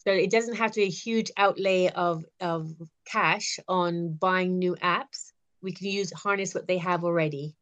So 0.10 0.16
it 0.16 0.32
doesn't 0.32 0.56
have 0.56 0.72
to 0.72 0.80
be 0.80 0.88
a 0.88 0.90
huge 0.90 1.30
outlay 1.38 1.90
of, 1.90 2.26
of 2.42 2.74
cash 3.06 3.60
on 3.68 4.14
buying 4.14 4.58
new 4.58 4.76
apps. 4.78 5.34
We 5.62 5.72
can 5.72 5.86
use 5.86 6.12
harness 6.12 6.56
what 6.56 6.68
they 6.68 6.80
have 6.80 7.04
already. 7.04 7.54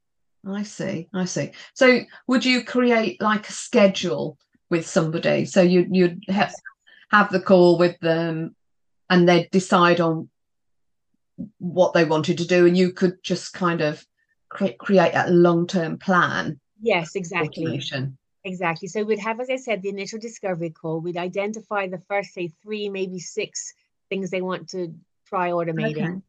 I 0.49 0.63
see. 0.63 1.09
I 1.13 1.25
see. 1.25 1.51
So 1.73 1.99
would 2.27 2.45
you 2.45 2.63
create 2.63 3.21
like 3.21 3.49
a 3.49 3.51
schedule 3.51 4.37
with 4.69 4.87
somebody? 4.87 5.43
So 5.43 5.61
you 5.61 5.87
you'd 5.91 6.23
have, 6.29 6.53
have 7.11 7.33
the 7.33 7.41
call 7.41 7.77
with 7.77 7.99
them 7.99 8.55
and 9.09 9.27
they'd 9.27 9.51
decide 9.51 9.99
on 9.99 10.29
what 11.57 11.91
they 11.91 12.05
wanted 12.05 12.37
to 12.37 12.47
do 12.47 12.65
and 12.65 12.77
you 12.77 12.93
could 12.93 13.21
just 13.23 13.51
kind 13.51 13.81
of 13.81 14.05
cre- 14.47 14.79
create 14.79 15.15
a 15.15 15.29
long-term 15.29 15.97
plan. 15.97 16.61
Yes, 16.81 17.13
exactly. 17.15 17.81
Exactly. 18.47 18.87
So 18.87 19.03
we'd 19.03 19.19
have, 19.19 19.41
as 19.41 19.49
I 19.49 19.57
said, 19.57 19.81
the 19.81 19.89
initial 19.89 20.19
discovery 20.19 20.69
call. 20.69 21.01
We'd 21.01 21.17
identify 21.17 21.87
the 21.87 22.01
first, 22.07 22.33
say, 22.33 22.53
three, 22.63 22.87
maybe 22.87 23.19
six 23.19 23.73
things 24.09 24.29
they 24.29 24.41
want 24.41 24.69
to 24.69 24.95
try 25.27 25.51
automating. 25.51 26.07
Okay. 26.07 26.21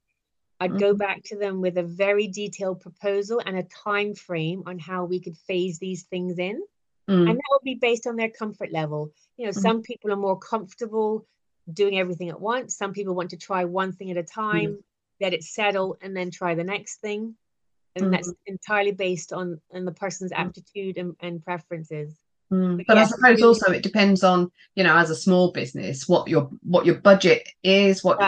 I'd 0.61 0.71
mm-hmm. 0.71 0.79
go 0.81 0.95
back 0.95 1.23
to 1.27 1.39
them 1.39 1.61
with 1.61 1.79
a 1.79 1.85
very 1.85 2.27
detailed 2.27 2.81
proposal 2.81 3.41
and 3.45 3.57
a 3.57 3.63
time 3.63 4.15
frame 4.15 4.65
on 4.67 4.81
how 4.81 5.05
we 5.05 5.21
could 5.21 5.37
phase 5.37 5.79
these 5.79 6.03
things 6.03 6.41
in. 6.41 6.61
Mm. 7.09 7.31
And 7.31 7.39
that 7.39 7.51
would 7.53 7.65
be 7.65 7.79
based 7.81 8.09
on 8.09 8.17
their 8.17 8.31
comfort 8.31 8.73
level. 8.73 9.13
You 9.37 9.47
know, 9.47 9.53
mm. 9.53 9.61
some 9.61 9.83
people 9.83 10.13
are 10.13 10.17
more 10.17 10.39
comfortable 10.39 11.25
doing 11.73 11.99
everything 12.01 12.31
at 12.31 12.41
once. 12.41 12.77
Some 12.77 12.93
people 12.93 13.15
want 13.15 13.31
to 13.31 13.37
try 13.37 13.65
one 13.65 13.93
thing 13.93 14.11
at 14.11 14.17
a 14.17 14.25
time, 14.25 14.71
mm. 14.71 14.83
let 15.21 15.35
it 15.35 15.45
settle, 15.45 15.97
and 16.03 16.17
then 16.17 16.33
try 16.33 16.57
the 16.57 16.65
next 16.65 16.97
thing. 16.97 17.37
And 18.03 18.13
that's 18.13 18.29
mm-hmm. 18.29 18.53
entirely 18.53 18.93
based 18.93 19.33
on, 19.33 19.61
on 19.73 19.85
the 19.85 19.93
person's 19.93 20.33
mm. 20.33 20.39
aptitude 20.39 20.97
and, 20.99 21.15
and 21.21 21.45
preferences. 21.45 22.15
Mm. 22.53 22.85
But, 22.87 22.99
I 22.99 23.05
suppose 23.05 23.43
also 23.43 23.71
it 23.73 23.83
depends 23.83 24.25
on 24.25 24.51
you 24.75 24.83
know 24.83 24.97
as 24.97 25.11
a 25.11 25.15
small 25.15 25.53
business 25.53 26.09
what 26.09 26.29
your 26.29 26.49
what 26.63 26.87
your 26.87 26.95
budget 26.95 27.47
is, 27.63 28.03
what 28.03 28.19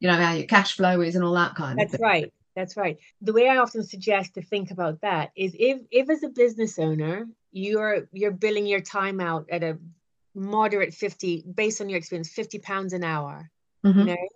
you 0.00 0.08
know 0.08 0.16
how 0.16 0.32
your 0.32 0.48
cash 0.48 0.74
flow 0.74 1.00
is, 1.02 1.14
and 1.14 1.24
all 1.24 1.34
that 1.34 1.54
kind 1.54 1.78
That's 1.78 1.94
of. 1.94 2.00
That's 2.00 2.02
right. 2.02 2.32
That's 2.56 2.76
right. 2.76 2.98
The 3.22 3.32
way 3.32 3.48
I 3.48 3.58
often 3.58 3.84
suggest 3.84 4.34
to 4.34 4.42
think 4.42 4.72
about 4.72 5.02
that 5.02 5.30
is 5.36 5.54
if 5.56 5.82
if 5.92 6.10
as 6.10 6.24
a 6.24 6.30
business 6.30 6.80
owner 6.80 7.28
you're 7.52 8.08
you're 8.12 8.32
billing 8.32 8.66
your 8.66 8.80
time 8.80 9.20
out 9.20 9.46
at 9.50 9.62
a 9.62 9.78
moderate 10.34 10.94
50 10.94 11.44
based 11.54 11.80
on 11.80 11.88
your 11.88 11.98
experience 11.98 12.28
50 12.28 12.60
pounds 12.60 12.92
an 12.92 13.02
hour 13.02 13.50
mm-hmm. 13.84 13.98
you 13.98 14.04
know 14.04 14.28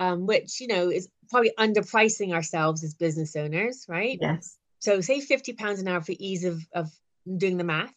um, 0.00 0.26
which 0.26 0.60
you 0.60 0.66
know 0.66 0.90
is 0.90 1.08
probably 1.32 1.52
underpricing 1.58 2.32
ourselves 2.32 2.84
as 2.84 2.94
business 2.94 3.34
owners 3.34 3.86
right 3.88 4.18
yes 4.20 4.56
so 4.78 5.00
say 5.00 5.20
50 5.20 5.54
pounds 5.54 5.80
an 5.80 5.88
hour 5.88 6.00
for 6.00 6.14
ease 6.18 6.44
of 6.44 6.64
of 6.72 6.90
doing 7.36 7.56
the 7.56 7.64
math 7.64 7.94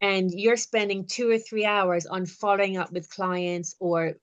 and 0.00 0.30
you're 0.30 0.56
spending 0.56 1.06
two 1.06 1.30
or 1.30 1.38
three 1.38 1.64
hours 1.64 2.04
on 2.04 2.26
following 2.26 2.76
up 2.76 2.92
with 2.92 3.08
clients 3.08 3.74
or 3.78 4.14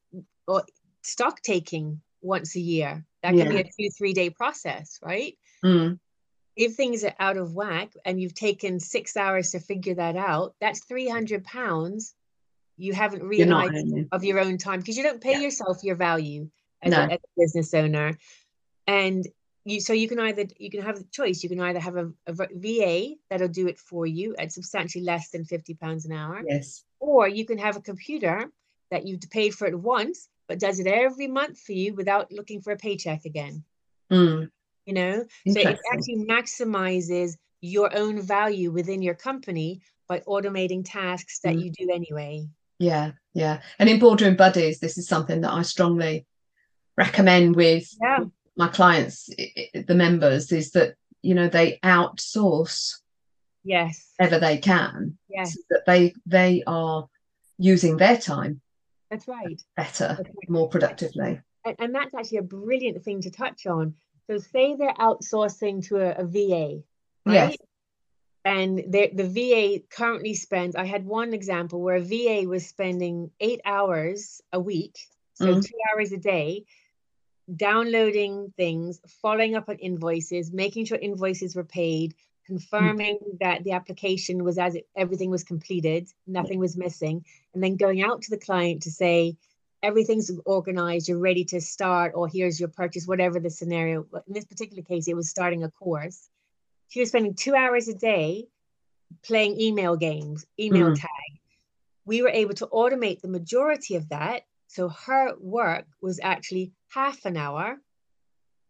or 0.47 0.63
stock 1.01 1.41
taking 1.41 2.01
once 2.21 2.55
a 2.55 2.59
year 2.59 3.03
that 3.23 3.29
can 3.29 3.37
yeah. 3.37 3.49
be 3.49 3.59
a 3.61 3.63
two 3.63 3.89
three 3.97 4.13
day 4.13 4.29
process 4.29 4.99
right 5.01 5.37
mm. 5.63 5.97
if 6.55 6.75
things 6.75 7.03
are 7.03 7.15
out 7.19 7.37
of 7.37 7.55
whack 7.55 7.91
and 8.05 8.21
you've 8.21 8.35
taken 8.35 8.79
six 8.79 9.17
hours 9.17 9.51
to 9.51 9.59
figure 9.59 9.95
that 9.95 10.15
out 10.15 10.53
that's 10.59 10.83
300 10.85 11.43
pounds 11.43 12.13
you 12.77 12.93
haven't 12.93 13.23
realized 13.23 13.87
of 14.11 14.23
your 14.23 14.39
own 14.39 14.57
time 14.57 14.79
because 14.79 14.97
you 14.97 15.03
don't 15.03 15.21
pay 15.21 15.33
yeah. 15.33 15.39
yourself 15.39 15.83
your 15.83 15.95
value 15.95 16.49
as, 16.81 16.91
no. 16.91 16.99
a, 16.99 17.03
as, 17.05 17.19
a, 17.19 17.39
business 17.41 17.73
owner 17.73 18.17
and 18.87 19.27
you 19.63 19.79
so 19.79 19.93
you 19.93 20.07
can 20.07 20.19
either 20.19 20.45
you 20.57 20.69
can 20.69 20.81
have 20.81 20.97
the 20.97 21.05
choice. 21.11 21.43
You 21.43 21.49
can 21.49 21.61
either 21.61 21.79
have 21.79 21.95
a, 21.95 22.11
a 22.27 22.33
va 22.33 23.15
that'll 23.29 23.47
do 23.47 23.67
it 23.67 23.79
for 23.79 24.05
you 24.05 24.35
at 24.37 24.51
substantially 24.51 25.03
less 25.03 25.29
than 25.29 25.45
50 25.45 25.75
pounds 25.75 26.05
an 26.05 26.13
hour. 26.13 26.41
Yes. 26.47 26.83
Or 26.99 27.27
you 27.27 27.45
can 27.45 27.57
have 27.57 27.77
a 27.77 27.81
computer 27.81 28.51
that 28.89 29.07
you've 29.07 29.21
paid 29.29 29.53
for 29.53 29.67
it 29.67 29.79
once 29.79 30.27
but 30.47 30.59
does 30.59 30.81
it 30.81 30.87
every 30.87 31.27
month 31.27 31.57
for 31.61 31.71
you 31.71 31.93
without 31.93 32.29
looking 32.29 32.59
for 32.59 32.73
a 32.73 32.77
paycheck 32.77 33.23
again. 33.23 33.63
Mm. 34.11 34.49
you 34.85 34.93
know? 34.93 35.23
So 35.47 35.59
it 35.61 35.79
actually 35.93 36.25
maximizes 36.25 37.37
your 37.61 37.95
own 37.95 38.21
value 38.21 38.69
within 38.69 39.01
your 39.01 39.13
company 39.13 39.81
by 40.09 40.19
automating 40.27 40.83
tasks 40.83 41.39
that 41.45 41.55
mm. 41.55 41.63
you 41.63 41.71
do 41.71 41.93
anyway. 41.93 42.49
Yeah 42.79 43.11
yeah. 43.33 43.61
And 43.79 43.89
in 43.89 43.99
boardroom 43.99 44.35
buddies 44.35 44.79
this 44.79 44.97
is 44.97 45.07
something 45.07 45.41
that 45.41 45.53
i 45.53 45.61
strongly 45.61 46.25
recommend 46.97 47.55
with 47.55 47.87
yeah. 48.01 48.25
My 48.61 48.67
clients 48.67 49.27
the 49.73 49.95
members 49.95 50.51
is 50.51 50.71
that 50.71 50.93
you 51.23 51.33
know 51.33 51.47
they 51.47 51.79
outsource 51.83 52.97
yes 53.63 54.13
ever 54.19 54.37
they 54.37 54.57
can 54.59 55.17
yes 55.27 55.55
so 55.55 55.59
that 55.71 55.83
they 55.87 56.13
they 56.27 56.61
are 56.67 57.07
using 57.57 57.97
their 57.97 58.17
time 58.17 58.61
that's 59.09 59.27
right 59.27 59.59
better 59.75 60.09
that's 60.09 60.29
right. 60.29 60.49
more 60.49 60.69
productively 60.69 61.41
and, 61.65 61.75
and, 61.79 61.95
that's 61.95 62.13
actually 62.13 62.37
a 62.37 62.43
brilliant 62.43 63.03
thing 63.03 63.19
to 63.21 63.31
touch 63.31 63.65
on 63.65 63.95
so 64.27 64.37
say 64.37 64.75
they're 64.75 64.93
outsourcing 64.93 65.83
to 65.87 65.97
a, 65.97 66.11
a 66.21 66.23
va 66.23 66.81
right? 67.25 67.33
yes 67.33 67.57
and 68.43 68.79
the, 68.87 69.11
the 69.13 69.27
VA 69.27 69.83
currently 69.95 70.33
spends, 70.33 70.75
I 70.75 70.85
had 70.85 71.05
one 71.05 71.31
example 71.31 71.79
where 71.79 71.97
a 71.97 72.01
VA 72.01 72.47
was 72.47 72.65
spending 72.65 73.29
eight 73.39 73.61
hours 73.65 74.41
a 74.51 74.59
week, 74.59 74.97
so 75.35 75.45
mm. 75.45 75.63
two 75.63 75.77
hours 75.93 76.11
a 76.11 76.17
day, 76.17 76.65
downloading 77.55 78.53
things, 78.57 78.99
following 79.21 79.55
up 79.55 79.69
on 79.69 79.77
invoices, 79.77 80.51
making 80.51 80.85
sure 80.85 80.97
invoices 80.97 81.55
were 81.55 81.63
paid, 81.63 82.15
confirming 82.45 83.17
mm. 83.17 83.39
that 83.39 83.63
the 83.63 83.71
application 83.71 84.43
was 84.43 84.57
as 84.57 84.75
it, 84.75 84.87
everything 84.95 85.29
was 85.29 85.43
completed, 85.43 86.07
nothing 86.27 86.59
was 86.59 86.77
missing, 86.77 87.23
and 87.53 87.63
then 87.63 87.75
going 87.75 88.03
out 88.03 88.21
to 88.21 88.29
the 88.29 88.37
client 88.37 88.83
to 88.83 88.91
say, 88.91 89.37
everything's 89.83 90.31
organized, 90.45 91.09
you're 91.09 91.17
ready 91.17 91.43
to 91.43 91.59
start, 91.59 92.11
or 92.15 92.27
here's 92.27 92.59
your 92.59 92.69
purchase, 92.69 93.07
whatever 93.07 93.39
the 93.39 93.49
scenario. 93.49 94.05
In 94.27 94.33
this 94.33 94.45
particular 94.45 94.83
case, 94.83 95.07
it 95.07 95.15
was 95.15 95.29
starting 95.29 95.63
a 95.63 95.71
course 95.71 96.29
she 96.91 96.99
was 96.99 97.07
spending 97.07 97.35
two 97.35 97.55
hours 97.55 97.87
a 97.87 97.93
day 97.93 98.47
playing 99.23 99.59
email 99.59 99.95
games, 99.95 100.45
email 100.59 100.87
mm. 100.87 100.99
tag. 100.99 101.39
We 102.03 102.21
were 102.21 102.29
able 102.29 102.53
to 102.55 102.67
automate 102.67 103.21
the 103.21 103.29
majority 103.29 103.95
of 103.95 104.09
that. 104.09 104.41
So 104.67 104.89
her 104.89 105.35
work 105.39 105.85
was 106.01 106.19
actually 106.21 106.73
half 106.93 107.25
an 107.25 107.37
hour 107.37 107.77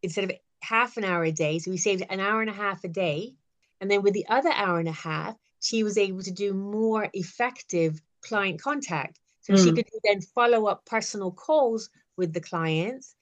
instead 0.01 0.25
of 0.25 0.31
half 0.61 0.97
an 0.97 1.03
hour 1.03 1.23
a 1.23 1.31
day. 1.31 1.59
So 1.59 1.71
we 1.71 1.77
saved 1.77 2.03
an 2.09 2.19
hour 2.19 2.41
and 2.41 2.49
a 2.49 2.53
half 2.53 2.83
a 2.83 2.87
day. 2.87 3.33
And 3.79 3.89
then 3.89 4.03
with 4.03 4.13
the 4.13 4.27
other 4.27 4.51
hour 4.51 4.79
and 4.79 4.87
a 4.87 4.93
half, 4.93 5.35
she 5.59 5.83
was 5.83 5.97
able 5.97 6.21
to 6.23 6.31
do 6.31 6.53
more 6.53 7.07
effective 7.13 8.01
client 8.21 8.61
contact. 8.61 9.19
So 9.41 9.53
mm. 9.53 9.63
she 9.63 9.71
could 9.71 9.85
then 10.03 10.21
follow 10.21 10.67
up 10.67 10.85
personal 10.85 11.31
calls 11.31 11.89
with 12.15 12.33
the 12.33 12.41
clients 12.41 13.15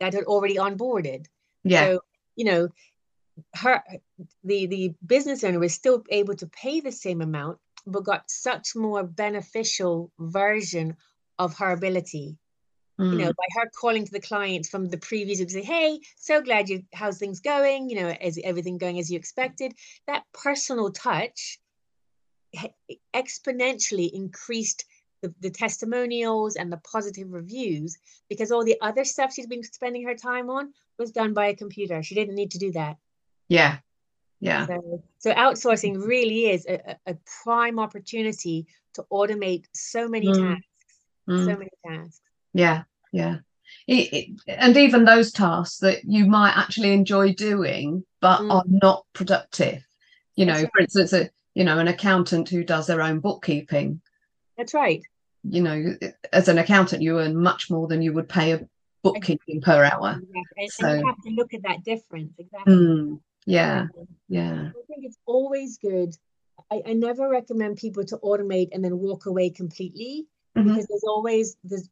that 0.00 0.14
had 0.14 0.24
already 0.24 0.56
onboarded. 0.56 1.26
Yeah. 1.64 1.84
So, 1.84 2.00
you 2.36 2.44
know, 2.44 2.68
her 3.54 3.82
the 4.42 4.66
the 4.66 4.94
business 5.06 5.44
owner 5.44 5.60
was 5.60 5.74
still 5.74 6.02
able 6.10 6.34
to 6.36 6.46
pay 6.46 6.80
the 6.80 6.90
same 6.90 7.20
amount 7.20 7.58
but 7.86 8.04
got 8.04 8.30
such 8.30 8.74
more 8.74 9.04
beneficial 9.04 10.10
version 10.18 10.96
of 11.38 11.56
her 11.58 11.70
ability 11.70 12.36
mm. 12.98 13.12
you 13.12 13.18
know 13.18 13.30
mm. 13.30 13.36
by 13.36 13.44
her 13.60 13.70
calling 13.78 14.04
to 14.04 14.12
the 14.12 14.20
client 14.20 14.66
from 14.66 14.88
the 14.88 14.98
previous 14.98 15.38
week 15.38 15.50
say 15.50 15.62
hey 15.62 16.00
so 16.16 16.40
glad 16.40 16.68
you 16.68 16.82
how's 16.92 17.18
things 17.18 17.40
going 17.40 17.90
you 17.90 18.00
know 18.00 18.14
is 18.20 18.38
everything 18.44 18.78
going 18.78 18.98
as 18.98 19.10
you 19.10 19.18
expected 19.18 19.72
that 20.06 20.24
personal 20.32 20.90
touch 20.90 21.58
exponentially 23.14 24.10
increased 24.12 24.84
the, 25.20 25.34
the 25.40 25.50
testimonials 25.50 26.56
and 26.56 26.72
the 26.72 26.80
positive 26.92 27.32
reviews 27.32 27.98
because 28.28 28.52
all 28.52 28.64
the 28.64 28.78
other 28.80 29.04
stuff 29.04 29.32
she's 29.34 29.46
been 29.46 29.62
spending 29.62 30.06
her 30.06 30.14
time 30.14 30.48
on 30.48 30.72
was 30.98 31.10
done 31.10 31.34
by 31.34 31.46
a 31.46 31.56
computer 31.56 32.02
she 32.02 32.14
didn't 32.14 32.34
need 32.34 32.52
to 32.52 32.58
do 32.58 32.72
that 32.72 32.96
yeah. 33.48 33.78
Yeah. 34.40 34.66
So, 34.66 35.02
so 35.18 35.32
outsourcing 35.32 36.06
really 36.06 36.50
is 36.50 36.64
a, 36.66 36.96
a, 37.06 37.16
prime 37.42 37.80
opportunity 37.80 38.66
to 38.94 39.04
automate 39.12 39.64
so 39.72 40.08
many 40.08 40.28
mm. 40.28 40.34
tasks. 40.34 40.66
Mm. 41.28 41.44
So 41.44 41.58
many 41.58 41.70
tasks. 41.84 42.20
Yeah. 42.52 42.82
Yeah. 43.12 43.38
It, 43.86 44.12
it, 44.12 44.40
and 44.46 44.76
even 44.76 45.04
those 45.04 45.32
tasks 45.32 45.78
that 45.78 46.04
you 46.04 46.26
might 46.26 46.56
actually 46.56 46.92
enjoy 46.92 47.32
doing 47.32 48.04
but 48.20 48.40
mm. 48.40 48.52
are 48.52 48.64
not 48.66 49.04
productive 49.14 49.82
you 50.36 50.46
know 50.46 50.54
right. 50.54 50.68
for 50.72 50.80
instance 50.80 51.12
a 51.12 51.30
you 51.54 51.64
know 51.64 51.78
an 51.78 51.88
accountant 51.88 52.48
who 52.48 52.64
does 52.64 52.86
their 52.86 53.02
own 53.02 53.20
bookkeeping 53.20 54.00
that's 54.56 54.74
right 54.74 55.02
you 55.42 55.62
know 55.62 55.96
as 56.32 56.48
an 56.48 56.58
accountant 56.58 57.02
you 57.02 57.18
earn 57.18 57.36
much 57.36 57.70
more 57.70 57.88
than 57.88 58.02
you 58.02 58.12
would 58.12 58.28
pay 58.28 58.52
a 58.52 58.60
bookkeeping 59.02 59.60
per 59.60 59.84
hour 59.84 60.20
exactly. 60.34 60.68
so 60.68 60.88
and 60.88 61.00
you 61.00 61.06
have 61.06 61.22
to 61.22 61.30
look 61.30 61.54
at 61.54 61.62
that 61.62 61.82
difference 61.84 62.32
exactly 62.38 62.74
mm 62.74 63.20
yeah 63.46 63.86
yeah 64.28 64.68
i 64.68 64.82
think 64.86 65.04
it's 65.04 65.16
always 65.24 65.78
good 65.78 66.14
I, 66.70 66.82
I 66.86 66.92
never 66.92 67.30
recommend 67.30 67.78
people 67.78 68.04
to 68.04 68.18
automate 68.18 68.68
and 68.72 68.84
then 68.84 68.98
walk 68.98 69.24
away 69.24 69.48
completely 69.48 70.26
mm-hmm. 70.54 70.68
because 70.68 70.86
there's 70.86 71.04
always 71.04 71.56
there's 71.64 71.88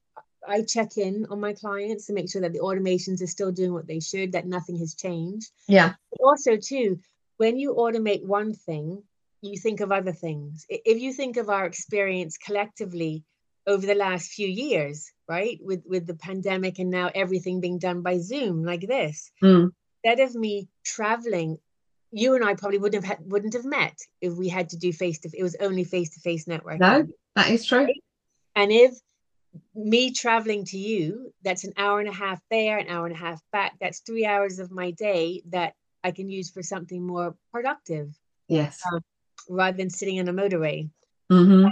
I 0.48 0.62
check 0.62 0.96
in 0.96 1.26
on 1.30 1.40
my 1.40 1.52
clients 1.52 2.06
to 2.06 2.12
make 2.12 2.30
sure 2.30 2.42
that 2.42 2.52
the 2.52 2.60
automations 2.60 3.22
are 3.22 3.26
still 3.26 3.52
doing 3.52 3.72
what 3.72 3.86
they 3.86 4.00
should, 4.00 4.32
that 4.32 4.46
nothing 4.46 4.78
has 4.78 4.94
changed. 4.94 5.50
Yeah. 5.68 5.94
But 6.10 6.24
also, 6.24 6.56
too, 6.56 7.00
when 7.36 7.58
you 7.58 7.74
automate 7.74 8.24
one 8.24 8.54
thing, 8.54 9.02
you 9.42 9.58
think 9.58 9.80
of 9.80 9.92
other 9.92 10.12
things. 10.12 10.66
If 10.68 11.00
you 11.00 11.12
think 11.12 11.36
of 11.36 11.48
our 11.48 11.66
experience 11.66 12.38
collectively 12.38 13.24
over 13.66 13.86
the 13.86 13.94
last 13.94 14.30
few 14.30 14.48
years, 14.48 15.10
right, 15.28 15.58
with 15.62 15.82
with 15.86 16.06
the 16.06 16.14
pandemic 16.14 16.78
and 16.78 16.90
now 16.90 17.10
everything 17.14 17.60
being 17.60 17.78
done 17.78 18.02
by 18.02 18.18
Zoom 18.18 18.64
like 18.64 18.86
this, 18.86 19.30
mm 19.42 19.70
instead 20.06 20.28
of 20.28 20.34
me 20.34 20.68
traveling 20.84 21.58
you 22.12 22.34
and 22.34 22.44
I 22.44 22.54
probably 22.54 22.78
wouldn't 22.78 23.04
have 23.04 23.18
had, 23.18 23.30
wouldn't 23.30 23.54
have 23.54 23.64
met 23.64 23.98
if 24.20 24.34
we 24.34 24.48
had 24.48 24.70
to 24.70 24.76
do 24.76 24.92
face 24.92 25.18
to 25.20 25.30
it 25.36 25.42
was 25.42 25.56
only 25.60 25.84
face 25.84 26.14
to 26.14 26.20
face 26.20 26.46
network. 26.46 26.78
No, 26.78 27.06
that 27.34 27.50
is 27.50 27.66
true. 27.66 27.88
And 28.54 28.72
if 28.72 28.94
me 29.74 30.12
traveling 30.12 30.64
to 30.66 30.78
you, 30.78 31.32
that's 31.42 31.64
an 31.64 31.72
hour 31.76 32.00
and 32.00 32.08
a 32.08 32.12
half 32.12 32.40
there, 32.50 32.78
an 32.78 32.88
hour 32.88 33.06
and 33.06 33.14
a 33.14 33.18
half 33.18 33.40
back. 33.52 33.74
That's 33.80 34.00
three 34.00 34.26
hours 34.26 34.58
of 34.58 34.70
my 34.70 34.90
day 34.92 35.42
that 35.50 35.74
I 36.02 36.10
can 36.10 36.28
use 36.28 36.50
for 36.50 36.62
something 36.62 37.06
more 37.06 37.36
productive. 37.52 38.14
Yes. 38.48 38.80
Um, 38.92 39.00
rather 39.48 39.76
than 39.76 39.90
sitting 39.90 40.16
in 40.16 40.28
a 40.28 40.32
motorway. 40.32 40.90
Mm-hmm. 41.30 41.66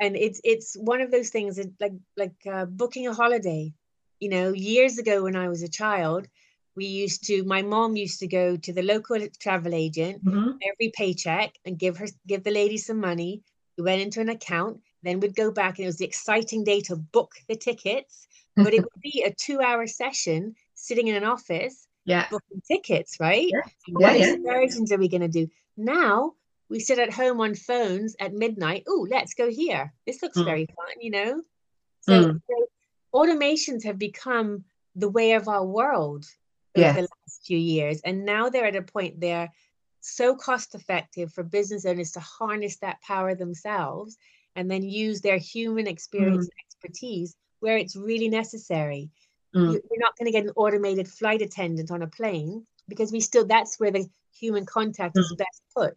and 0.00 0.16
it's 0.16 0.40
it's 0.44 0.76
one 0.80 1.02
of 1.02 1.10
those 1.10 1.28
things 1.28 1.56
that 1.56 1.70
like 1.78 1.92
like 2.16 2.34
uh, 2.50 2.64
booking 2.64 3.06
a 3.06 3.14
holiday. 3.14 3.74
You 4.20 4.30
know, 4.30 4.52
years 4.54 4.98
ago 4.98 5.24
when 5.24 5.36
I 5.36 5.48
was 5.48 5.62
a 5.62 5.68
child, 5.68 6.26
we 6.76 6.86
used 6.86 7.26
to 7.26 7.44
my 7.44 7.62
mom 7.62 7.96
used 7.96 8.20
to 8.20 8.26
go 8.26 8.56
to 8.56 8.72
the 8.72 8.82
local 8.82 9.18
travel 9.38 9.74
agent 9.74 10.24
mm-hmm. 10.24 10.56
every 10.70 10.92
paycheck 10.94 11.54
and 11.64 11.78
give 11.78 11.98
her 11.98 12.06
give 12.26 12.42
the 12.44 12.50
lady 12.50 12.78
some 12.78 13.00
money 13.00 13.42
we 13.76 13.84
went 13.84 14.02
into 14.02 14.20
an 14.20 14.28
account 14.28 14.80
then 15.04 15.20
we'd 15.20 15.36
go 15.36 15.50
back 15.50 15.78
and 15.78 15.84
it 15.84 15.88
was 15.88 15.98
the 15.98 16.04
exciting 16.04 16.64
day 16.64 16.80
to 16.80 16.96
book 16.96 17.34
the 17.48 17.56
tickets 17.56 18.26
but 18.56 18.72
it 18.72 18.80
would 18.80 19.02
be 19.02 19.24
a 19.26 19.34
two 19.34 19.60
hour 19.60 19.86
session 19.86 20.54
sitting 20.74 21.08
in 21.08 21.16
an 21.16 21.24
office 21.24 21.86
yeah 22.04 22.26
booking 22.30 22.62
tickets 22.66 23.18
right 23.20 23.48
yeah. 23.50 23.60
what 23.88 24.18
yeah, 24.18 24.34
excursions 24.34 24.90
yeah. 24.90 24.96
are 24.96 25.00
we 25.00 25.08
going 25.08 25.20
to 25.20 25.28
do 25.28 25.48
now 25.76 26.32
we 26.68 26.80
sit 26.80 26.98
at 26.98 27.12
home 27.12 27.40
on 27.40 27.54
phones 27.54 28.16
at 28.20 28.32
midnight 28.32 28.84
oh 28.86 29.06
let's 29.10 29.34
go 29.34 29.50
here 29.50 29.92
this 30.06 30.22
looks 30.22 30.38
mm. 30.38 30.44
very 30.44 30.66
fun 30.66 30.94
you 31.00 31.10
know 31.10 31.42
so, 32.00 32.12
mm. 32.12 32.40
so 32.48 32.66
automations 33.14 33.84
have 33.84 33.98
become 33.98 34.64
the 34.96 35.08
way 35.08 35.32
of 35.32 35.48
our 35.48 35.64
world 35.64 36.26
over 36.76 36.86
yes. 36.86 36.96
the 36.96 37.02
last 37.02 37.46
few 37.46 37.58
years. 37.58 38.00
And 38.04 38.24
now 38.24 38.48
they're 38.48 38.66
at 38.66 38.76
a 38.76 38.82
point 38.82 39.20
they're 39.20 39.52
so 40.00 40.36
cost 40.36 40.74
effective 40.74 41.32
for 41.32 41.42
business 41.42 41.86
owners 41.86 42.12
to 42.12 42.20
harness 42.20 42.76
that 42.76 43.00
power 43.00 43.34
themselves 43.34 44.18
and 44.56 44.70
then 44.70 44.82
use 44.82 45.20
their 45.20 45.38
human 45.38 45.86
experience 45.86 46.46
mm. 46.46 46.50
and 46.50 46.66
expertise 46.66 47.36
where 47.60 47.76
it's 47.76 47.96
really 47.96 48.28
necessary. 48.28 49.10
Mm. 49.54 49.72
You're 49.72 50.00
not 50.00 50.16
going 50.18 50.26
to 50.26 50.32
get 50.32 50.44
an 50.44 50.52
automated 50.56 51.08
flight 51.08 51.42
attendant 51.42 51.90
on 51.90 52.02
a 52.02 52.06
plane 52.06 52.66
because 52.88 53.12
we 53.12 53.20
still, 53.20 53.46
that's 53.46 53.78
where 53.80 53.90
the 53.90 54.06
human 54.38 54.66
contact 54.66 55.16
mm. 55.16 55.20
is 55.20 55.34
best 55.36 55.62
put. 55.74 55.96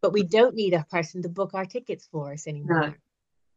but 0.00 0.12
we 0.12 0.22
don't 0.22 0.54
need 0.54 0.74
a 0.74 0.84
person 0.90 1.22
to 1.22 1.28
book 1.28 1.52
our 1.54 1.64
tickets 1.64 2.08
for 2.10 2.32
us 2.32 2.46
anymore. 2.46 2.80
No. 2.80 2.94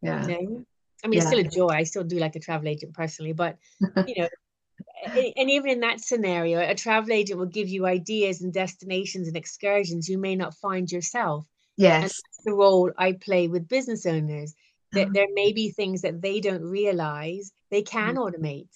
Yeah. 0.02 0.22
You 0.22 0.28
know? 0.28 0.66
I 1.04 1.08
mean, 1.08 1.20
it's 1.20 1.28
still 1.28 1.40
a 1.40 1.44
joy. 1.44 1.68
I 1.68 1.84
still 1.84 2.04
do 2.04 2.18
like 2.18 2.36
a 2.36 2.40
travel 2.40 2.68
agent 2.68 2.94
personally, 2.94 3.34
but 3.34 3.58
you 4.08 4.16
know, 4.18 4.30
and 5.38 5.50
even 5.50 5.70
in 5.70 5.80
that 5.82 6.02
scenario, 6.02 6.60
a 6.60 6.76
travel 6.76 7.12
agent 7.12 7.40
will 7.40 7.48
give 7.48 7.68
you 7.68 7.86
ideas 7.86 8.42
and 8.42 8.54
destinations 8.54 9.28
and 9.28 9.38
excursions 9.38 10.10
you 10.10 10.18
may 10.18 10.36
not 10.36 10.56
find 10.56 10.92
yourself. 10.92 11.46
Yes. 11.78 12.20
the 12.46 12.54
role 12.54 12.92
I 12.98 13.14
play 13.14 13.48
with 13.48 13.68
business 13.68 14.06
owners. 14.06 14.56
That 14.94 15.10
Oh. 15.10 15.12
there 15.14 15.28
may 15.34 15.52
be 15.52 15.70
things 15.70 16.02
that 16.02 16.22
they 16.22 16.40
don't 16.40 16.64
realize 16.64 17.52
they 17.72 17.82
can 17.82 18.16
automate, 18.16 18.70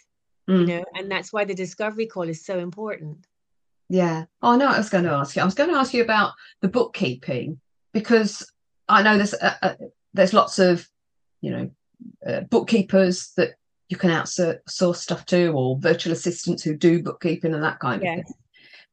you 0.48 0.56
Mm. 0.66 0.68
know, 0.68 0.86
and 0.96 1.10
that's 1.10 1.32
why 1.32 1.46
the 1.46 1.56
discovery 1.56 2.06
call 2.06 2.28
is 2.28 2.44
so 2.44 2.60
important. 2.60 3.26
Yeah. 3.88 4.26
Oh, 4.42 4.58
no 4.58 4.68
I 4.68 4.78
was 4.78 4.90
going 4.90 5.06
to 5.06 5.12
ask 5.12 5.36
you. 5.36 5.42
I 5.42 5.46
was 5.46 5.54
going 5.54 5.70
to 5.70 5.78
ask 5.78 5.94
you 5.94 6.02
about 6.04 6.34
the 6.62 6.68
bookkeeping 6.68 7.60
because 7.94 8.46
I 8.90 9.04
know 9.04 9.16
there's 9.18 9.34
uh, 9.34 9.56
uh, 9.62 9.76
there's 10.14 10.34
lots 10.34 10.60
of, 10.60 10.86
you 11.40 11.52
know, 11.52 11.72
uh, 12.28 12.42
bookkeepers 12.42 13.32
that 13.38 13.52
you 13.88 13.96
can 13.98 14.10
outsource 14.10 14.98
stuff 14.98 15.26
to 15.28 15.48
or 15.52 15.78
virtual 15.80 16.12
assistants 16.14 16.64
who 16.64 16.76
do 16.76 17.02
bookkeeping 17.02 17.54
and 17.54 17.64
that 17.64 17.80
kind 17.80 18.02
of 18.02 18.08
thing. 18.26 18.34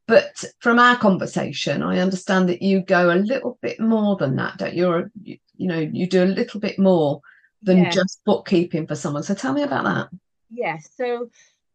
But 0.08 0.42
from 0.60 0.78
our 0.78 0.96
conversation, 0.96 1.82
I 1.82 1.98
understand 1.98 2.48
that 2.48 2.62
you 2.62 2.80
go 2.80 3.10
a 3.10 3.20
little 3.20 3.58
bit 3.60 3.78
more 3.78 4.16
than 4.16 4.36
that, 4.36 4.56
don't 4.56 4.74
you? 4.74 5.10
You, 5.22 5.36
you 5.54 5.68
know, 5.68 5.78
you 5.78 6.06
do 6.06 6.24
a 6.24 6.34
little 6.40 6.60
bit 6.60 6.78
more 6.78 7.20
than 7.62 7.78
Yeah. 7.78 7.90
just 7.90 8.24
bookkeeping 8.24 8.86
for 8.86 8.94
someone. 8.94 9.22
So 9.22 9.34
tell 9.34 9.52
me 9.52 9.62
about 9.62 9.84
that. 9.84 10.08
Yes. 10.50 10.88
So 10.96 11.30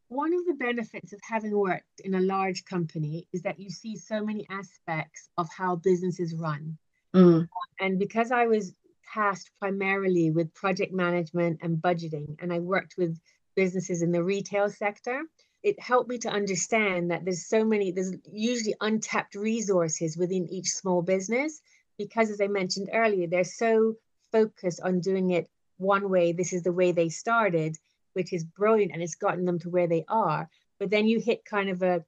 one 0.08 0.34
of 0.34 0.46
the 0.48 0.56
benefits 0.56 1.14
of 1.14 1.20
having 1.22 1.56
worked 1.56 2.00
in 2.04 2.16
a 2.16 2.22
large 2.22 2.66
company 2.66 3.28
is 3.34 3.44
that 3.44 3.60
you 3.60 3.70
see 3.70 3.96
so 3.96 4.26
many 4.26 4.48
aspects 4.50 5.30
of 5.38 5.48
how 5.56 5.76
businesses 5.76 6.34
run. 6.34 6.78
Mm. 7.14 7.48
And 7.80 8.00
because 8.00 8.32
I 8.32 8.48
was 8.48 8.74
tasked 9.14 9.52
primarily 9.60 10.32
with 10.32 10.54
project 10.56 10.92
management 10.92 11.60
and 11.62 11.78
budgeting, 11.78 12.36
and 12.42 12.52
I 12.52 12.60
worked 12.60 12.96
with 12.98 13.20
businesses 13.56 14.02
in 14.02 14.12
the 14.12 14.24
retail 14.24 14.70
sector, 14.70 15.22
it 15.64 15.80
helped 15.80 16.10
me 16.10 16.18
to 16.20 16.30
understand 16.30 17.10
that 17.10 17.24
there's 17.24 17.48
so 17.48 17.64
many, 17.64 17.92
there's 17.92 18.14
usually 18.32 18.76
untapped 18.82 19.36
resources 19.36 20.18
within 20.18 20.48
each 20.50 20.68
small 20.68 21.02
business 21.02 21.62
because, 21.98 22.30
as 22.30 22.42
I 22.42 22.48
mentioned 22.48 22.90
earlier, 22.94 23.28
they're 23.28 23.44
so 23.44 23.96
focused 24.32 24.82
on 24.84 25.00
doing 25.00 25.32
it 25.32 25.50
one 25.78 26.10
way. 26.10 26.34
This 26.34 26.54
is 26.54 26.64
the 26.64 26.74
way 26.74 26.92
they 26.92 27.10
started, 27.10 27.78
which 28.14 28.34
is 28.34 28.44
brilliant, 28.44 28.92
and 28.92 29.02
it's 29.02 29.16
gotten 29.16 29.46
them 29.46 29.60
to 29.60 29.70
where 29.70 29.88
they 29.88 30.04
are. 30.08 30.50
But 30.80 30.90
then 30.90 31.08
you 31.08 31.20
hit 31.20 31.46
kind 31.46 31.70
of 31.70 31.82
a 31.82 32.04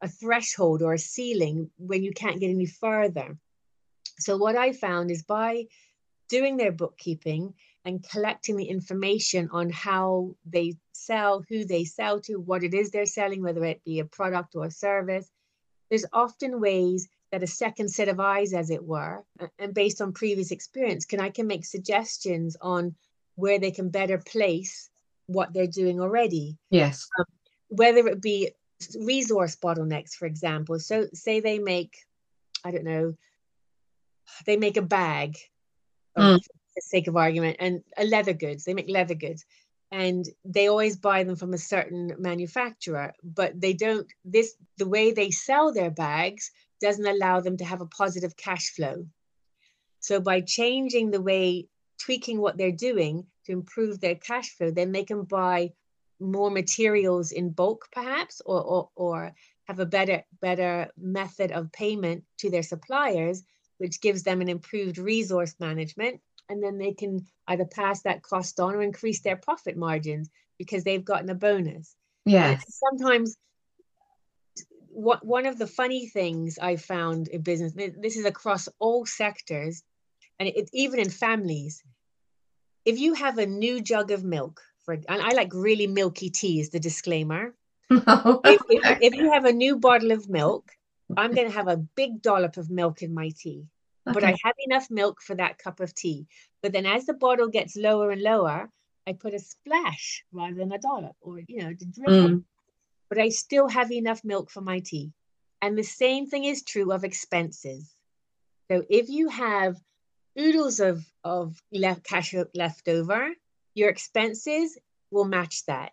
a 0.00 0.06
threshold 0.08 0.80
or 0.80 0.92
a 0.92 0.98
ceiling 0.98 1.70
when 1.76 2.04
you 2.04 2.12
can't 2.12 2.38
get 2.38 2.50
any 2.50 2.66
further. 2.66 3.36
So 4.18 4.36
what 4.36 4.56
I 4.56 4.72
found 4.72 5.10
is 5.10 5.24
by 5.24 5.66
doing 6.28 6.56
their 6.56 6.70
bookkeeping 6.72 7.54
and 7.84 8.08
collecting 8.08 8.56
the 8.56 8.66
information 8.66 9.48
on 9.52 9.70
how 9.70 10.36
they 10.44 10.76
sell, 11.04 11.44
who 11.48 11.64
they 11.64 11.84
sell 11.84 12.20
to, 12.22 12.36
what 12.36 12.64
it 12.64 12.74
is 12.74 12.90
they're 12.90 13.06
selling, 13.06 13.42
whether 13.42 13.64
it 13.64 13.84
be 13.84 13.98
a 14.00 14.04
product 14.04 14.54
or 14.56 14.64
a 14.66 14.70
service, 14.70 15.30
there's 15.90 16.06
often 16.12 16.60
ways 16.60 17.08
that 17.32 17.42
a 17.42 17.46
second 17.46 17.88
set 17.90 18.08
of 18.08 18.20
eyes, 18.20 18.52
as 18.52 18.70
it 18.70 18.84
were, 18.84 19.24
and 19.58 19.74
based 19.74 20.00
on 20.00 20.12
previous 20.12 20.50
experience, 20.50 21.04
can 21.04 21.20
I 21.20 21.30
can 21.30 21.46
make 21.46 21.64
suggestions 21.64 22.56
on 22.60 22.94
where 23.34 23.58
they 23.58 23.70
can 23.70 23.90
better 23.90 24.18
place 24.18 24.88
what 25.26 25.52
they're 25.52 25.66
doing 25.66 26.00
already 26.00 26.56
Yes. 26.70 27.08
whether 27.68 28.06
it 28.06 28.20
be 28.22 28.52
resource 29.00 29.56
bottlenecks, 29.56 30.12
for 30.14 30.26
example. 30.26 30.78
So, 30.78 31.06
say 31.14 31.40
they 31.40 31.58
make, 31.58 31.96
I 32.64 32.70
don't 32.70 32.84
know, 32.84 33.14
they 34.46 34.56
make 34.56 34.76
a 34.76 34.82
bag, 34.82 35.36
Mm. 36.16 36.38
for 36.42 36.52
the 36.76 36.80
sake 36.82 37.08
of 37.08 37.16
argument, 37.16 37.56
and 37.60 37.82
a 37.96 38.04
leather 38.04 38.32
goods. 38.32 38.64
They 38.64 38.74
make 38.74 38.88
leather 38.88 39.14
goods, 39.14 39.44
and 39.92 40.26
they 40.44 40.66
always 40.66 40.96
buy 40.96 41.22
them 41.24 41.36
from 41.36 41.54
a 41.54 41.58
certain 41.58 42.12
manufacturer, 42.18 43.14
but 43.22 43.60
they 43.60 43.72
don't. 43.72 44.06
This 44.24 44.56
the 44.78 44.88
way 44.88 45.12
they 45.12 45.30
sell 45.30 45.72
their 45.72 45.90
bags 45.90 46.50
doesn't 46.80 47.06
allow 47.06 47.40
them 47.40 47.56
to 47.58 47.64
have 47.64 47.80
a 47.80 47.86
positive 47.86 48.36
cash 48.36 48.70
flow. 48.70 49.06
So 50.00 50.20
by 50.20 50.40
changing 50.40 51.10
the 51.10 51.22
way, 51.22 51.68
tweaking 51.98 52.40
what 52.40 52.56
they're 52.56 52.72
doing 52.72 53.26
to 53.46 53.52
improve 53.52 54.00
their 54.00 54.16
cash 54.16 54.50
flow, 54.50 54.70
then 54.70 54.92
they 54.92 55.04
can 55.04 55.22
buy 55.22 55.72
more 56.20 56.50
materials 56.50 57.32
in 57.32 57.50
bulk, 57.50 57.88
perhaps, 57.92 58.42
or 58.44 58.62
or, 58.62 58.90
or 58.96 59.32
have 59.64 59.78
a 59.78 59.86
better 59.86 60.24
better 60.40 60.88
method 60.96 61.52
of 61.52 61.72
payment 61.72 62.24
to 62.38 62.50
their 62.50 62.62
suppliers, 62.62 63.42
which 63.78 64.00
gives 64.00 64.24
them 64.24 64.40
an 64.40 64.48
improved 64.48 64.98
resource 64.98 65.54
management, 65.60 66.20
and 66.48 66.62
then 66.62 66.78
they 66.78 66.92
can 66.92 67.26
either 67.48 67.64
pass 67.64 68.02
that 68.02 68.22
cost 68.22 68.60
on 68.60 68.74
or 68.74 68.82
increase 68.82 69.20
their 69.20 69.36
profit 69.36 69.76
margins 69.76 70.28
because 70.58 70.84
they've 70.84 71.04
gotten 71.04 71.30
a 71.30 71.34
bonus. 71.34 71.94
Yeah. 72.24 72.58
Sometimes 72.68 73.36
what 74.88 75.24
one 75.24 75.46
of 75.46 75.58
the 75.58 75.66
funny 75.66 76.06
things 76.06 76.58
I 76.60 76.76
found 76.76 77.28
in 77.28 77.42
business, 77.42 77.72
this 77.74 78.16
is 78.16 78.24
across 78.24 78.68
all 78.78 79.04
sectors, 79.04 79.82
and 80.38 80.48
it, 80.48 80.70
even 80.72 80.98
in 81.00 81.10
families. 81.10 81.82
If 82.84 82.98
you 82.98 83.14
have 83.14 83.38
a 83.38 83.46
new 83.46 83.80
jug 83.80 84.10
of 84.10 84.24
milk, 84.24 84.62
for 84.84 84.94
and 84.94 85.04
I 85.08 85.34
like 85.34 85.52
really 85.52 85.86
milky 85.86 86.30
tea 86.30 86.60
is 86.60 86.70
the 86.70 86.80
disclaimer. 86.80 87.54
If, 87.90 88.62
if, 88.68 88.98
if 89.02 89.14
you 89.14 89.32
have 89.32 89.44
a 89.44 89.52
new 89.52 89.76
bottle 89.76 90.12
of 90.12 90.28
milk, 90.28 90.72
I'm 91.16 91.32
going 91.32 91.46
to 91.46 91.54
have 91.54 91.68
a 91.68 91.76
big 91.76 92.22
dollop 92.22 92.56
of 92.56 92.70
milk 92.70 93.02
in 93.02 93.14
my 93.14 93.30
tea. 93.36 93.66
But 94.06 94.24
I 94.24 94.36
have 94.44 94.54
enough 94.66 94.90
milk 94.90 95.20
for 95.22 95.34
that 95.36 95.58
cup 95.58 95.80
of 95.80 95.94
tea. 95.94 96.26
But 96.62 96.72
then 96.72 96.86
as 96.86 97.06
the 97.06 97.14
bottle 97.14 97.48
gets 97.48 97.76
lower 97.76 98.10
and 98.10 98.22
lower, 98.22 98.70
I 99.06 99.12
put 99.14 99.34
a 99.34 99.38
splash 99.38 100.24
rather 100.32 100.54
than 100.54 100.72
a 100.72 100.78
dollop 100.78 101.16
or, 101.20 101.40
you 101.48 101.62
know, 101.62 101.74
to 101.74 101.84
dribble 101.86 102.28
Mm. 102.28 102.44
but 103.08 103.18
I 103.18 103.28
still 103.30 103.68
have 103.68 103.92
enough 103.92 104.24
milk 104.24 104.50
for 104.50 104.60
my 104.60 104.80
tea. 104.80 105.12
And 105.62 105.76
the 105.78 105.84
same 105.84 106.26
thing 106.26 106.44
is 106.44 106.62
true 106.62 106.92
of 106.92 107.04
expenses. 107.04 107.94
So 108.70 108.84
if 108.90 109.08
you 109.08 109.28
have 109.28 109.76
oodles 110.38 110.80
of, 110.80 111.04
of 111.24 111.60
left 111.72 112.04
cash 112.04 112.34
left 112.54 112.88
over, 112.88 113.30
your 113.74 113.88
expenses 113.90 114.78
will 115.10 115.24
match 115.24 115.64
that. 115.66 115.92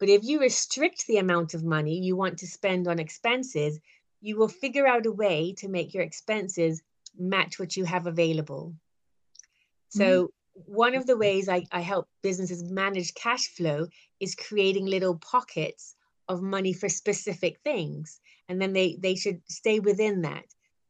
But 0.00 0.08
if 0.08 0.24
you 0.24 0.40
restrict 0.40 1.06
the 1.06 1.18
amount 1.18 1.54
of 1.54 1.64
money 1.64 1.98
you 2.00 2.16
want 2.16 2.38
to 2.38 2.46
spend 2.46 2.88
on 2.88 2.98
expenses, 2.98 3.80
you 4.20 4.36
will 4.36 4.48
figure 4.48 4.86
out 4.86 5.06
a 5.06 5.12
way 5.12 5.54
to 5.58 5.68
make 5.68 5.94
your 5.94 6.02
expenses 6.02 6.82
match 7.18 7.58
what 7.58 7.76
you 7.76 7.84
have 7.84 8.06
available. 8.06 8.74
Mm-hmm. 9.94 9.98
So 9.98 10.30
one 10.54 10.94
of 10.94 11.06
the 11.06 11.16
ways 11.16 11.48
I, 11.48 11.66
I 11.72 11.80
help 11.80 12.08
businesses 12.22 12.62
manage 12.62 13.14
cash 13.14 13.48
flow 13.48 13.88
is 14.20 14.34
creating 14.34 14.86
little 14.86 15.16
pockets 15.16 15.94
of 16.28 16.42
money 16.42 16.72
for 16.72 16.88
specific 16.88 17.58
things 17.64 18.20
and 18.48 18.60
then 18.60 18.72
they 18.72 18.96
they 19.00 19.14
should 19.14 19.40
stay 19.48 19.80
within 19.80 20.22
that. 20.22 20.44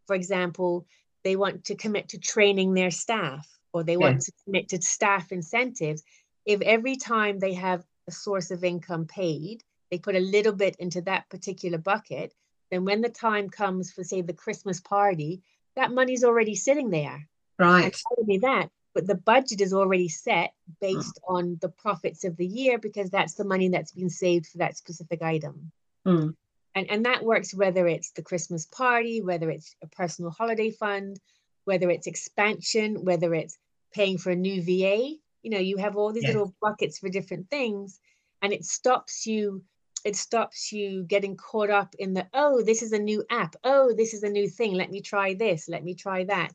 For 0.07 0.15
example 0.15 0.87
they 1.25 1.37
want 1.37 1.65
to 1.65 1.75
commit 1.75 2.11
to 2.11 2.19
training 2.19 2.75
their 2.75 2.91
staff 2.91 3.49
or 3.73 3.83
they 3.83 3.97
want 3.97 4.21
to 4.21 4.33
commit 4.45 4.69
to 4.69 4.83
staff 4.83 5.33
incentives. 5.33 6.05
If 6.45 6.61
every 6.61 6.97
time 6.97 7.39
they 7.39 7.55
have 7.55 7.85
a 8.07 8.13
source 8.13 8.51
of 8.51 8.65
income 8.65 9.07
paid 9.07 9.65
they 9.91 9.99
put 9.99 10.17
a 10.17 10.21
little 10.21 10.53
bit 10.53 10.77
into 10.79 11.01
that 11.03 11.29
particular 11.31 11.79
bucket 11.79 12.35
then 12.71 12.85
when 12.85 13.01
the 13.01 13.09
time 13.09 13.49
comes 13.49 13.93
for 13.93 14.05
say 14.05 14.21
the 14.21 14.33
christmas 14.33 14.81
party 14.81 15.43
that 15.77 15.93
money's 15.93 16.25
already 16.25 16.55
sitting 16.55 16.91
there 16.91 17.29
Right. 17.59 17.97
not 18.05 18.19
only 18.19 18.39
that, 18.39 18.71
but 18.95 19.07
the 19.07 19.17
budget 19.17 19.61
is 19.61 19.73
already 19.73 20.09
set 20.09 20.53
based 20.81 21.19
on 21.29 21.59
the 21.61 21.69
profits 21.69 22.25
of 22.25 22.37
the 22.37 22.47
year 22.47 22.79
because 22.79 23.11
that's 23.11 23.35
the 23.35 23.45
money 23.45 23.69
that's 23.69 23.93
been 23.93 24.11
saved 24.11 24.47
for 24.47 24.59
that 24.59 24.77
specific 24.77 25.23
item. 25.23 25.73
Mm. 26.07 26.35
And, 26.75 26.91
and 26.91 27.05
that 27.07 27.25
works 27.25 27.55
whether 27.55 27.87
it's 27.87 28.13
the 28.13 28.23
Christmas 28.23 28.67
party, 28.67 29.21
whether 29.23 29.51
it's 29.51 29.75
a 29.83 29.87
personal 29.89 30.31
holiday 30.31 30.71
fund, 30.71 31.21
whether 31.65 31.91
it's 31.91 32.07
expansion, 32.07 33.05
whether 33.05 33.35
it's 33.35 33.59
paying 33.93 34.19
for 34.19 34.31
a 34.31 34.37
new 34.37 34.63
VA. 34.63 35.15
You 35.43 35.51
know, 35.51 35.59
you 35.59 35.77
have 35.79 35.97
all 35.97 36.13
these 36.13 36.25
Yes. 36.25 36.35
little 36.35 36.55
buckets 36.61 36.99
for 36.99 37.09
different 37.09 37.51
things, 37.51 38.01
and 38.43 38.53
it 38.53 38.65
stops 38.65 39.27
you. 39.27 39.63
It 40.05 40.17
stops 40.17 40.71
you 40.71 41.03
getting 41.05 41.37
caught 41.37 41.71
up 41.71 41.95
in 41.99 42.13
the 42.13 42.27
oh, 42.35 42.63
this 42.63 42.83
is 42.83 42.93
a 42.93 42.99
new 42.99 43.25
app. 43.31 43.57
Oh, 43.65 43.95
this 43.95 44.13
is 44.13 44.23
a 44.23 44.29
new 44.29 44.49
thing. 44.49 44.75
Let 44.75 44.91
me 44.91 45.01
try 45.01 45.35
this. 45.35 45.69
Let 45.69 45.83
me 45.83 45.95
try 45.95 46.25
that. 46.25 46.53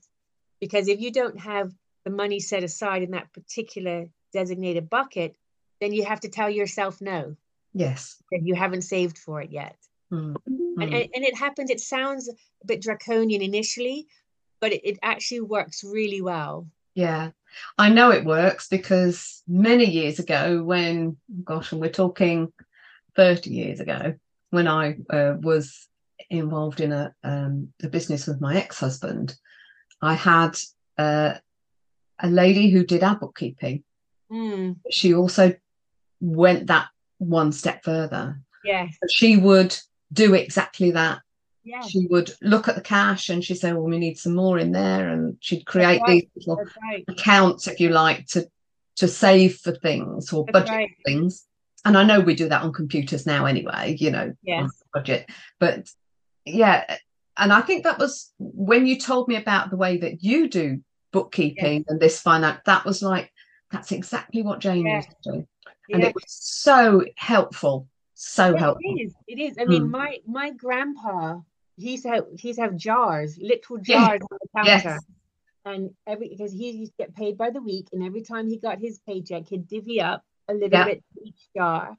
Because 0.61 0.87
if 0.87 0.99
you 0.99 1.11
don't 1.11 1.39
have 1.39 1.73
the 2.05 2.11
money 2.11 2.39
set 2.39 2.63
aside 2.63 3.01
in 3.01 3.11
that 3.11 3.33
particular 3.33 4.07
designated 4.33 4.89
bucket, 4.89 5.35
then 5.81 5.93
you 5.93 6.05
have 6.05 6.19
to 6.21 6.29
tell 6.29 6.49
yourself 6.49 7.01
no, 7.01 7.35
Yes. 7.73 8.21
that 8.31 8.41
you 8.43 8.53
haven't 8.55 8.83
saved 8.83 9.17
for 9.17 9.41
it 9.41 9.51
yet. 9.51 9.75
Mm. 10.11 10.35
And, 10.45 10.59
Mm. 10.77 10.83
and, 10.83 11.09
and 11.15 11.25
it 11.25 11.37
happens, 11.37 11.69
it 11.69 11.79
sounds 11.79 12.29
a 12.29 12.65
bit 12.65 12.81
draconian 12.81 13.41
initially, 13.41 14.07
but 14.59 14.73
it, 14.73 14.81
it 14.83 14.99
actually 15.01 15.41
works 15.41 15.83
really 15.83 16.21
well. 16.21 16.67
Yeah, 16.95 17.31
I 17.77 17.89
know 17.89 18.11
it 18.11 18.25
works 18.25 18.67
because 18.67 19.41
many 19.47 19.85
years 19.85 20.19
ago, 20.19 20.63
when, 20.63 21.17
gosh, 21.43 21.71
and 21.71 21.79
we're 21.81 21.89
talking 21.89 22.51
30 23.15 23.49
years 23.49 23.79
ago, 23.79 24.15
when 24.51 24.67
I 24.67 24.97
uh, 25.09 25.35
was 25.39 25.87
involved 26.29 26.81
in 26.81 26.91
a, 26.91 27.13
um, 27.23 27.73
a 27.83 27.87
business 27.87 28.27
with 28.27 28.41
my 28.41 28.57
ex-husband, 28.57 29.35
I 30.01 30.13
had 30.13 30.57
uh, 30.97 31.35
a 32.19 32.29
lady 32.29 32.69
who 32.69 32.83
did 32.85 33.03
our 33.03 33.15
bookkeeping. 33.15 33.83
Mm, 34.31 34.77
She 34.89 35.13
also 35.13 35.55
went 36.19 36.67
that 36.67 36.87
one 37.17 37.51
step 37.51 37.83
further. 37.83 38.41
yes. 38.63 38.95
She 39.09 39.37
would 39.37 39.77
do 40.11 40.33
exactly 40.33 40.91
that. 40.91 41.19
Yes. 41.63 41.89
She 41.89 42.07
would 42.09 42.31
look 42.41 42.67
at 42.67 42.75
the 42.75 42.81
cash 42.81 43.29
and 43.29 43.43
she'd 43.43 43.55
say, 43.55 43.73
Well, 43.73 43.83
we 43.83 43.99
need 43.99 44.17
some 44.17 44.33
more 44.33 44.57
in 44.57 44.71
there. 44.71 45.09
And 45.09 45.37
she'd 45.39 45.65
create 45.65 46.01
right. 46.01 46.27
these 46.35 46.47
little 46.47 46.63
right. 46.81 47.03
accounts, 47.07 47.67
if 47.67 47.79
you 47.79 47.89
like, 47.89 48.25
to 48.27 48.49
to 48.95 49.07
save 49.07 49.57
for 49.57 49.73
things 49.73 50.33
or 50.33 50.45
That's 50.45 50.69
budget 50.69 50.75
right. 50.75 50.89
things. 51.05 51.45
And 51.85 51.97
I 51.97 52.03
know 52.03 52.19
we 52.19 52.35
do 52.35 52.49
that 52.49 52.61
on 52.61 52.73
computers 52.73 53.25
now 53.25 53.45
anyway, 53.45 53.95
you 53.99 54.11
know, 54.11 54.33
Yes. 54.43 54.83
budget. 54.93 55.29
But 55.59 55.89
yeah, 56.45 56.97
and 57.37 57.53
I 57.53 57.61
think 57.61 57.83
that 57.83 57.99
was 57.99 58.33
when 58.39 58.85
you 58.85 58.99
told 58.99 59.27
me 59.27 59.35
about 59.35 59.69
the 59.69 59.77
way 59.77 59.97
that 59.97 60.23
you 60.23 60.49
do 60.49 60.81
bookkeeping 61.11 61.85
and 61.87 61.99
this 61.99 62.19
finance, 62.21 62.59
that 62.65 62.85
was 62.85 63.01
like, 63.01 63.31
that's 63.71 63.91
exactly 63.91 64.41
what 64.41 64.59
Jane 64.59 64.85
Yeah. 64.85 64.95
used 64.97 65.09
to 65.23 65.31
do. 65.31 65.47
And 65.93 66.01
Yeah. 66.01 66.09
it 66.09 66.15
was 66.15 66.25
so 66.27 67.03
helpful, 67.15 67.87
so 68.13 68.53
Yeah, 68.53 68.59
helpful. 68.59 68.95
it 68.95 69.01
is. 69.01 69.13
It 69.27 69.39
is. 69.39 69.57
I 69.59 69.65
mean, 69.65 69.87
Mm. 69.87 69.91
my 69.91 70.17
my 70.27 70.51
grandpa, 70.51 71.39
he 71.77 71.91
used 71.91 72.03
to 72.03 72.09
have 72.09 72.25
he 72.37 72.49
used 72.49 72.57
to 72.59 72.63
have 72.63 72.75
jars, 72.75 73.37
Yeah. 73.39 73.57
jars 73.83 74.21
on 74.21 74.37
the 74.41 74.65
Yes. 74.65 74.83
counter. 74.83 74.99
And 75.65 75.91
every 76.07 76.29
because 76.29 76.51
he 76.51 76.71
used 76.71 76.93
to 76.97 77.05
get 77.05 77.15
paid 77.15 77.37
by 77.37 77.49
the 77.51 77.61
week, 77.61 77.87
and 77.93 78.03
every 78.03 78.21
time 78.21 78.47
he 78.47 78.57
got 78.57 78.79
his 78.79 78.99
paycheck, 79.07 79.47
he'd 79.47 79.67
divvy 79.67 80.01
up 80.01 80.23
a 80.49 80.53
little 80.53 80.69
Yeah. 80.79 80.85
bit 80.85 81.03
each 81.23 81.41
jar. 81.55 81.97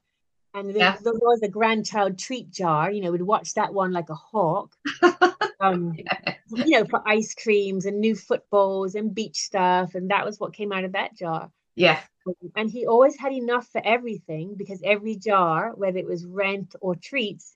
And 0.53 0.69
there, 0.69 0.77
Yeah. 0.77 0.97
there 1.01 1.13
was 1.13 1.41
a 1.43 1.47
grandchild 1.47 2.19
treat 2.19 2.51
jar, 2.51 2.91
you 2.91 3.01
know, 3.01 3.11
we'd 3.11 3.21
watch 3.21 3.53
that 3.53 3.73
one 3.73 3.91
like 3.93 4.09
a 4.09 4.15
hawk. 4.15 4.75
Um, 5.61 5.93
Yeah. 5.95 6.35
you 6.65 6.71
know, 6.79 6.85
for 6.85 7.07
ice 7.07 7.35
creams 7.35 7.85
and 7.85 7.99
new 8.01 8.15
footballs 8.15 8.95
and 8.95 9.13
beach 9.13 9.37
stuff, 9.37 9.93
and 9.93 10.09
that 10.09 10.25
was 10.25 10.39
what 10.39 10.53
came 10.53 10.71
out 10.71 10.83
of 10.85 10.93
that 10.93 11.15
jar. 11.15 11.51
Yeah. 11.75 12.01
And 12.55 12.67
he 12.69 12.87
always 12.87 13.15
had 13.15 13.31
enough 13.31 13.67
for 13.67 13.79
everything 13.85 14.55
because 14.55 14.81
every 14.83 15.15
jar, 15.15 15.71
whether 15.75 15.99
it 15.99 16.07
was 16.07 16.25
rent 16.25 16.75
or 16.81 16.95
treats, 16.95 17.55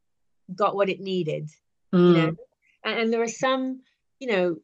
got 0.54 0.76
what 0.76 0.90
it 0.90 1.00
needed. 1.00 1.50
You 1.92 2.00
know, 2.00 2.32
Mm. 2.32 2.38
and, 2.84 3.00
and 3.00 3.14
there 3.14 3.24
are 3.24 3.28
some, 3.28 3.82
you 4.20 4.28
know, 4.28 4.58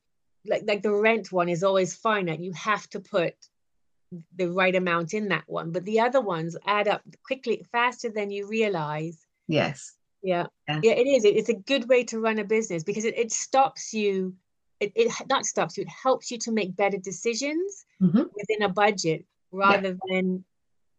like 0.46 0.64
like 0.68 0.82
the 0.84 0.94
rent 0.94 1.32
one 1.32 1.50
is 1.50 1.64
always 1.64 1.96
finite. 1.96 2.42
You 2.42 2.54
have 2.54 2.88
to 2.92 3.00
put 3.00 3.34
the 4.36 4.48
right 4.52 4.76
amount 4.76 5.14
in 5.14 5.30
that 5.30 5.44
one, 5.48 5.72
but 5.72 5.86
the 5.86 6.00
other 6.00 6.22
ones 6.22 6.58
add 6.66 6.88
up 6.88 7.02
quickly, 7.24 7.66
faster 7.72 8.10
than 8.10 8.30
you 8.30 8.48
realize. 8.48 9.26
Yes. 9.48 9.94
Yeah, 10.22 10.48
Yeah. 10.68 10.80
yeah, 10.84 10.92
it 10.94 11.08
is. 11.08 11.24
It- 11.26 11.36
It's 11.38 11.50
a 11.50 11.54
good 11.56 11.88
way 11.90 12.04
to 12.06 12.20
run 12.20 12.40
a 12.40 12.44
business 12.44 12.84
because 12.84 13.06
it, 13.06 13.18
it 13.18 13.32
stops 13.32 13.94
you. 13.94 14.36
It, 14.80 14.92
it 14.96 15.12
not 15.30 15.46
stops 15.46 15.78
you. 15.78 15.84
It 15.84 15.90
helps 15.90 16.30
you 16.32 16.38
to 16.40 16.52
make 16.52 16.76
better 16.76 16.98
decisions 16.98 17.86
Mhm. 18.02 18.30
within 18.36 18.62
a 18.64 18.70
budget 18.70 19.26
rather 19.52 19.98
than 20.10 20.44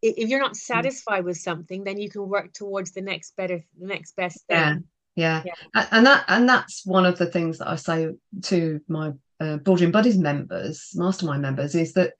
if 0.01 0.27
you're 0.27 0.39
not 0.39 0.57
satisfied 0.57 1.23
with 1.23 1.37
something, 1.37 1.83
then 1.85 1.97
you 1.97 2.09
can 2.09 2.27
work 2.27 2.51
towards 2.51 2.91
the 2.91 3.01
next 3.01 3.35
better, 3.37 3.63
the 3.79 3.87
next 3.87 4.15
best 4.17 4.43
Yeah. 4.49 4.73
thing. 4.73 4.83
Yeah. 5.15 5.43
Yeah. 5.45 5.53
A- 5.75 5.95
And 5.95 6.05
that 6.05 6.25
and 6.27 6.49
that's 6.49 6.85
one 6.85 7.05
of 7.05 7.17
the 7.17 7.27
things 7.27 7.59
that 7.59 7.69
I 7.69 7.75
say 7.75 8.09
to 8.43 8.81
my 8.87 9.13
uh, 9.39 9.57
Boardroom 9.57 9.91
Buddies 9.91 10.17
members, 10.17 10.91
mastermind 10.95 11.41
members, 11.41 11.75
is 11.75 11.93
that 11.93 12.13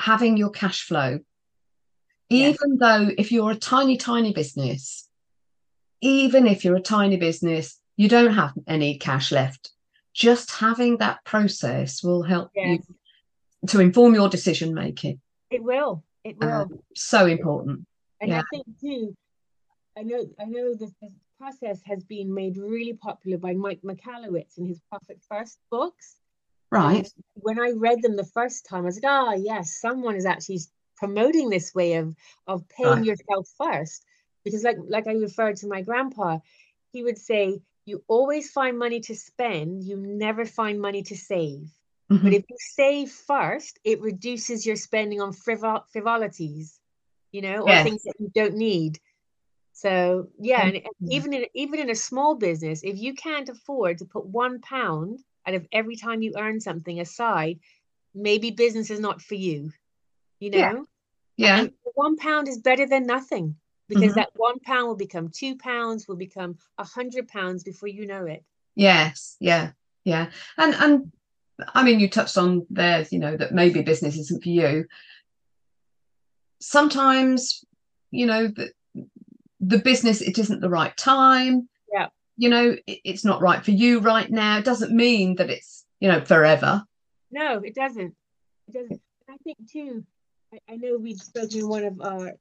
having 0.00 0.36
your 0.36 0.50
cash 0.50 0.82
flow, 0.84 1.20
Yes. 2.28 2.56
even 2.56 2.78
though 2.78 3.10
if 3.18 3.32
you're 3.32 3.50
a 3.50 3.56
tiny, 3.56 3.96
tiny 3.96 4.32
business, 4.32 5.08
even 6.00 6.46
if 6.46 6.64
you're 6.64 6.76
a 6.76 6.80
tiny 6.80 7.16
business, 7.16 7.80
you 7.96 8.08
don't 8.08 8.32
have 8.34 8.52
any 8.66 8.98
cash 8.98 9.32
left. 9.32 9.72
Just 10.14 10.50
having 10.52 10.98
that 10.98 11.24
process 11.24 12.02
will 12.02 12.22
help 12.22 12.50
Yes, 12.54 12.86
you 12.88 13.68
to 13.68 13.80
inform 13.80 14.14
your 14.14 14.28
decision 14.28 14.74
making. 14.74 15.20
it 15.50 15.62
will. 15.62 16.04
It 16.24 16.38
will. 16.38 16.52
Um, 16.52 16.78
so 16.94 17.26
important. 17.26 17.86
And 18.20 18.30
yeah. 18.30 18.40
I 18.40 18.44
think 18.50 18.66
too, 18.80 19.16
I 19.98 20.02
know 20.02 20.24
I 20.38 20.44
know 20.44 20.74
this, 20.74 20.92
this 21.02 21.14
process 21.38 21.80
has 21.84 22.04
been 22.04 22.32
made 22.32 22.56
really 22.58 22.92
popular 22.92 23.38
by 23.38 23.54
Mike 23.54 23.80
Michalowicz 23.82 24.58
in 24.58 24.66
his 24.66 24.80
Profit 24.88 25.20
First 25.28 25.58
books. 25.70 26.19
Right. 26.72 27.10
When 27.34 27.58
I 27.60 27.72
read 27.76 28.02
them 28.02 28.16
the 28.16 28.24
first 28.24 28.66
time, 28.66 28.82
I 28.82 28.86
was 28.86 28.96
like, 29.02 29.10
ah, 29.10 29.32
yes, 29.34 29.78
someone 29.80 30.16
is 30.16 30.26
actually 30.26 30.60
promoting 30.96 31.48
this 31.50 31.74
way 31.74 31.94
of 31.94 32.14
of 32.46 32.68
paying 32.68 33.02
Right. 33.02 33.04
yourself 33.04 33.48
first. 33.58 34.04
Because 34.44 34.64
like 34.64 34.76
like 34.88 35.06
I 35.06 35.12
referred 35.12 35.56
to 35.56 35.68
my 35.68 35.82
grandpa, 35.82 36.38
he 36.92 37.02
would 37.02 37.18
say, 37.18 37.60
you 37.86 38.04
always 38.08 38.50
find 38.50 38.78
money 38.78 39.00
to 39.00 39.14
spend, 39.16 39.84
you 39.84 39.96
never 39.96 40.44
find 40.44 40.80
money 40.80 41.02
to 41.04 41.16
save. 41.16 41.70
But 42.24 42.32
Mhm. 42.32 42.34
if 42.34 42.44
you 42.48 42.56
save 42.58 43.10
first, 43.10 43.78
it 43.84 44.00
reduces 44.00 44.66
your 44.66 44.76
spending 44.76 45.20
on 45.20 45.32
frivol 45.32 45.84
frivolities, 45.92 46.80
you 47.32 47.42
know, 47.42 47.62
or 47.62 47.76
Yes. 47.76 47.78
things 47.78 48.02
that 48.04 48.14
you 48.18 48.30
don't 48.34 48.54
need. 48.56 48.98
So 49.72 50.28
yeah, 50.40 50.64
and, 50.66 50.82
even 51.08 51.32
in 51.34 51.46
even 51.54 51.80
in 51.80 51.90
a 51.90 51.94
small 51.96 52.36
business, 52.36 52.82
if 52.84 52.98
you 52.98 53.14
can't 53.14 53.48
afford 53.50 53.98
to 53.98 54.06
put 54.06 54.26
one 54.26 54.60
pound 54.62 55.20
out 55.50 55.56
of 55.56 55.66
every 55.72 55.96
time 55.96 56.22
you 56.22 56.34
earn 56.38 56.60
something 56.60 57.00
aside, 57.00 57.58
maybe 58.14 58.50
business 58.50 58.90
is 58.90 59.00
not 59.00 59.20
for 59.20 59.34
you, 59.34 59.70
you 60.38 60.50
know? 60.50 60.86
Yeah. 61.36 61.60
And 61.60 61.72
one 61.94 62.16
pound 62.16 62.48
is 62.48 62.58
better 62.58 62.86
than 62.86 63.06
nothing 63.06 63.56
because 63.88 64.12
Mhm. 64.12 64.16
that 64.16 64.30
one 64.34 64.60
pound 64.60 64.88
will 64.88 64.96
become 64.96 65.28
two 65.28 65.56
pounds, 65.56 66.06
will 66.06 66.16
become 66.16 66.56
a 66.78 66.84
hundred 66.84 67.28
pounds 67.28 67.64
before 67.64 67.88
you 67.88 68.06
know 68.06 68.26
it. 68.26 68.44
Yes, 68.76 69.36
yeah, 69.40 69.72
yeah. 70.04 70.30
And 70.56 70.74
and 70.74 71.12
I 71.74 71.82
mean 71.82 71.98
you 72.00 72.08
touched 72.08 72.38
on 72.38 72.66
there, 72.70 73.06
you 73.10 73.18
know, 73.18 73.36
that 73.36 73.52
maybe 73.52 73.82
business 73.82 74.16
isn't 74.16 74.42
for 74.42 74.48
you. 74.48 74.86
Sometimes, 76.60 77.64
you 78.10 78.26
know, 78.26 78.48
the 78.48 78.72
the 79.60 79.78
business 79.78 80.20
it 80.20 80.38
isn't 80.38 80.60
the 80.60 80.70
right 80.70 80.96
time. 80.96 81.68
You 82.40 82.48
know, 82.48 82.76
it, 82.86 83.00
it's 83.04 83.24
not 83.24 83.42
right 83.42 83.62
for 83.62 83.70
you 83.72 84.00
right 84.00 84.30
now. 84.30 84.56
It 84.58 84.64
doesn't 84.64 84.96
mean 85.06 85.36
that 85.36 85.50
it's, 85.50 85.84
you 86.00 86.08
know, 86.08 86.24
forever. 86.24 86.82
No, 87.30 87.58
it 87.58 87.74
doesn't. 87.74 88.14
It 88.66 88.72
doesn't. 88.72 89.00
I 89.28 89.36
think 89.44 89.58
too, 89.70 90.04
I, 90.52 90.58
I 90.72 90.76
know 90.76 90.96
we'd 90.96 91.20
spoken 91.20 91.58
in 91.58 91.68
one 91.68 91.84
of 91.84 92.00
our 92.00 92.32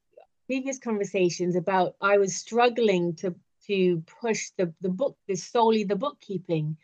previous 0.47 0.79
conversations 0.79 1.57
about 1.57 1.95
I 1.99 2.17
was 2.17 2.33
struggling 2.45 3.15
to 3.17 3.35
to 3.67 4.01
push 4.21 4.41
the 4.57 4.73
the 4.79 4.93
book, 5.01 5.17
this 5.27 5.43
solely 5.43 5.83
the 5.83 5.97
bookkeeping. 5.97 6.77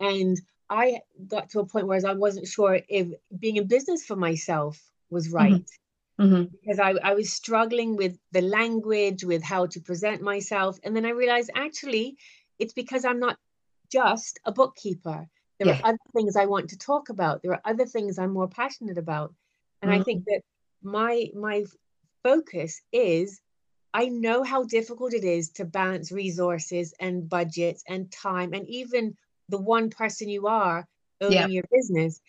And 0.00 0.40
I 0.70 1.00
got 1.28 1.50
to 1.50 1.60
a 1.60 1.66
point 1.66 1.86
where 1.86 2.00
I 2.06 2.14
wasn't 2.14 2.48
sure 2.48 2.80
if 2.88 3.08
being 3.38 3.56
in 3.58 3.66
business 3.66 4.06
for 4.06 4.16
myself 4.16 4.80
was 5.10 5.28
right 5.28 5.68
Mhm. 6.18 6.50
because 6.52 6.78
I, 6.78 6.92
I 7.10 7.12
was 7.14 7.30
struggling 7.30 7.90
with 7.96 8.18
the 8.32 8.40
language, 8.40 9.22
with 9.22 9.42
how 9.42 9.66
to 9.66 9.80
present 9.80 10.22
myself. 10.22 10.78
And 10.82 10.96
then 10.96 11.04
I 11.04 11.10
realized 11.10 11.50
actually 11.54 12.16
it's 12.58 12.72
because 12.72 13.04
I'm 13.04 13.20
not 13.20 13.38
just 13.90 14.40
a 14.44 14.52
bookkeeper. 14.52 15.28
There 15.58 15.68
Yeah. 15.68 15.76
are 15.76 15.88
other 15.90 15.98
things 16.16 16.36
I 16.36 16.46
want 16.46 16.70
to 16.70 16.78
talk 16.78 17.08
about. 17.08 17.42
There 17.42 17.52
are 17.52 17.60
other 17.64 17.86
things 17.86 18.18
I'm 18.18 18.32
more 18.32 18.48
passionate 18.48 18.98
about. 18.98 19.34
And 19.82 19.90
I 19.92 20.02
think 20.02 20.22
mm-hmm. 20.22 20.34
that 20.34 20.42
my 20.82 21.30
my 21.34 21.64
focus 22.22 22.80
is 22.92 23.40
I 23.92 24.06
know 24.06 24.42
how 24.42 24.64
difficult 24.64 25.14
it 25.14 25.22
is 25.24 25.50
to 25.50 25.64
balance 25.64 26.10
resources 26.10 26.94
and 26.98 27.28
budgets 27.28 27.84
and 27.88 28.10
time 28.10 28.52
and 28.52 28.68
even 28.68 29.16
the 29.48 29.58
one 29.58 29.90
person 29.90 30.28
you 30.28 30.46
are 30.48 30.86
owning 31.20 31.36
Yeah. 31.36 31.46
your 31.46 31.64
business 31.70 32.20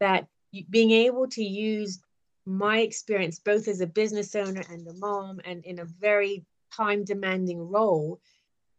that 0.00 0.26
being 0.70 0.90
able 0.90 1.28
to 1.28 1.42
use 1.44 2.00
my 2.46 2.78
experience 2.78 3.38
both 3.38 3.68
as 3.68 3.80
a 3.80 3.86
business 3.86 4.34
owner 4.34 4.62
and 4.70 4.86
a 4.88 4.94
mom 4.94 5.40
and 5.44 5.64
in 5.64 5.78
a 5.78 5.84
very 5.84 6.44
time 6.74 7.04
demanding 7.04 7.58
role 7.58 8.20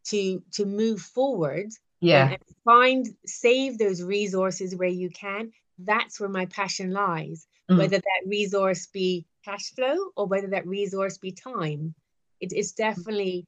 to 0.06 0.42
to 0.52 0.66
move 0.66 1.02
forward 1.02 1.70
Yeah. 2.02 2.36
find 2.66 3.08
save 3.26 3.78
those 3.78 4.02
resources 4.02 4.76
where 4.76 4.90
you 4.90 5.10
can 5.10 5.52
that's 5.80 6.20
where 6.20 6.30
my 6.30 6.46
passion 6.48 6.92
lies 6.92 7.48
Mm. 7.70 7.78
whether 7.78 7.98
that 7.98 8.24
resource 8.26 8.88
be 8.88 9.26
cash 9.46 9.74
flow 9.74 9.96
or 10.18 10.26
whether 10.28 10.48
that 10.48 10.68
resource 10.68 11.18
be 11.18 11.32
time 11.32 11.94
it, 12.42 12.52
it's 12.52 12.74
definitely 12.74 13.46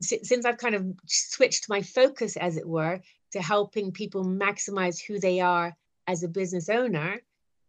since 0.00 0.44
i've 0.46 0.58
kind 0.58 0.74
of 0.76 0.86
switched 1.06 1.68
my 1.68 1.82
focus 1.82 2.36
as 2.36 2.56
it 2.56 2.66
were 2.66 3.00
to 3.32 3.40
helping 3.42 3.90
people 3.92 4.24
maximize 4.24 5.00
who 5.00 5.18
they 5.18 5.40
are 5.40 5.74
as 6.06 6.22
a 6.22 6.28
business 6.28 6.68
owner 6.68 7.20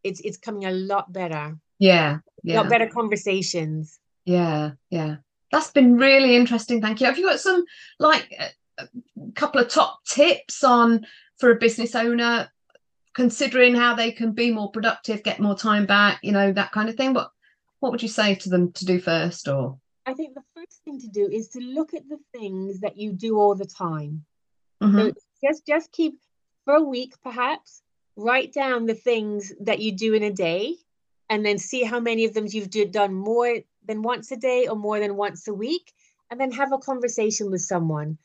it's 0.04 0.20
it's 0.22 0.38
coming 0.38 0.66
a 0.66 0.72
lot 0.72 1.12
better 1.12 1.58
Yeah. 1.80 2.18
a 2.18 2.22
Yeah. 2.44 2.62
lot 2.62 2.70
better 2.70 2.88
conversations 2.88 4.00
Yeah. 4.26 4.72
Yeah. 4.90 5.18
That's 5.54 5.72
been 5.72 5.98
really 5.98 6.36
interesting. 6.36 6.82
Thank 6.82 7.00
you. 7.00 7.08
Have 7.08 7.18
you 7.18 7.26
got 7.26 7.40
some 7.40 7.64
like 8.00 8.34
a, 8.78 8.88
couple 9.36 9.62
of 9.62 9.70
top 9.70 10.04
tips 10.04 10.64
on 10.64 11.06
for 11.38 11.52
a 11.52 11.56
business 11.56 11.94
owner 11.94 12.50
considering 13.14 13.76
how 13.76 13.94
they 13.94 14.12
can 14.12 14.32
be 14.32 14.52
more 14.52 14.72
productive, 14.72 15.22
get 15.22 15.40
more 15.40 15.56
time 15.56 15.86
back, 15.86 16.20
you 16.24 16.32
know, 16.32 16.52
that 16.52 16.72
kind 16.72 16.90
of 16.90 16.96
thing? 16.96 17.14
What 17.14 17.32
what 17.84 17.92
would 17.92 18.02
you 18.02 18.08
say 18.08 18.34
to 18.34 18.50
them 18.50 18.72
to 18.72 18.86
do 18.86 18.98
first 18.98 19.50
or 19.50 19.78
i 20.06 20.14
think 20.14 20.34
the 20.34 20.44
first 20.56 20.82
thing 20.86 20.98
to 21.02 21.08
do 21.10 21.28
is 21.30 21.50
to 21.50 21.60
look 21.60 21.94
at 21.94 22.08
the 22.08 22.18
things 22.32 22.80
that 22.80 22.96
you 22.96 23.12
do 23.12 23.38
all 23.38 23.56
the 23.56 23.66
time 23.66 24.24
Mhm. 24.82 25.14
So 25.14 25.14
just 25.44 25.66
just 25.66 25.92
keep 25.92 26.14
for 26.64 26.76
a 26.76 26.82
week 26.82 27.14
perhaps 27.22 27.82
write 28.16 28.54
down 28.54 28.86
the 28.86 28.96
things 28.96 29.52
that 29.62 29.80
you 29.80 29.92
do 29.92 30.14
in 30.14 30.24
a 30.24 30.32
day 30.32 30.78
and 31.30 31.46
then 31.46 31.58
see 31.58 31.84
how 31.84 32.00
many 32.00 32.26
of 32.26 32.34
them 32.34 32.48
you've 32.48 32.70
do, 32.70 32.86
done 32.86 33.14
more 33.14 33.60
than 33.88 34.02
once 34.02 34.32
a 34.32 34.38
day 34.38 34.68
or 34.68 34.76
more 34.76 35.00
than 35.00 35.16
once 35.16 35.48
a 35.48 35.54
week 35.54 35.94
and 36.30 36.40
then 36.40 36.52
have 36.52 36.72
a 36.72 36.78
conversation 36.78 37.52
with 37.52 37.62
someone. 37.62 38.18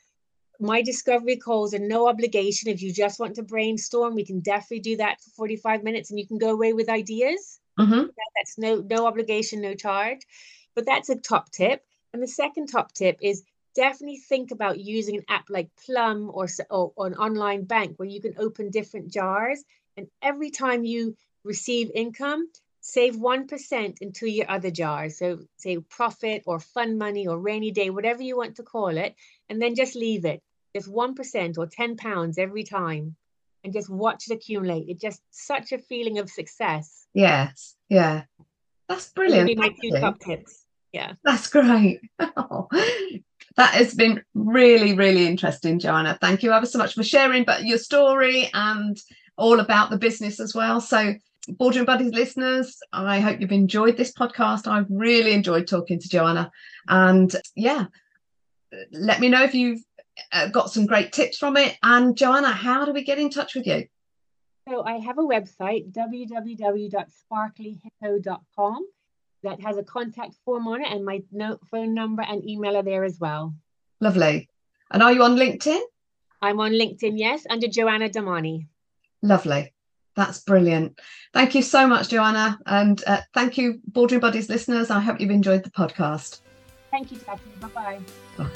My 0.60 0.82
discovery 0.82 1.36
calls 1.36 1.74
are 1.74 1.78
no 1.78 2.08
obligation. 2.08 2.68
If 2.70 2.82
you 2.82 2.92
just 2.92 3.20
want 3.20 3.36
to 3.36 3.42
brainstorm 3.42 4.14
we 4.14 4.24
can 4.24 4.40
definitely 4.40 4.80
do 4.80 4.96
that 4.96 5.20
for 5.20 5.30
45 5.30 5.84
minutes 5.84 6.10
and 6.10 6.18
you 6.18 6.26
can 6.26 6.38
go 6.38 6.50
away 6.50 6.72
with 6.72 6.88
ideas. 6.88 7.60
Mm-hmm. 7.78 8.08
that's 8.34 8.58
no 8.58 8.80
no 8.80 9.06
obligation 9.06 9.60
no 9.60 9.74
charge. 9.74 10.20
But 10.74 10.86
that's 10.86 11.08
a 11.08 11.16
top 11.16 11.50
tip. 11.50 11.84
And 12.12 12.22
the 12.22 12.26
second 12.26 12.68
top 12.68 12.92
tip 12.92 13.18
is 13.20 13.44
definitely 13.74 14.16
think 14.16 14.50
about 14.50 14.80
using 14.80 15.16
an 15.16 15.24
app 15.28 15.44
like 15.48 15.70
plum 15.84 16.30
or, 16.32 16.48
or, 16.70 16.92
or 16.96 17.06
an 17.06 17.14
online 17.14 17.64
bank 17.64 17.94
where 17.96 18.08
you 18.08 18.20
can 18.20 18.34
open 18.38 18.70
different 18.70 19.12
jars. 19.12 19.62
And 19.96 20.08
every 20.22 20.50
time 20.50 20.84
you 20.84 21.16
receive 21.44 21.90
income 21.94 22.48
save 22.90 23.16
1% 23.16 23.98
into 24.00 24.26
your 24.26 24.50
other 24.50 24.70
jars 24.70 25.18
so 25.18 25.38
say 25.56 25.78
profit 25.78 26.42
or 26.46 26.58
fun 26.58 26.96
money 26.96 27.26
or 27.26 27.38
rainy 27.38 27.70
day 27.70 27.90
whatever 27.90 28.22
you 28.22 28.36
want 28.36 28.56
to 28.56 28.62
call 28.62 28.96
it 28.96 29.14
and 29.48 29.60
then 29.60 29.74
just 29.74 29.94
leave 29.94 30.24
it 30.24 30.42
just 30.74 30.90
1% 30.90 31.58
or 31.58 31.66
10 31.66 31.96
pounds 31.96 32.38
every 32.38 32.64
time 32.64 33.16
and 33.64 33.72
just 33.72 33.90
watch 33.90 34.24
it 34.28 34.34
accumulate. 34.34 34.86
It's 34.88 35.02
just 35.02 35.20
such 35.30 35.72
a 35.72 35.78
feeling 35.78 36.18
of 36.18 36.30
success. 36.30 37.06
Yes, 37.14 37.76
yeah. 37.88 38.22
That's 38.88 39.10
brilliant. 39.10 39.58
my 39.58 39.70
two 39.82 39.90
top 39.98 40.18
tips. 40.20 40.64
Yeah. 40.92 41.14
That's 41.24 41.48
great. 41.48 42.00
that 42.18 42.70
has 43.56 43.94
been 43.94 44.22
really, 44.34 44.94
really 44.94 45.26
interesting, 45.26 45.78
Joanna. 45.78 46.16
Thank 46.20 46.42
you 46.42 46.52
ever 46.52 46.66
so 46.66 46.78
much 46.78 46.94
for 46.94 47.02
sharing 47.02 47.44
but 47.44 47.64
your 47.64 47.78
story 47.78 48.48
and 48.54 48.98
all 49.36 49.60
about 49.60 49.90
the 49.90 49.98
business 49.98 50.40
as 50.40 50.54
well. 50.54 50.80
So 50.80 51.14
Boardroom 51.48 51.86
Buddies 51.86 52.12
listeners, 52.12 52.78
I 52.92 53.20
hope 53.20 53.40
you've 53.40 53.52
enjoyed 53.52 53.96
this 53.96 54.12
podcast. 54.12 54.66
I've 54.66 54.86
really 54.90 55.32
enjoyed 55.32 55.66
talking 55.66 55.98
to 55.98 56.08
Joanna. 56.08 56.50
And 56.88 57.34
yeah, 57.54 57.86
let 58.92 59.20
me 59.20 59.28
know 59.28 59.42
if 59.42 59.54
you've 59.54 59.80
uh, 60.32 60.48
got 60.48 60.70
some 60.70 60.86
great 60.86 61.12
tips 61.12 61.38
from 61.38 61.56
it. 61.56 61.76
And 61.82 62.16
Joanna, 62.16 62.50
how 62.50 62.84
do 62.84 62.92
we 62.92 63.04
get 63.04 63.18
in 63.18 63.30
touch 63.30 63.54
with 63.54 63.66
you? 63.66 63.86
So 64.68 64.84
I 64.84 64.98
have 64.98 65.18
a 65.18 65.22
website, 65.22 65.92
www.sparklyhippo.com, 65.92 68.86
that 69.44 69.62
has 69.62 69.78
a 69.78 69.82
contact 69.82 70.34
form 70.44 70.68
on 70.68 70.82
it, 70.82 70.92
and 70.92 71.04
my 71.04 71.22
note, 71.32 71.60
phone 71.70 71.94
number 71.94 72.22
and 72.22 72.46
email 72.46 72.76
are 72.76 72.82
there 72.82 73.04
as 73.04 73.18
well. 73.18 73.54
Lovely. 74.00 74.48
And 74.90 75.02
are 75.02 75.12
you 75.12 75.22
on 75.22 75.36
LinkedIn? 75.36 75.80
I'm 76.42 76.60
on 76.60 76.72
LinkedIn, 76.72 77.14
yes, 77.16 77.46
under 77.48 77.68
Joanna 77.68 78.08
Damani. 78.08 78.66
Lovely. 79.22 79.72
That's 80.18 80.40
brilliant. 80.40 80.98
Thank 81.32 81.54
you 81.54 81.62
so 81.62 81.86
much, 81.86 82.08
Joanna. 82.08 82.58
And 82.66 83.00
uh, 83.06 83.20
thank 83.34 83.56
you, 83.56 83.80
Boardroom 83.86 84.20
Buddies 84.20 84.48
listeners. 84.48 84.90
I 84.90 84.98
hope 84.98 85.20
you've 85.20 85.30
enjoyed 85.30 85.62
the 85.62 85.70
podcast. 85.70 86.40
Thank 86.90 87.12
you, 87.12 87.18
Jackie. 87.24 87.42
Bye-bye. 87.60 88.00
Bye. 88.36 88.50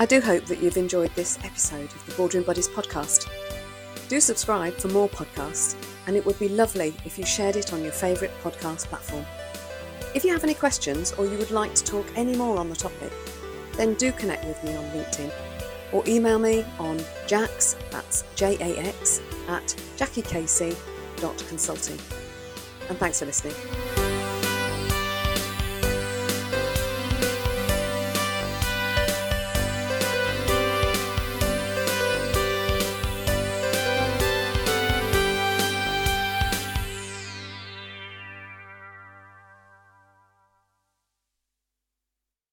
I 0.00 0.06
do 0.06 0.20
hope 0.20 0.44
that 0.44 0.62
you've 0.62 0.76
enjoyed 0.76 1.12
this 1.16 1.40
episode 1.42 1.92
of 1.92 2.06
the 2.06 2.14
Boardroom 2.14 2.44
Buddies 2.44 2.68
podcast. 2.68 3.28
Do 4.08 4.20
subscribe 4.20 4.74
for 4.74 4.86
more 4.86 5.08
podcasts, 5.08 5.74
and 6.06 6.16
it 6.16 6.24
would 6.24 6.38
be 6.38 6.48
lovely 6.48 6.94
if 7.04 7.18
you 7.18 7.26
shared 7.26 7.56
it 7.56 7.72
on 7.72 7.82
your 7.82 7.90
favourite 7.90 8.32
podcast 8.40 8.86
platform. 8.86 9.26
If 10.14 10.24
you 10.24 10.30
have 10.30 10.44
any 10.44 10.54
questions 10.54 11.10
or 11.14 11.26
you 11.26 11.36
would 11.36 11.50
like 11.50 11.74
to 11.74 11.82
talk 11.82 12.06
any 12.14 12.36
more 12.36 12.58
on 12.58 12.70
the 12.70 12.76
topic, 12.76 13.10
then 13.72 13.94
do 13.94 14.12
connect 14.12 14.44
with 14.44 14.62
me 14.62 14.76
on 14.76 14.84
LinkedIn 14.90 15.32
or 15.90 16.04
email 16.06 16.38
me 16.38 16.64
on 16.78 17.00
jax, 17.26 17.74
that's 17.90 18.22
J-A-X, 18.36 19.20
at 19.48 19.74
jackiecasey.consulting. 19.96 21.98
And 22.88 22.96
thanks 22.98 23.18
for 23.18 23.26
listening. 23.26 23.56